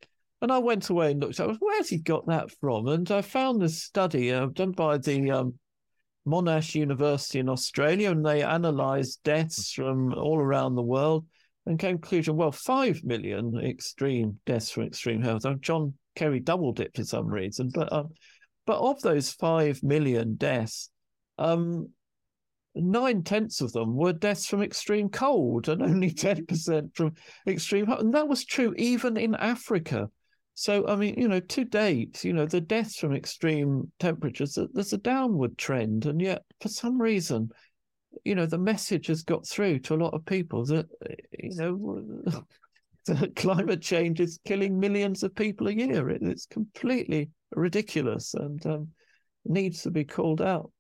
And 0.42 0.52
I 0.52 0.58
went 0.58 0.90
away 0.90 1.12
and 1.12 1.20
looked 1.20 1.40
at 1.40 1.56
where's 1.58 1.88
he 1.88 1.98
got 1.98 2.26
that 2.26 2.50
from? 2.60 2.88
And 2.88 3.10
I 3.10 3.22
found 3.22 3.62
this 3.62 3.82
study 3.82 4.30
uh, 4.30 4.46
done 4.46 4.72
by 4.72 4.98
the 4.98 5.30
um, 5.30 5.54
Monash 6.26 6.74
University 6.74 7.38
in 7.38 7.48
Australia, 7.48 8.10
and 8.10 8.24
they 8.24 8.42
analysed 8.42 9.22
deaths 9.24 9.72
from 9.72 10.12
all 10.14 10.38
around 10.38 10.74
the 10.74 10.82
world 10.82 11.26
and 11.66 11.78
came 11.78 11.96
to 11.96 12.00
conclusion, 12.00 12.36
well, 12.36 12.52
5 12.52 13.04
million 13.04 13.58
extreme 13.64 14.38
deaths 14.44 14.70
from 14.70 14.84
extreme 14.84 15.22
health. 15.22 15.44
John 15.60 15.94
Kerry 16.14 16.40
doubled 16.40 16.80
it 16.80 16.94
for 16.94 17.04
some 17.04 17.26
reason, 17.26 17.70
but 17.74 17.90
um, 17.92 18.10
But 18.66 18.78
of 18.78 19.00
those 19.00 19.32
five 19.32 19.82
million 19.82 20.36
deaths, 20.36 20.90
um, 21.38 21.88
nine 22.74 23.22
tenths 23.22 23.60
of 23.60 23.72
them 23.72 23.94
were 23.94 24.12
deaths 24.12 24.46
from 24.46 24.62
extreme 24.62 25.08
cold, 25.08 25.68
and 25.68 25.82
only 25.82 26.10
ten 26.10 26.46
percent 26.46 26.94
from 26.94 27.14
extreme 27.46 27.86
hot. 27.86 28.00
And 28.00 28.14
that 28.14 28.28
was 28.28 28.44
true 28.44 28.74
even 28.76 29.16
in 29.16 29.34
Africa. 29.34 30.10
So, 30.56 30.86
I 30.86 30.94
mean, 30.94 31.18
you 31.18 31.26
know, 31.26 31.40
to 31.40 31.64
date, 31.64 32.22
you 32.24 32.32
know, 32.32 32.46
the 32.46 32.60
deaths 32.60 32.96
from 32.98 33.12
extreme 33.12 33.90
temperatures, 33.98 34.56
there's 34.72 34.92
a 34.92 34.98
downward 34.98 35.58
trend. 35.58 36.06
And 36.06 36.20
yet, 36.20 36.42
for 36.60 36.68
some 36.68 37.00
reason, 37.00 37.50
you 38.24 38.36
know, 38.36 38.46
the 38.46 38.58
message 38.58 39.08
has 39.08 39.22
got 39.22 39.46
through 39.48 39.80
to 39.80 39.94
a 39.94 39.96
lot 39.96 40.14
of 40.14 40.24
people 40.24 40.64
that, 40.66 40.86
you 41.32 41.56
know, 41.56 42.22
that 43.06 43.34
climate 43.34 43.82
change 43.82 44.20
is 44.20 44.38
killing 44.44 44.78
millions 44.78 45.24
of 45.24 45.34
people 45.34 45.66
a 45.66 45.72
year. 45.72 46.08
It's 46.08 46.46
completely 46.46 47.30
ridiculous 47.50 48.34
and 48.34 48.64
um, 48.64 48.88
needs 49.44 49.82
to 49.82 49.90
be 49.90 50.04
called 50.04 50.40
out. 50.40 50.70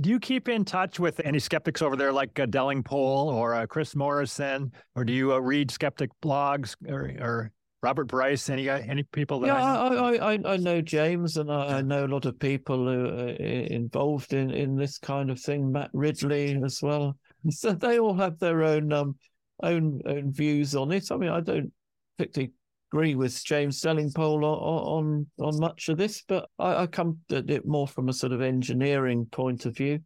Do 0.00 0.10
you 0.10 0.18
keep 0.18 0.48
in 0.48 0.64
touch 0.64 0.98
with 0.98 1.20
any 1.24 1.38
skeptics 1.38 1.80
over 1.80 1.94
there, 1.94 2.12
like 2.12 2.38
uh, 2.40 2.46
Delingpole 2.46 2.92
or 3.32 3.54
uh, 3.54 3.66
Chris 3.66 3.94
Morrison, 3.94 4.72
or 4.96 5.04
do 5.04 5.12
you 5.12 5.32
uh, 5.32 5.38
read 5.38 5.70
skeptic 5.70 6.10
blogs 6.20 6.74
or, 6.88 7.12
or 7.20 7.52
Robert 7.80 8.06
Bryce? 8.06 8.48
Any 8.50 8.68
uh, 8.68 8.78
any 8.78 9.04
people 9.04 9.38
that 9.40 9.46
yeah, 9.46 9.82
I 9.82 9.88
know? 9.88 10.04
I, 10.04 10.32
I, 10.34 10.54
I 10.54 10.56
know 10.56 10.80
James, 10.80 11.36
and 11.36 11.50
I, 11.50 11.78
I 11.78 11.82
know 11.82 12.06
a 12.06 12.08
lot 12.08 12.26
of 12.26 12.36
people 12.40 12.86
who 12.86 13.06
are 13.06 13.28
involved 13.28 14.32
in, 14.32 14.50
in 14.50 14.74
this 14.74 14.98
kind 14.98 15.30
of 15.30 15.40
thing. 15.40 15.70
Matt 15.70 15.90
Ridley 15.92 16.60
as 16.64 16.80
well. 16.82 17.16
So 17.50 17.72
they 17.72 17.98
all 17.98 18.14
have 18.14 18.38
their 18.38 18.62
own 18.62 18.90
um 18.90 19.16
own 19.62 20.00
own 20.06 20.32
views 20.32 20.74
on 20.74 20.90
it. 20.92 21.12
I 21.12 21.16
mean, 21.18 21.28
I 21.28 21.40
don't 21.40 21.70
particularly 22.16 22.54
agree 22.94 23.16
with 23.16 23.44
James 23.44 23.80
Delingpole 23.80 24.44
on 24.44 25.26
on, 25.40 25.44
on 25.44 25.58
much 25.58 25.88
of 25.88 25.98
this, 25.98 26.22
but 26.28 26.48
I, 26.60 26.82
I 26.82 26.86
come 26.86 27.18
at 27.32 27.50
it 27.50 27.66
more 27.66 27.88
from 27.88 28.08
a 28.08 28.12
sort 28.12 28.30
of 28.30 28.40
engineering 28.40 29.26
point 29.26 29.66
of 29.66 29.76
view. 29.76 29.98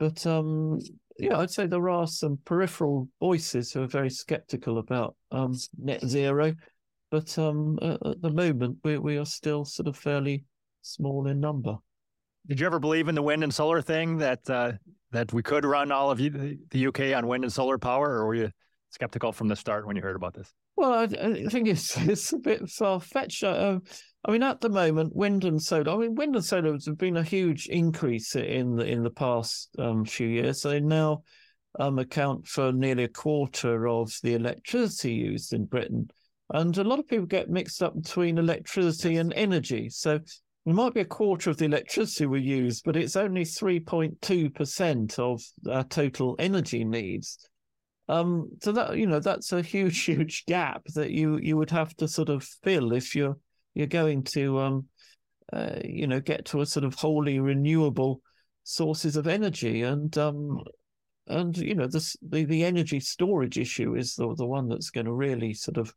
But 0.00 0.26
um, 0.26 0.80
yeah, 1.20 1.38
I'd 1.38 1.52
say 1.52 1.66
there 1.66 1.88
are 1.88 2.08
some 2.08 2.40
peripheral 2.44 3.08
voices 3.20 3.72
who 3.72 3.82
are 3.82 3.86
very 3.86 4.10
sceptical 4.10 4.78
about 4.78 5.14
um, 5.30 5.54
net 5.78 6.04
zero. 6.04 6.54
But 7.12 7.38
um, 7.38 7.78
at 7.80 8.20
the 8.20 8.32
moment, 8.32 8.78
we, 8.82 8.98
we 8.98 9.18
are 9.18 9.24
still 9.24 9.64
sort 9.64 9.86
of 9.86 9.96
fairly 9.96 10.44
small 10.82 11.28
in 11.28 11.38
number. 11.38 11.76
Did 12.48 12.58
you 12.58 12.66
ever 12.66 12.80
believe 12.80 13.06
in 13.06 13.14
the 13.14 13.22
wind 13.22 13.44
and 13.44 13.54
solar 13.54 13.80
thing 13.80 14.18
that 14.18 14.50
uh, 14.50 14.72
that 15.12 15.32
we 15.32 15.44
could 15.44 15.64
run 15.64 15.92
all 15.92 16.10
of 16.10 16.18
the 16.18 16.86
UK 16.88 17.16
on 17.16 17.28
wind 17.28 17.44
and 17.44 17.52
solar 17.52 17.78
power, 17.78 18.10
or 18.18 18.26
were 18.26 18.34
you 18.34 18.50
skeptical 18.90 19.32
from 19.32 19.48
the 19.48 19.56
start 19.56 19.86
when 19.86 19.96
you 19.96 20.02
heard 20.02 20.16
about 20.16 20.34
this? 20.34 20.52
Well, 20.76 20.92
I, 20.92 21.04
I 21.04 21.44
think 21.46 21.68
it's 21.68 21.96
it's 22.08 22.32
a 22.32 22.38
bit 22.38 22.68
far 22.68 23.00
fetched. 23.00 23.44
Uh, 23.44 23.80
I 24.24 24.30
mean, 24.30 24.42
at 24.42 24.60
the 24.60 24.68
moment, 24.68 25.14
wind 25.14 25.44
and 25.44 25.62
solar. 25.62 25.90
I 25.90 25.96
mean, 25.96 26.14
wind 26.14 26.34
and 26.34 26.44
solar 26.44 26.72
have 26.72 26.98
been 26.98 27.16
a 27.16 27.22
huge 27.22 27.66
increase 27.66 28.34
in 28.36 28.76
the 28.76 28.84
in 28.84 29.02
the 29.02 29.10
past 29.10 29.70
um, 29.78 30.04
few 30.04 30.28
years. 30.28 30.62
They 30.62 30.80
now 30.80 31.22
um, 31.78 31.98
account 31.98 32.46
for 32.46 32.72
nearly 32.72 33.04
a 33.04 33.08
quarter 33.08 33.88
of 33.88 34.12
the 34.22 34.34
electricity 34.34 35.14
used 35.14 35.52
in 35.52 35.66
Britain. 35.66 36.08
And 36.50 36.76
a 36.78 36.84
lot 36.84 36.98
of 36.98 37.08
people 37.08 37.26
get 37.26 37.50
mixed 37.50 37.82
up 37.82 37.94
between 37.94 38.38
electricity 38.38 39.16
and 39.16 39.32
energy. 39.32 39.88
So 39.88 40.14
it 40.14 40.72
might 40.72 40.94
be 40.94 41.00
a 41.00 41.04
quarter 41.04 41.50
of 41.50 41.56
the 41.56 41.64
electricity 41.64 42.26
we 42.26 42.40
use, 42.40 42.82
but 42.82 42.96
it's 42.96 43.16
only 43.16 43.44
3.2% 43.44 45.18
of 45.18 45.42
our 45.70 45.84
total 45.84 46.36
energy 46.38 46.84
needs. 46.84 47.48
Um, 48.08 48.50
so 48.62 48.72
that 48.72 48.96
you 48.96 49.06
know 49.06 49.20
that's 49.20 49.52
a 49.52 49.62
huge, 49.62 50.00
huge 50.04 50.44
gap 50.46 50.84
that 50.94 51.10
you 51.10 51.38
you 51.38 51.56
would 51.56 51.70
have 51.70 51.96
to 51.96 52.08
sort 52.08 52.28
of 52.28 52.44
fill 52.62 52.92
if 52.92 53.14
you're 53.14 53.36
you're 53.74 53.86
going 53.86 54.22
to 54.24 54.58
um, 54.60 54.86
uh, 55.52 55.80
you 55.84 56.06
know 56.06 56.20
get 56.20 56.44
to 56.46 56.60
a 56.60 56.66
sort 56.66 56.84
of 56.84 56.94
wholly 56.94 57.38
renewable 57.38 58.20
sources 58.62 59.16
of 59.16 59.26
energy 59.26 59.82
and 59.82 60.16
um, 60.18 60.60
and 61.28 61.56
you 61.56 61.74
know 61.74 61.86
this 61.86 62.16
the, 62.22 62.44
the 62.44 62.64
energy 62.64 63.00
storage 63.00 63.58
issue 63.58 63.94
is 63.94 64.14
the 64.14 64.34
the 64.34 64.46
one 64.46 64.68
that's 64.68 64.90
going 64.90 65.06
to 65.06 65.12
really 65.12 65.52
sort 65.54 65.76
of 65.76 65.92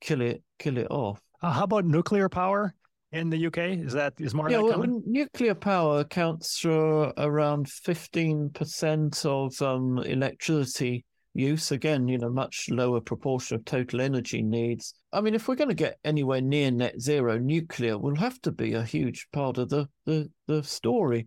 kill 0.00 0.20
it 0.20 0.42
kill 0.58 0.76
it 0.76 0.90
off. 0.90 1.20
Uh, 1.42 1.52
how 1.52 1.64
about 1.64 1.84
nuclear 1.84 2.28
power 2.28 2.74
in 3.12 3.30
the 3.30 3.46
UK? 3.46 3.58
Is 3.58 3.92
that 3.94 4.14
is 4.18 4.34
more 4.34 4.50
yeah, 4.50 4.60
well, 4.60 5.02
nuclear 5.06 5.54
power 5.54 6.00
accounts 6.00 6.58
for 6.58 7.12
around 7.16 7.68
fifteen 7.68 8.50
percent 8.50 9.24
of 9.24 9.60
um, 9.62 9.98
electricity 9.98 11.04
use. 11.38 11.70
Again, 11.70 12.08
you 12.08 12.18
know, 12.18 12.30
much 12.30 12.68
lower 12.70 13.00
proportion 13.00 13.56
of 13.56 13.64
total 13.64 14.00
energy 14.00 14.42
needs. 14.42 14.94
I 15.12 15.20
mean, 15.20 15.34
if 15.34 15.48
we're 15.48 15.54
going 15.56 15.68
to 15.68 15.74
get 15.74 15.98
anywhere 16.04 16.40
near 16.40 16.70
net 16.70 17.00
zero, 17.00 17.38
nuclear 17.38 17.98
will 17.98 18.16
have 18.16 18.40
to 18.42 18.52
be 18.52 18.74
a 18.74 18.82
huge 18.82 19.28
part 19.32 19.58
of 19.58 19.68
the 19.68 19.88
the, 20.04 20.30
the 20.46 20.62
story. 20.62 21.26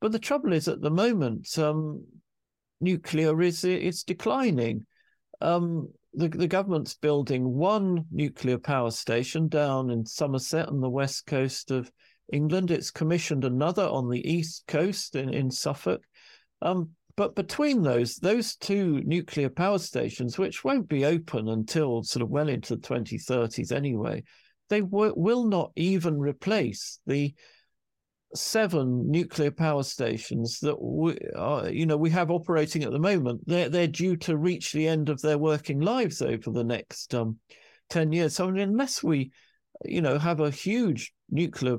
But 0.00 0.12
the 0.12 0.18
trouble 0.18 0.52
is, 0.52 0.68
at 0.68 0.80
the 0.80 0.90
moment, 0.90 1.58
um, 1.58 2.04
nuclear 2.80 3.40
is 3.42 3.64
it's 3.64 4.04
declining. 4.04 4.86
Um, 5.40 5.88
the, 6.14 6.28
the 6.28 6.48
government's 6.48 6.94
building 6.94 7.44
one 7.44 8.06
nuclear 8.10 8.58
power 8.58 8.90
station 8.90 9.48
down 9.48 9.90
in 9.90 10.06
Somerset 10.06 10.68
on 10.68 10.80
the 10.80 10.90
west 10.90 11.26
coast 11.26 11.70
of 11.70 11.90
England. 12.32 12.70
It's 12.70 12.90
commissioned 12.90 13.44
another 13.44 13.84
on 13.84 14.08
the 14.08 14.26
east 14.28 14.64
coast 14.66 15.16
in, 15.16 15.32
in 15.32 15.50
Suffolk. 15.50 16.02
Um, 16.60 16.90
but 17.18 17.34
between 17.34 17.82
those, 17.82 18.14
those 18.14 18.54
two 18.54 19.02
nuclear 19.04 19.48
power 19.48 19.80
stations, 19.80 20.38
which 20.38 20.62
won't 20.62 20.88
be 20.88 21.04
open 21.04 21.48
until 21.48 22.04
sort 22.04 22.22
of 22.22 22.30
well 22.30 22.48
into 22.48 22.76
the 22.76 22.80
2030s 22.80 23.72
anyway, 23.72 24.22
they 24.68 24.82
w- 24.82 25.14
will 25.16 25.44
not 25.44 25.72
even 25.74 26.16
replace 26.16 27.00
the 27.08 27.34
seven 28.36 29.10
nuclear 29.10 29.50
power 29.50 29.82
stations 29.82 30.60
that 30.60 30.80
we 30.80 31.18
are, 31.34 31.68
you 31.68 31.86
know 31.86 31.96
we 31.96 32.10
have 32.10 32.30
operating 32.30 32.84
at 32.84 32.92
the 32.92 33.00
moment. 33.00 33.40
They're 33.48 33.68
they're 33.68 33.88
due 33.88 34.16
to 34.18 34.36
reach 34.36 34.70
the 34.70 34.86
end 34.86 35.08
of 35.08 35.20
their 35.20 35.38
working 35.38 35.80
lives 35.80 36.22
over 36.22 36.52
the 36.52 36.62
next 36.62 37.16
um, 37.16 37.38
10 37.90 38.12
years. 38.12 38.36
So 38.36 38.46
I 38.46 38.52
mean, 38.52 38.68
unless 38.68 39.02
we 39.02 39.32
you 39.84 40.02
know 40.02 40.20
have 40.20 40.38
a 40.38 40.52
huge 40.52 41.12
nuclear 41.28 41.78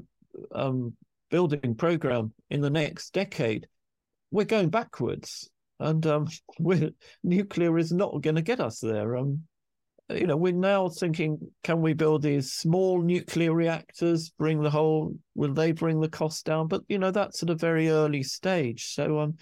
um, 0.54 0.96
building 1.32 1.76
program 1.76 2.34
in 2.50 2.60
the 2.60 2.70
next 2.70 3.14
decade 3.14 3.68
we're 4.32 4.46
going 4.46 4.70
backwards 4.70 5.50
and 5.80 6.06
um, 6.06 6.28
nuclear 7.24 7.78
is 7.78 7.92
not 7.92 8.22
going 8.22 8.36
to 8.36 8.42
get 8.42 8.60
us 8.60 8.80
there 8.80 9.18
um, 9.18 9.44
you 10.10 10.26
know, 10.26 10.38
we're 10.38 10.54
now 10.54 10.90
thinking, 10.90 11.40
can 11.64 11.82
we 11.82 11.94
build 11.94 12.24
these 12.24 12.52
small 12.52 13.02
nuclear 13.02 13.54
reactors, 13.54 14.30
bring 14.30 14.62
the 14.62 14.70
whole, 14.70 15.16
will 15.36 15.54
they 15.54 15.72
bring 15.72 16.00
the 16.00 16.10
cost 16.10 16.46
down? 16.46 16.68
But, 16.68 16.82
you 16.88 16.98
know, 16.98 17.12
that's 17.12 17.44
at 17.44 17.50
a 17.50 17.56
very 17.56 17.90
early 17.90 18.24
stage. 18.24 18.94
So, 18.94 19.20
um, 19.20 19.38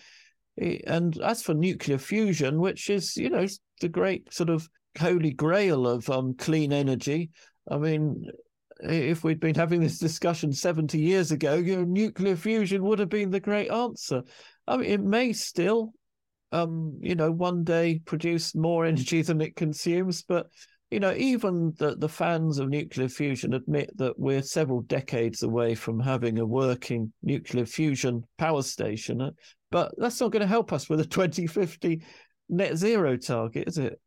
and 0.58 1.18
as 1.22 1.42
for 1.42 1.54
nuclear 1.54 1.98
fusion, 1.98 2.60
which 2.60 2.90
is, 2.90 3.16
you 3.16 3.30
know, 3.30 3.48
the 3.80 3.90
great 3.90 4.34
sort 4.34 4.50
of 4.50 4.68
holy 5.00 5.32
grail 5.32 5.88
of 5.88 6.10
um, 6.10 6.34
clean 6.34 6.74
energy, 6.74 7.30
I 7.70 7.78
mean, 7.78 8.26
if 8.82 9.24
we'd 9.24 9.40
been 9.40 9.56
having 9.56 9.80
this 9.80 10.00
discussion 10.00 10.52
70 10.52 11.00
years 11.00 11.32
ago, 11.32 11.56
you 11.56 11.78
know, 11.78 11.84
nuclear 11.84 12.36
fusion 12.36 12.84
would 12.84 13.00
have 13.00 13.10
been 13.10 13.30
the 13.30 13.40
great 13.40 13.72
answer. 13.72 14.24
I 14.68 14.78
mean, 14.78 14.90
it 14.90 15.02
may 15.02 15.34
still, 15.34 15.94
um, 16.52 16.98
you 17.02 17.16
know, 17.16 17.32
one 17.32 17.64
day 17.64 18.02
produce 18.06 18.56
more 18.56 18.86
energy 18.86 19.22
than 19.22 19.42
it 19.42 19.56
consumes. 19.56 20.24
But, 20.24 20.48
you 20.92 21.00
know, 21.00 21.14
even 21.14 21.74
the, 21.78 21.96
the 21.96 22.10
fans 22.10 22.60
of 22.60 22.70
nuclear 22.70 23.10
fusion 23.10 23.54
admit 23.54 23.92
that 23.98 24.20
we're 24.20 24.42
several 24.42 24.82
decades 24.82 25.44
away 25.44 25.76
from 25.76 26.00
having 26.00 26.40
a 26.40 26.46
working 26.46 27.12
nuclear 27.24 27.66
fusion 27.66 28.24
power 28.38 28.62
station. 28.62 29.32
But 29.72 29.94
that's 29.98 30.20
not 30.20 30.32
going 30.32 30.42
to 30.42 30.48
help 30.48 30.74
us 30.74 30.90
with 30.90 31.00
a 31.00 31.06
2050 31.06 32.04
net 32.50 32.76
zero 32.78 33.18
target, 33.18 33.68
is 33.68 33.78
it? 33.78 34.00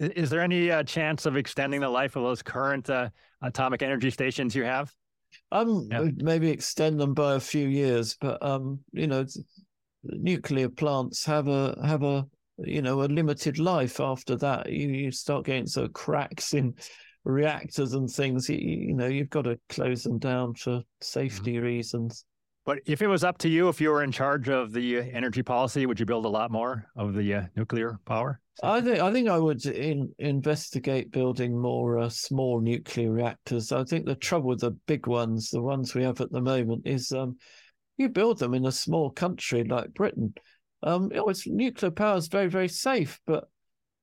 Is 0.00 0.30
there 0.30 0.40
any 0.40 0.70
uh, 0.70 0.84
chance 0.84 1.26
of 1.26 1.36
extending 1.36 1.80
the 1.80 1.88
life 1.88 2.14
of 2.14 2.22
those 2.22 2.40
current 2.40 2.88
uh, 2.88 3.08
atomic 3.42 3.82
energy 3.82 4.10
stations 4.10 4.54
you 4.54 4.62
have? 4.62 4.92
Um, 5.50 5.88
yeah. 5.90 6.04
maybe 6.16 6.50
extend 6.50 7.00
them 7.00 7.14
by 7.14 7.34
a 7.34 7.40
few 7.40 7.66
years, 7.66 8.16
but 8.20 8.42
um, 8.44 8.80
you 8.92 9.06
know, 9.06 9.26
nuclear 10.04 10.68
plants 10.68 11.24
have 11.24 11.48
a 11.48 11.78
have 11.84 12.02
a 12.02 12.26
you 12.58 12.82
know 12.82 13.02
a 13.02 13.06
limited 13.06 13.58
life 13.58 14.00
after 14.00 14.36
that 14.36 14.70
you, 14.70 14.88
you 14.88 15.10
start 15.10 15.44
getting 15.44 15.66
so 15.66 15.88
cracks 15.88 16.54
in 16.54 16.74
reactors 17.24 17.92
and 17.92 18.10
things 18.10 18.48
you, 18.48 18.56
you 18.58 18.94
know 18.94 19.06
you've 19.06 19.30
got 19.30 19.42
to 19.42 19.58
close 19.68 20.02
them 20.02 20.18
down 20.18 20.54
for 20.54 20.82
safety 21.00 21.54
mm-hmm. 21.54 21.64
reasons 21.64 22.24
but 22.64 22.78
if 22.86 23.02
it 23.02 23.06
was 23.06 23.24
up 23.24 23.38
to 23.38 23.48
you 23.48 23.68
if 23.68 23.80
you 23.80 23.90
were 23.90 24.02
in 24.02 24.12
charge 24.12 24.48
of 24.48 24.72
the 24.72 24.98
energy 25.12 25.42
policy 25.42 25.86
would 25.86 26.00
you 26.00 26.06
build 26.06 26.24
a 26.24 26.28
lot 26.28 26.50
more 26.50 26.86
of 26.96 27.14
the 27.14 27.34
uh, 27.34 27.42
nuclear 27.56 27.98
power 28.04 28.40
I 28.62 28.80
think 28.80 28.98
I 28.98 29.12
think 29.12 29.28
I 29.28 29.38
would 29.38 29.64
in, 29.66 30.12
investigate 30.18 31.12
building 31.12 31.56
more 31.56 31.98
uh, 31.98 32.08
small 32.08 32.60
nuclear 32.60 33.12
reactors. 33.12 33.70
I 33.70 33.84
think 33.84 34.04
the 34.04 34.16
trouble 34.16 34.48
with 34.48 34.60
the 34.60 34.72
big 34.88 35.06
ones, 35.06 35.50
the 35.50 35.62
ones 35.62 35.94
we 35.94 36.02
have 36.02 36.20
at 36.20 36.32
the 36.32 36.40
moment, 36.40 36.82
is 36.84 37.12
um, 37.12 37.36
you 37.98 38.08
build 38.08 38.38
them 38.38 38.54
in 38.54 38.64
a 38.64 38.72
small 38.72 39.10
country 39.10 39.64
like 39.64 39.92
Britain. 39.92 40.32
Um, 40.82 41.10
it's 41.12 41.46
nuclear 41.46 41.90
power 41.90 42.16
is 42.16 42.28
very, 42.28 42.48
very 42.48 42.68
safe, 42.68 43.20
but 43.26 43.44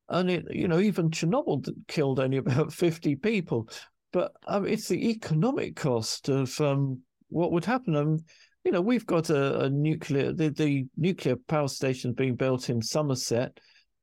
and 0.10 0.30
it, 0.30 0.46
you 0.52 0.68
know, 0.68 0.80
even 0.80 1.10
Chernobyl 1.10 1.68
killed 1.88 2.20
only 2.20 2.38
about 2.46 2.74
fifty 2.74 3.16
people. 3.16 3.70
But 4.12 4.34
um, 4.48 4.66
it's 4.66 4.88
the 4.88 5.10
economic 5.10 5.76
cost 5.76 6.30
of 6.30 6.60
um, 6.62 7.02
what 7.30 7.52
would 7.52 7.66
happen. 7.66 7.96
Um, 7.96 8.20
you 8.64 8.72
know, 8.72 8.82
we've 8.82 9.06
got 9.06 9.30
a, 9.30 9.62
a 9.62 9.70
nuclear 9.70 10.34
the, 10.34 10.50
the 10.50 10.86
nuclear 10.98 11.36
power 11.48 11.68
station 11.68 12.14
being 12.14 12.36
built 12.36 12.70
in 12.70 12.82
Somerset. 12.82 13.58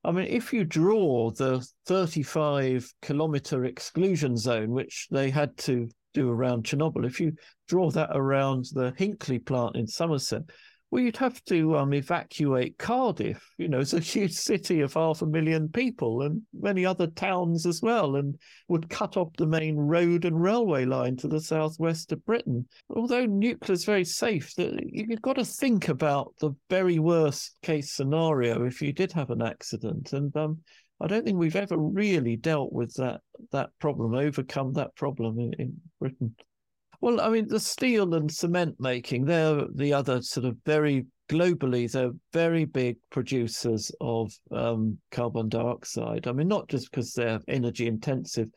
I 0.05 0.11
mean, 0.11 0.27
if 0.27 0.53
you 0.53 0.65
draw 0.65 1.31
the 1.31 1.65
35 1.87 2.93
kilometer 3.03 3.65
exclusion 3.65 4.37
zone, 4.37 4.71
which 4.71 5.07
they 5.11 5.31
had 5.31 5.57
to 5.59 5.89
do 6.13 6.31
around 6.31 6.65
Chernobyl, 6.65 7.07
if 7.07 7.21
you 7.21 7.33
draw 7.69 7.91
that 7.91 8.11
around 8.13 8.67
the 8.73 8.93
Hinkley 8.93 9.45
plant 9.45 9.77
in 9.77 9.87
Somerset, 9.87 10.43
well, 10.93 11.03
you'd 11.03 11.17
have 11.17 11.43
to 11.45 11.79
um, 11.79 11.95
evacuate 11.95 12.77
Cardiff. 12.77 13.43
You 13.57 13.69
know, 13.69 13.81
it's 13.81 13.95
a 13.95 13.99
huge 14.01 14.35
city 14.35 14.83
of 14.83 14.93
half 14.93 15.23
a 15.23 15.27
million 15.27 15.71
people 15.71 16.21
and 16.21 16.43
many 16.53 16.85
other 16.85 17.07
towns 17.07 17.65
as 17.65 17.81
well, 17.81 18.17
and 18.17 18.39
would 18.69 18.91
cut 18.91 19.17
off 19.17 19.31
the 19.39 19.47
main 19.47 19.75
road 19.75 20.27
and 20.27 20.41
railway 20.41 20.85
line 20.85 21.17
to 21.17 21.29
the 21.29 21.41
southwest 21.41 22.13
of 22.13 22.25
Britain. 22.27 22.69
Although 22.91 23.25
nuclear 23.25 23.73
is 23.73 23.87
very 23.87 24.05
safe, 24.05 24.53
you've 24.59 25.23
got 25.23 25.37
to 25.37 25.47
think 25.47 25.89
about 25.89 26.35
the 26.41 26.51
very 26.69 26.99
worst 26.99 27.57
case 27.63 27.95
scenario 27.95 28.67
if 28.67 28.83
you 28.83 28.93
did 28.93 29.13
have 29.13 29.31
an 29.31 29.41
accident. 29.41 30.13
And 30.13 30.37
um, 30.37 30.59
I 31.03 31.09
don't 31.09 31.25
think 31.25 31.39
we've 31.39 31.57
ever 31.57 31.77
really 31.77 32.37
dealt 32.37 32.73
with 32.73 32.95
that 32.95 33.21
that 33.51 33.71
problem, 33.81 34.15
overcome 34.15 34.73
that 34.75 34.95
problem 34.95 35.39
in, 35.39 35.53
in 35.55 35.81
Britain. 35.99 36.37
Well, 37.01 37.21
I 37.21 37.29
mean, 37.31 37.49
the 37.49 37.59
steel 37.59 38.15
and 38.15 38.31
cement 38.31 38.77
making, 38.79 39.25
they're 39.25 39.67
the 39.75 39.93
other 39.93 40.23
sort 40.23 40.47
of 40.47 40.57
very 40.65 41.07
globally, 41.29 41.91
they're 41.91 42.13
very 42.33 42.65
big 42.65 42.99
producers 43.11 43.91
of 44.01 44.33
um, 44.53 44.99
carbon 45.11 45.49
dioxide. 45.49 46.29
I 46.29 46.33
mean, 46.33 46.47
not 46.47 46.69
just 46.69 46.91
because 46.91 47.13
they're 47.13 47.41
energy 47.49 47.89
intensive, 47.89 48.49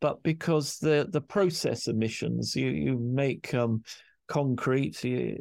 but 0.00 0.22
because 0.22 0.78
the 0.78 1.06
the 1.10 1.20
process 1.20 1.86
emissions. 1.86 2.56
You 2.56 2.70
you 2.70 2.98
make 2.98 3.52
um, 3.52 3.82
concrete, 4.28 5.04
you, 5.04 5.36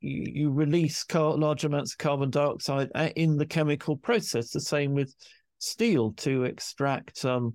you 0.00 0.50
release 0.50 1.04
car- 1.04 1.36
large 1.36 1.64
amounts 1.64 1.92
of 1.92 1.98
carbon 1.98 2.30
dioxide 2.30 2.88
uh, 2.94 3.10
in 3.16 3.36
the 3.36 3.46
chemical 3.46 3.96
process. 3.96 4.50
The 4.50 4.60
same 4.60 4.94
with 4.94 5.14
steel 5.60 6.12
to 6.12 6.44
extract 6.44 7.24
um, 7.24 7.54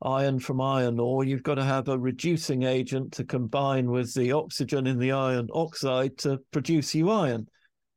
iron 0.00 0.38
from 0.38 0.60
iron 0.60 0.98
ore, 0.98 1.24
you've 1.24 1.42
got 1.42 1.56
to 1.56 1.64
have 1.64 1.88
a 1.88 1.98
reducing 1.98 2.62
agent 2.62 3.12
to 3.12 3.24
combine 3.24 3.90
with 3.90 4.14
the 4.14 4.32
oxygen 4.32 4.86
in 4.86 4.98
the 4.98 5.12
iron 5.12 5.48
oxide 5.52 6.16
to 6.18 6.38
produce 6.50 6.94
you 6.94 7.10
iron. 7.10 7.46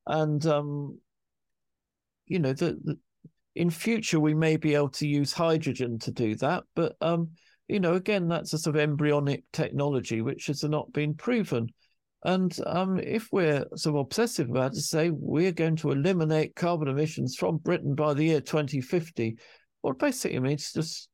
And, 0.06 0.46
um, 0.46 1.00
you 2.28 2.40
know, 2.40 2.54
the, 2.54 2.78
the, 2.84 2.98
in 3.56 3.70
future, 3.70 4.20
we 4.20 4.34
may 4.34 4.58
be 4.58 4.76
able 4.76 4.90
to 4.90 5.08
use 5.08 5.32
hydrogen 5.32 5.98
to 6.00 6.12
do 6.12 6.36
that. 6.36 6.64
But, 6.76 6.96
um, 7.02 7.30
you 7.68 7.80
know, 7.80 7.94
again, 7.94 8.28
that's 8.28 8.54
a 8.54 8.58
sort 8.58 8.76
of 8.76 8.82
embryonic 8.82 9.44
technology 9.52 10.22
which 10.22 10.48
has 10.48 10.64
not 10.64 10.92
been 10.92 11.14
proven. 11.16 11.70
And 12.26 12.58
um, 12.66 13.00
if 13.00 13.32
we're 13.32 13.66
of 13.86 13.96
obsessive 13.96 14.50
about 14.50 14.74
it, 14.74 14.82
say 14.82 15.12
we're 15.12 15.52
going 15.52 15.76
to 15.78 15.92
eliminate 15.92 16.56
carbon 16.56 16.88
emissions 16.88 17.36
from 17.36 17.58
Britain 17.58 17.94
by 17.94 18.16
the 18.16 18.24
year 18.24 18.42
2050, 18.42 19.38
well, 19.84 19.94
basically 19.94 20.40
means 20.40 20.74
just 20.74 21.08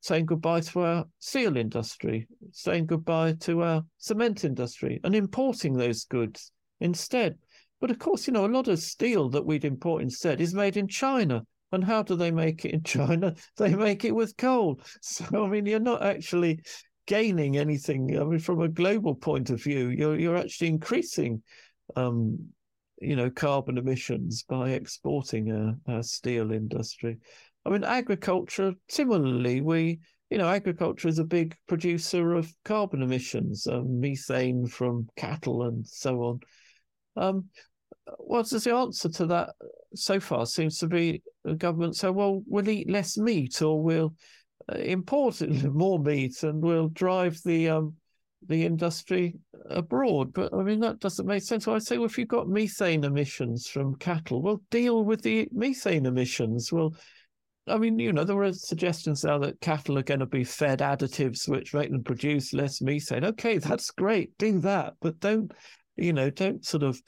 saying 0.00 0.26
goodbye 0.26 0.62
to 0.62 0.80
our 0.80 1.04
steel 1.20 1.56
industry, 1.56 2.26
saying 2.50 2.86
goodbye 2.86 3.34
to 3.34 3.62
our 3.62 3.84
cement 3.98 4.44
industry, 4.44 4.98
and 5.04 5.14
importing 5.14 5.74
those 5.74 6.04
goods 6.04 6.50
instead. 6.80 7.38
But 7.80 7.92
of 7.92 8.00
course, 8.00 8.26
you 8.26 8.32
know, 8.32 8.44
a 8.44 8.48
lot 8.48 8.66
of 8.66 8.80
steel 8.80 9.28
that 9.30 9.46
we'd 9.46 9.64
import 9.64 10.02
instead 10.02 10.40
is 10.40 10.52
made 10.52 10.76
in 10.76 10.88
China. 10.88 11.44
And 11.70 11.84
how 11.84 12.02
do 12.02 12.16
they 12.16 12.32
make 12.32 12.64
it 12.64 12.72
in 12.72 12.82
China? 12.84 13.36
They 13.56 13.76
make 13.76 14.04
it 14.04 14.16
with 14.16 14.36
coal. 14.36 14.80
So, 15.00 15.44
I 15.44 15.48
mean, 15.48 15.66
you're 15.66 15.78
not 15.78 16.02
actually 16.02 16.60
gaining 17.10 17.56
anything. 17.56 18.16
I 18.16 18.22
mean, 18.22 18.38
from 18.38 18.60
a 18.60 18.68
global 18.68 19.16
point 19.16 19.50
of 19.50 19.60
view, 19.60 19.88
you're 19.88 20.16
you're 20.16 20.36
actually 20.36 20.68
increasing, 20.68 21.42
um, 21.96 22.38
you 23.00 23.16
know, 23.16 23.28
carbon 23.28 23.78
emissions 23.78 24.44
by 24.44 24.70
exporting 24.70 25.76
a, 25.88 26.02
steel 26.04 26.52
industry. 26.52 27.18
I 27.66 27.70
mean, 27.70 27.82
agriculture, 27.82 28.74
similarly, 28.88 29.60
we, 29.60 29.98
you 30.30 30.38
know, 30.38 30.48
agriculture 30.48 31.08
is 31.08 31.18
a 31.18 31.24
big 31.24 31.56
producer 31.66 32.34
of 32.34 32.54
carbon 32.64 33.02
emissions, 33.02 33.66
um, 33.66 33.98
methane 33.98 34.66
from 34.66 35.08
cattle 35.16 35.64
and 35.64 35.84
so 35.84 36.22
on. 36.22 36.40
Um, 37.16 37.46
what's 38.18 38.50
the 38.50 38.72
answer 38.72 39.08
to 39.08 39.26
that 39.26 39.50
so 39.96 40.20
far 40.20 40.46
seems 40.46 40.78
to 40.78 40.86
be 40.86 41.22
the 41.44 41.54
government 41.54 41.96
say, 41.96 42.10
well, 42.10 42.44
we'll 42.46 42.68
eat 42.68 42.88
less 42.88 43.18
meat 43.18 43.60
or 43.62 43.82
we'll 43.82 44.14
uh, 44.68 44.76
import 44.76 45.40
more 45.64 45.98
meat 45.98 46.42
and 46.42 46.62
we'll 46.62 46.88
drive 46.88 47.38
the 47.44 47.68
um, 47.68 47.94
the 48.46 48.64
industry 48.64 49.36
abroad. 49.68 50.32
But 50.32 50.54
I 50.54 50.62
mean, 50.62 50.80
that 50.80 51.00
doesn't 51.00 51.26
make 51.26 51.42
sense. 51.42 51.64
So 51.64 51.74
I 51.74 51.78
say, 51.78 51.98
well, 51.98 52.06
if 52.06 52.18
you've 52.18 52.28
got 52.28 52.48
methane 52.48 53.04
emissions 53.04 53.66
from 53.66 53.96
cattle, 53.96 54.42
well, 54.42 54.62
deal 54.70 55.04
with 55.04 55.22
the 55.22 55.48
methane 55.52 56.06
emissions. 56.06 56.72
Well, 56.72 56.94
I 57.66 57.76
mean, 57.78 57.98
you 57.98 58.12
know, 58.12 58.24
there 58.24 58.36
were 58.36 58.52
suggestions 58.52 59.24
now 59.24 59.38
that 59.38 59.60
cattle 59.60 59.98
are 59.98 60.02
going 60.02 60.20
to 60.20 60.26
be 60.26 60.44
fed 60.44 60.80
additives 60.80 61.48
which 61.48 61.74
make 61.74 61.90
them 61.90 62.02
produce 62.02 62.52
less 62.52 62.80
methane. 62.80 63.24
Okay, 63.24 63.58
that's 63.58 63.90
great. 63.90 64.36
Do 64.38 64.58
that, 64.60 64.94
but 65.00 65.20
don't, 65.20 65.52
you 65.96 66.12
know, 66.12 66.30
don't 66.30 66.64
sort 66.64 66.82
of, 66.82 67.00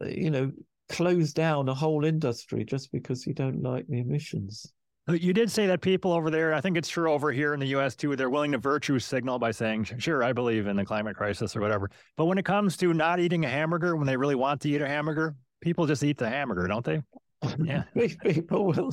uh, 0.00 0.06
you 0.06 0.30
know, 0.30 0.52
close 0.88 1.32
down 1.32 1.68
a 1.68 1.74
whole 1.74 2.04
industry 2.04 2.64
just 2.64 2.92
because 2.92 3.26
you 3.26 3.34
don't 3.34 3.62
like 3.62 3.86
the 3.88 4.00
emissions. 4.00 4.72
You 5.08 5.32
did 5.32 5.50
say 5.50 5.66
that 5.66 5.80
people 5.80 6.12
over 6.12 6.30
there, 6.30 6.54
I 6.54 6.60
think 6.60 6.76
it's 6.76 6.88
true 6.88 7.10
over 7.10 7.32
here 7.32 7.54
in 7.54 7.60
the 7.60 7.66
US 7.68 7.96
too, 7.96 8.14
they're 8.14 8.30
willing 8.30 8.52
to 8.52 8.58
virtue 8.58 8.98
signal 9.00 9.38
by 9.38 9.50
saying, 9.50 9.84
sure, 9.98 10.22
I 10.22 10.32
believe 10.32 10.68
in 10.68 10.76
the 10.76 10.84
climate 10.84 11.16
crisis 11.16 11.56
or 11.56 11.60
whatever. 11.60 11.90
But 12.16 12.26
when 12.26 12.38
it 12.38 12.44
comes 12.44 12.76
to 12.78 12.94
not 12.94 13.18
eating 13.18 13.44
a 13.44 13.48
hamburger, 13.48 13.96
when 13.96 14.06
they 14.06 14.16
really 14.16 14.36
want 14.36 14.60
to 14.60 14.68
eat 14.68 14.80
a 14.80 14.86
hamburger, 14.86 15.34
people 15.60 15.86
just 15.86 16.04
eat 16.04 16.18
the 16.18 16.28
hamburger, 16.28 16.68
don't 16.68 16.84
they? 16.84 17.02
Yeah. 17.58 17.82
people 18.22 18.66
will 18.66 18.92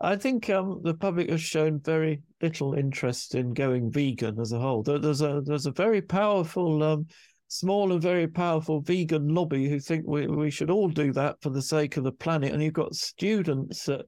I 0.00 0.16
think 0.16 0.48
um, 0.48 0.80
the 0.82 0.94
public 0.94 1.28
has 1.28 1.42
shown 1.42 1.80
very 1.80 2.22
little 2.40 2.72
interest 2.72 3.34
in 3.34 3.52
going 3.52 3.90
vegan 3.90 4.40
as 4.40 4.52
a 4.52 4.58
whole. 4.58 4.82
There's 4.82 5.20
a 5.20 5.42
there's 5.44 5.66
a 5.66 5.72
very 5.72 6.00
powerful, 6.00 6.82
um, 6.82 7.06
small 7.48 7.92
and 7.92 8.00
very 8.00 8.26
powerful 8.26 8.80
vegan 8.80 9.28
lobby 9.28 9.68
who 9.68 9.78
think 9.78 10.06
we, 10.06 10.26
we 10.26 10.50
should 10.50 10.70
all 10.70 10.88
do 10.88 11.12
that 11.12 11.36
for 11.42 11.50
the 11.50 11.60
sake 11.60 11.98
of 11.98 12.04
the 12.04 12.12
planet. 12.12 12.52
And 12.52 12.62
you've 12.62 12.72
got 12.72 12.94
students 12.94 13.88
at, 13.90 14.06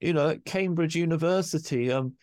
you 0.00 0.12
know, 0.12 0.30
at 0.30 0.44
Cambridge 0.44 0.96
University 0.96 1.90
um, 1.90 2.14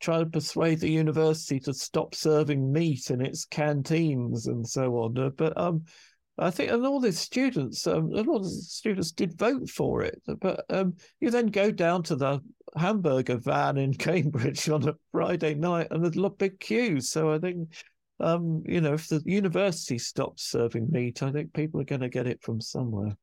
trying 0.00 0.24
to 0.24 0.30
persuade 0.30 0.80
the 0.80 0.90
university 0.90 1.60
to 1.60 1.72
stop 1.72 2.14
serving 2.14 2.72
meat 2.72 3.10
in 3.10 3.20
its 3.20 3.44
canteens 3.44 4.46
and 4.46 4.66
so 4.66 4.96
on. 4.96 5.16
Uh, 5.16 5.30
but 5.30 5.56
um, 5.56 5.84
I 6.38 6.50
think, 6.50 6.70
and 6.70 6.84
all 6.84 7.00
the 7.00 7.12
students, 7.12 7.86
um, 7.86 8.12
a 8.12 8.22
lot 8.22 8.40
of 8.40 8.46
students 8.46 9.12
did 9.12 9.38
vote 9.38 9.68
for 9.68 10.02
it. 10.02 10.20
But 10.40 10.64
um, 10.70 10.94
you 11.20 11.30
then 11.30 11.46
go 11.46 11.70
down 11.70 12.02
to 12.04 12.16
the 12.16 12.40
hamburger 12.76 13.36
van 13.36 13.76
in 13.76 13.94
Cambridge 13.98 14.68
on 14.68 14.88
a 14.88 14.94
Friday 15.12 15.54
night, 15.54 15.88
and 15.90 16.02
there's 16.02 16.16
a 16.16 16.20
lot 16.20 16.38
big 16.38 16.58
queues. 16.58 17.10
So 17.10 17.32
I 17.32 17.38
think, 17.38 17.68
um, 18.18 18.62
you 18.66 18.80
know, 18.80 18.94
if 18.94 19.08
the 19.08 19.22
university 19.24 19.98
stops 19.98 20.44
serving 20.50 20.90
meat, 20.90 21.22
I 21.22 21.32
think 21.32 21.52
people 21.52 21.80
are 21.80 21.84
going 21.84 22.00
to 22.00 22.08
get 22.08 22.26
it 22.26 22.42
from 22.42 22.60
somewhere. 22.60 23.16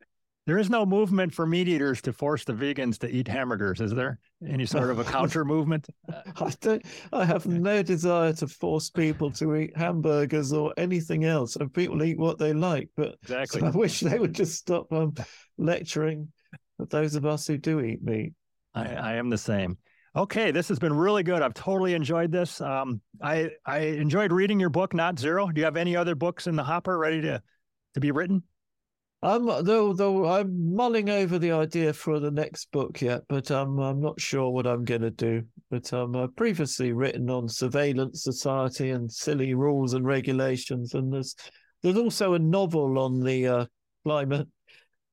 There 0.50 0.58
is 0.58 0.72
no 0.72 0.84
movement 0.84 1.32
for 1.32 1.46
meat 1.46 1.68
eaters 1.68 2.02
to 2.02 2.12
force 2.12 2.44
the 2.44 2.54
vegans 2.54 2.98
to 3.02 3.08
eat 3.08 3.28
hamburgers, 3.28 3.82
is 3.82 3.92
there? 3.92 4.18
Any 4.48 4.66
sort 4.66 4.90
of 4.90 4.98
a 4.98 5.04
counter 5.18 5.46
movement? 5.46 5.86
I 6.10 6.52
don't. 6.60 6.84
I 7.14 7.24
have 7.24 7.46
no 7.46 7.84
desire 7.84 8.34
to 8.34 8.48
force 8.48 8.90
people 8.90 9.30
to 9.34 9.56
eat 9.56 9.78
hamburgers 9.78 10.52
or 10.52 10.74
anything 10.76 11.24
else. 11.26 11.56
And 11.56 11.72
people 11.72 12.02
eat 12.02 12.18
what 12.18 12.40
they 12.40 12.54
like, 12.54 12.90
but 12.98 13.18
exactly. 13.22 13.60
So 13.60 13.68
I 13.68 13.70
wish 13.70 14.00
they 14.00 14.18
would 14.18 14.34
just 14.34 14.56
stop 14.56 14.92
um, 14.92 15.14
lecturing 15.60 16.30
those 16.80 17.14
of 17.14 17.28
us 17.28 17.46
who 17.46 17.60
do 17.60 17.82
eat 17.82 18.02
meat. 18.02 18.34
I, 18.74 18.86
I 18.88 19.14
am 19.18 19.30
the 19.30 19.38
same. 19.38 19.78
Okay, 20.16 20.50
this 20.50 20.68
has 20.70 20.80
been 20.80 20.94
really 20.94 21.22
good. 21.22 21.44
I've 21.44 21.54
totally 21.54 21.94
enjoyed 21.94 22.32
this. 22.32 22.60
Um, 22.60 23.02
I 23.22 23.52
I 23.68 23.82
enjoyed 23.82 24.32
reading 24.32 24.60
your 24.60 24.72
book, 24.72 24.96
Not 24.96 25.20
Zero. 25.20 25.46
Do 25.52 25.62
you 25.62 25.66
have 25.66 25.78
any 25.78 25.96
other 25.96 26.16
books 26.16 26.48
in 26.48 26.56
the 26.56 26.64
hopper 26.64 26.98
ready 26.98 27.22
to 27.22 27.40
to 27.94 28.00
be 28.00 28.10
written? 28.10 28.42
I'm 29.22 29.46
though 29.66 29.92
though 29.92 30.26
I'm 30.28 30.74
mulling 30.76 31.10
over 31.10 31.38
the 31.38 31.52
idea 31.52 31.92
for 31.92 32.20
the 32.20 32.32
next 32.32 32.72
book 32.72 33.02
yet, 33.02 33.24
but 33.28 33.52
um, 33.52 33.78
I'm 33.80 34.00
not 34.00 34.20
sure 34.20 34.50
what 34.50 34.66
I'm 34.66 34.86
going 34.86 35.02
to 35.02 35.12
do. 35.12 35.44
But 35.70 35.92
um, 35.92 36.16
I've 36.16 36.36
previously 36.38 36.94
written 36.94 37.30
on 37.30 37.50
surveillance 37.50 38.24
society 38.24 38.92
and 38.92 39.12
silly 39.12 39.54
rules 39.56 39.94
and 39.94 40.06
regulations, 40.06 40.94
and 40.94 41.12
there's 41.12 41.36
there's 41.84 41.98
also 41.98 42.34
a 42.34 42.40
novel 42.40 42.98
on 42.98 43.20
the 43.20 43.48
uh, 43.48 43.66
climate 44.06 44.48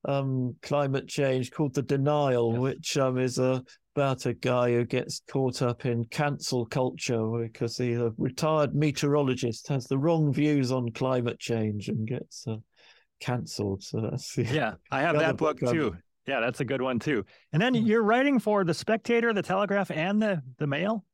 um, 0.05 0.55
climate 0.61 1.09
change 1.09 1.51
called 1.51 1.73
The 1.73 1.81
Denial, 1.81 2.53
yes. 2.53 2.61
which 2.61 2.97
um, 2.97 3.17
is 3.17 3.39
a 3.39 3.61
about 3.97 4.27
a 4.27 4.33
guy 4.33 4.71
who 4.71 4.85
gets 4.85 5.23
caught 5.27 5.63
up 5.63 5.85
in 5.85 6.05
cancel 6.05 6.67
culture 6.67 7.27
because 7.41 7.77
he's 7.77 7.97
a 7.97 8.13
retired 8.19 8.75
meteorologist 8.75 9.67
has 9.67 9.85
the 9.87 9.97
wrong 9.97 10.31
views 10.31 10.71
on 10.71 10.91
climate 10.91 11.39
change 11.39 11.89
and 11.89 12.07
gets 12.07 12.45
uh, 12.47 12.57
cancelled. 13.19 13.83
So 13.83 14.01
that's 14.01 14.37
yeah. 14.37 14.75
I 14.91 15.01
have 15.01 15.17
that 15.19 15.37
book, 15.37 15.59
too. 15.59 15.95
Yeah, 16.27 16.41
that's 16.41 16.59
a 16.59 16.65
good 16.65 16.81
one 16.81 16.99
too. 16.99 17.25
And 17.53 17.61
then 17.61 17.73
hmm. 17.73 17.85
you're 17.85 18.03
writing 18.03 18.37
for 18.37 18.65
the 18.65 18.73
Spectator, 18.73 19.33
the 19.33 19.41
Telegraph, 19.41 19.89
and 19.89 20.21
the 20.21 20.41
the 20.57 20.67
Mail. 20.67 21.05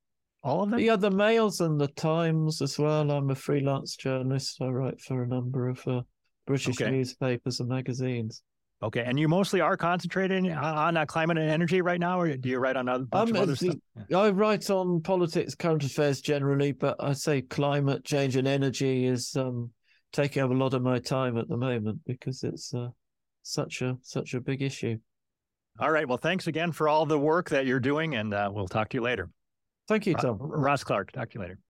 All 0.44 0.64
of 0.64 0.72
them? 0.72 0.80
Yeah, 0.80 0.98
the 0.98 1.12
Mails 1.12 1.62
and 1.62 1.80
the 1.80 1.88
Times 1.88 2.62
as 2.62 2.78
well. 2.78 3.10
I'm 3.10 3.30
a 3.30 3.36
freelance 3.36 3.96
journalist. 3.96 4.58
I 4.62 4.66
write 4.68 5.00
for 5.00 5.24
a 5.24 5.28
number 5.28 5.70
of 5.70 5.88
uh, 5.88 6.02
British 6.46 6.82
Okay. 6.82 6.92
newspapers 6.92 7.62
and 7.62 7.70
magazines. 7.70 8.44
Okay, 8.82 9.04
and 9.06 9.18
you 9.18 9.30
mostly 9.30 9.62
are 9.62 9.78
concentrating 9.78 10.52
on 10.52 10.98
uh, 10.98 11.06
climate 11.06 11.38
and 11.38 11.50
energy 11.50 11.82
right 11.82 12.02
now, 12.02 12.20
or 12.20 12.36
do 12.36 12.50
you 12.50 12.60
write 12.60 12.76
on 12.76 12.88
bunch 13.06 13.30
Um, 13.30 13.38
other 13.38 13.54
the- 13.54 13.56
stuff? 13.56 13.76
Yeah. 14.10 14.18
I 14.18 14.32
write 14.32 14.70
on 14.70 15.02
politics, 15.02 15.56
current 15.56 15.86
affairs 15.86 16.20
generally, 16.20 16.74
but 16.74 16.98
I 17.00 17.14
say 17.14 17.44
climate 17.44 18.04
change 18.04 18.36
and 18.36 18.46
energy 18.46 19.06
is 19.06 19.38
um, 19.38 19.72
taking 20.14 20.44
up 20.44 20.52
a 20.52 20.54
lot 20.54 20.74
of 20.74 20.82
my 20.82 21.00
time 21.00 21.38
at 21.38 21.50
the 21.50 21.58
moment 21.58 22.00
because 22.06 22.44
it's 22.44 22.74
uh, 22.74 22.90
such 23.42 23.82
a 23.82 23.98
such 24.02 24.34
a 24.34 24.40
big 24.40 24.62
issue. 24.62 24.98
All 25.80 25.92
right. 25.92 26.08
Well, 26.08 26.20
thanks 26.20 26.48
again 26.48 26.72
for 26.72 26.88
all 26.88 27.06
the 27.06 27.20
work 27.20 27.50
that 27.50 27.66
you're 27.66 27.80
doing, 27.80 28.16
and 28.16 28.34
uh, 28.34 28.50
we'll 28.54 28.68
talk 28.68 28.90
to 28.90 28.98
you 28.98 29.02
later. 29.02 29.30
Thank 29.88 30.06
you, 30.06 30.14
Tom. 30.14 30.38
Ross 30.40 30.84
Clark, 30.84 31.12
talk 31.12 31.32
to 31.32 31.36
you 31.36 31.42
later. 31.42 31.60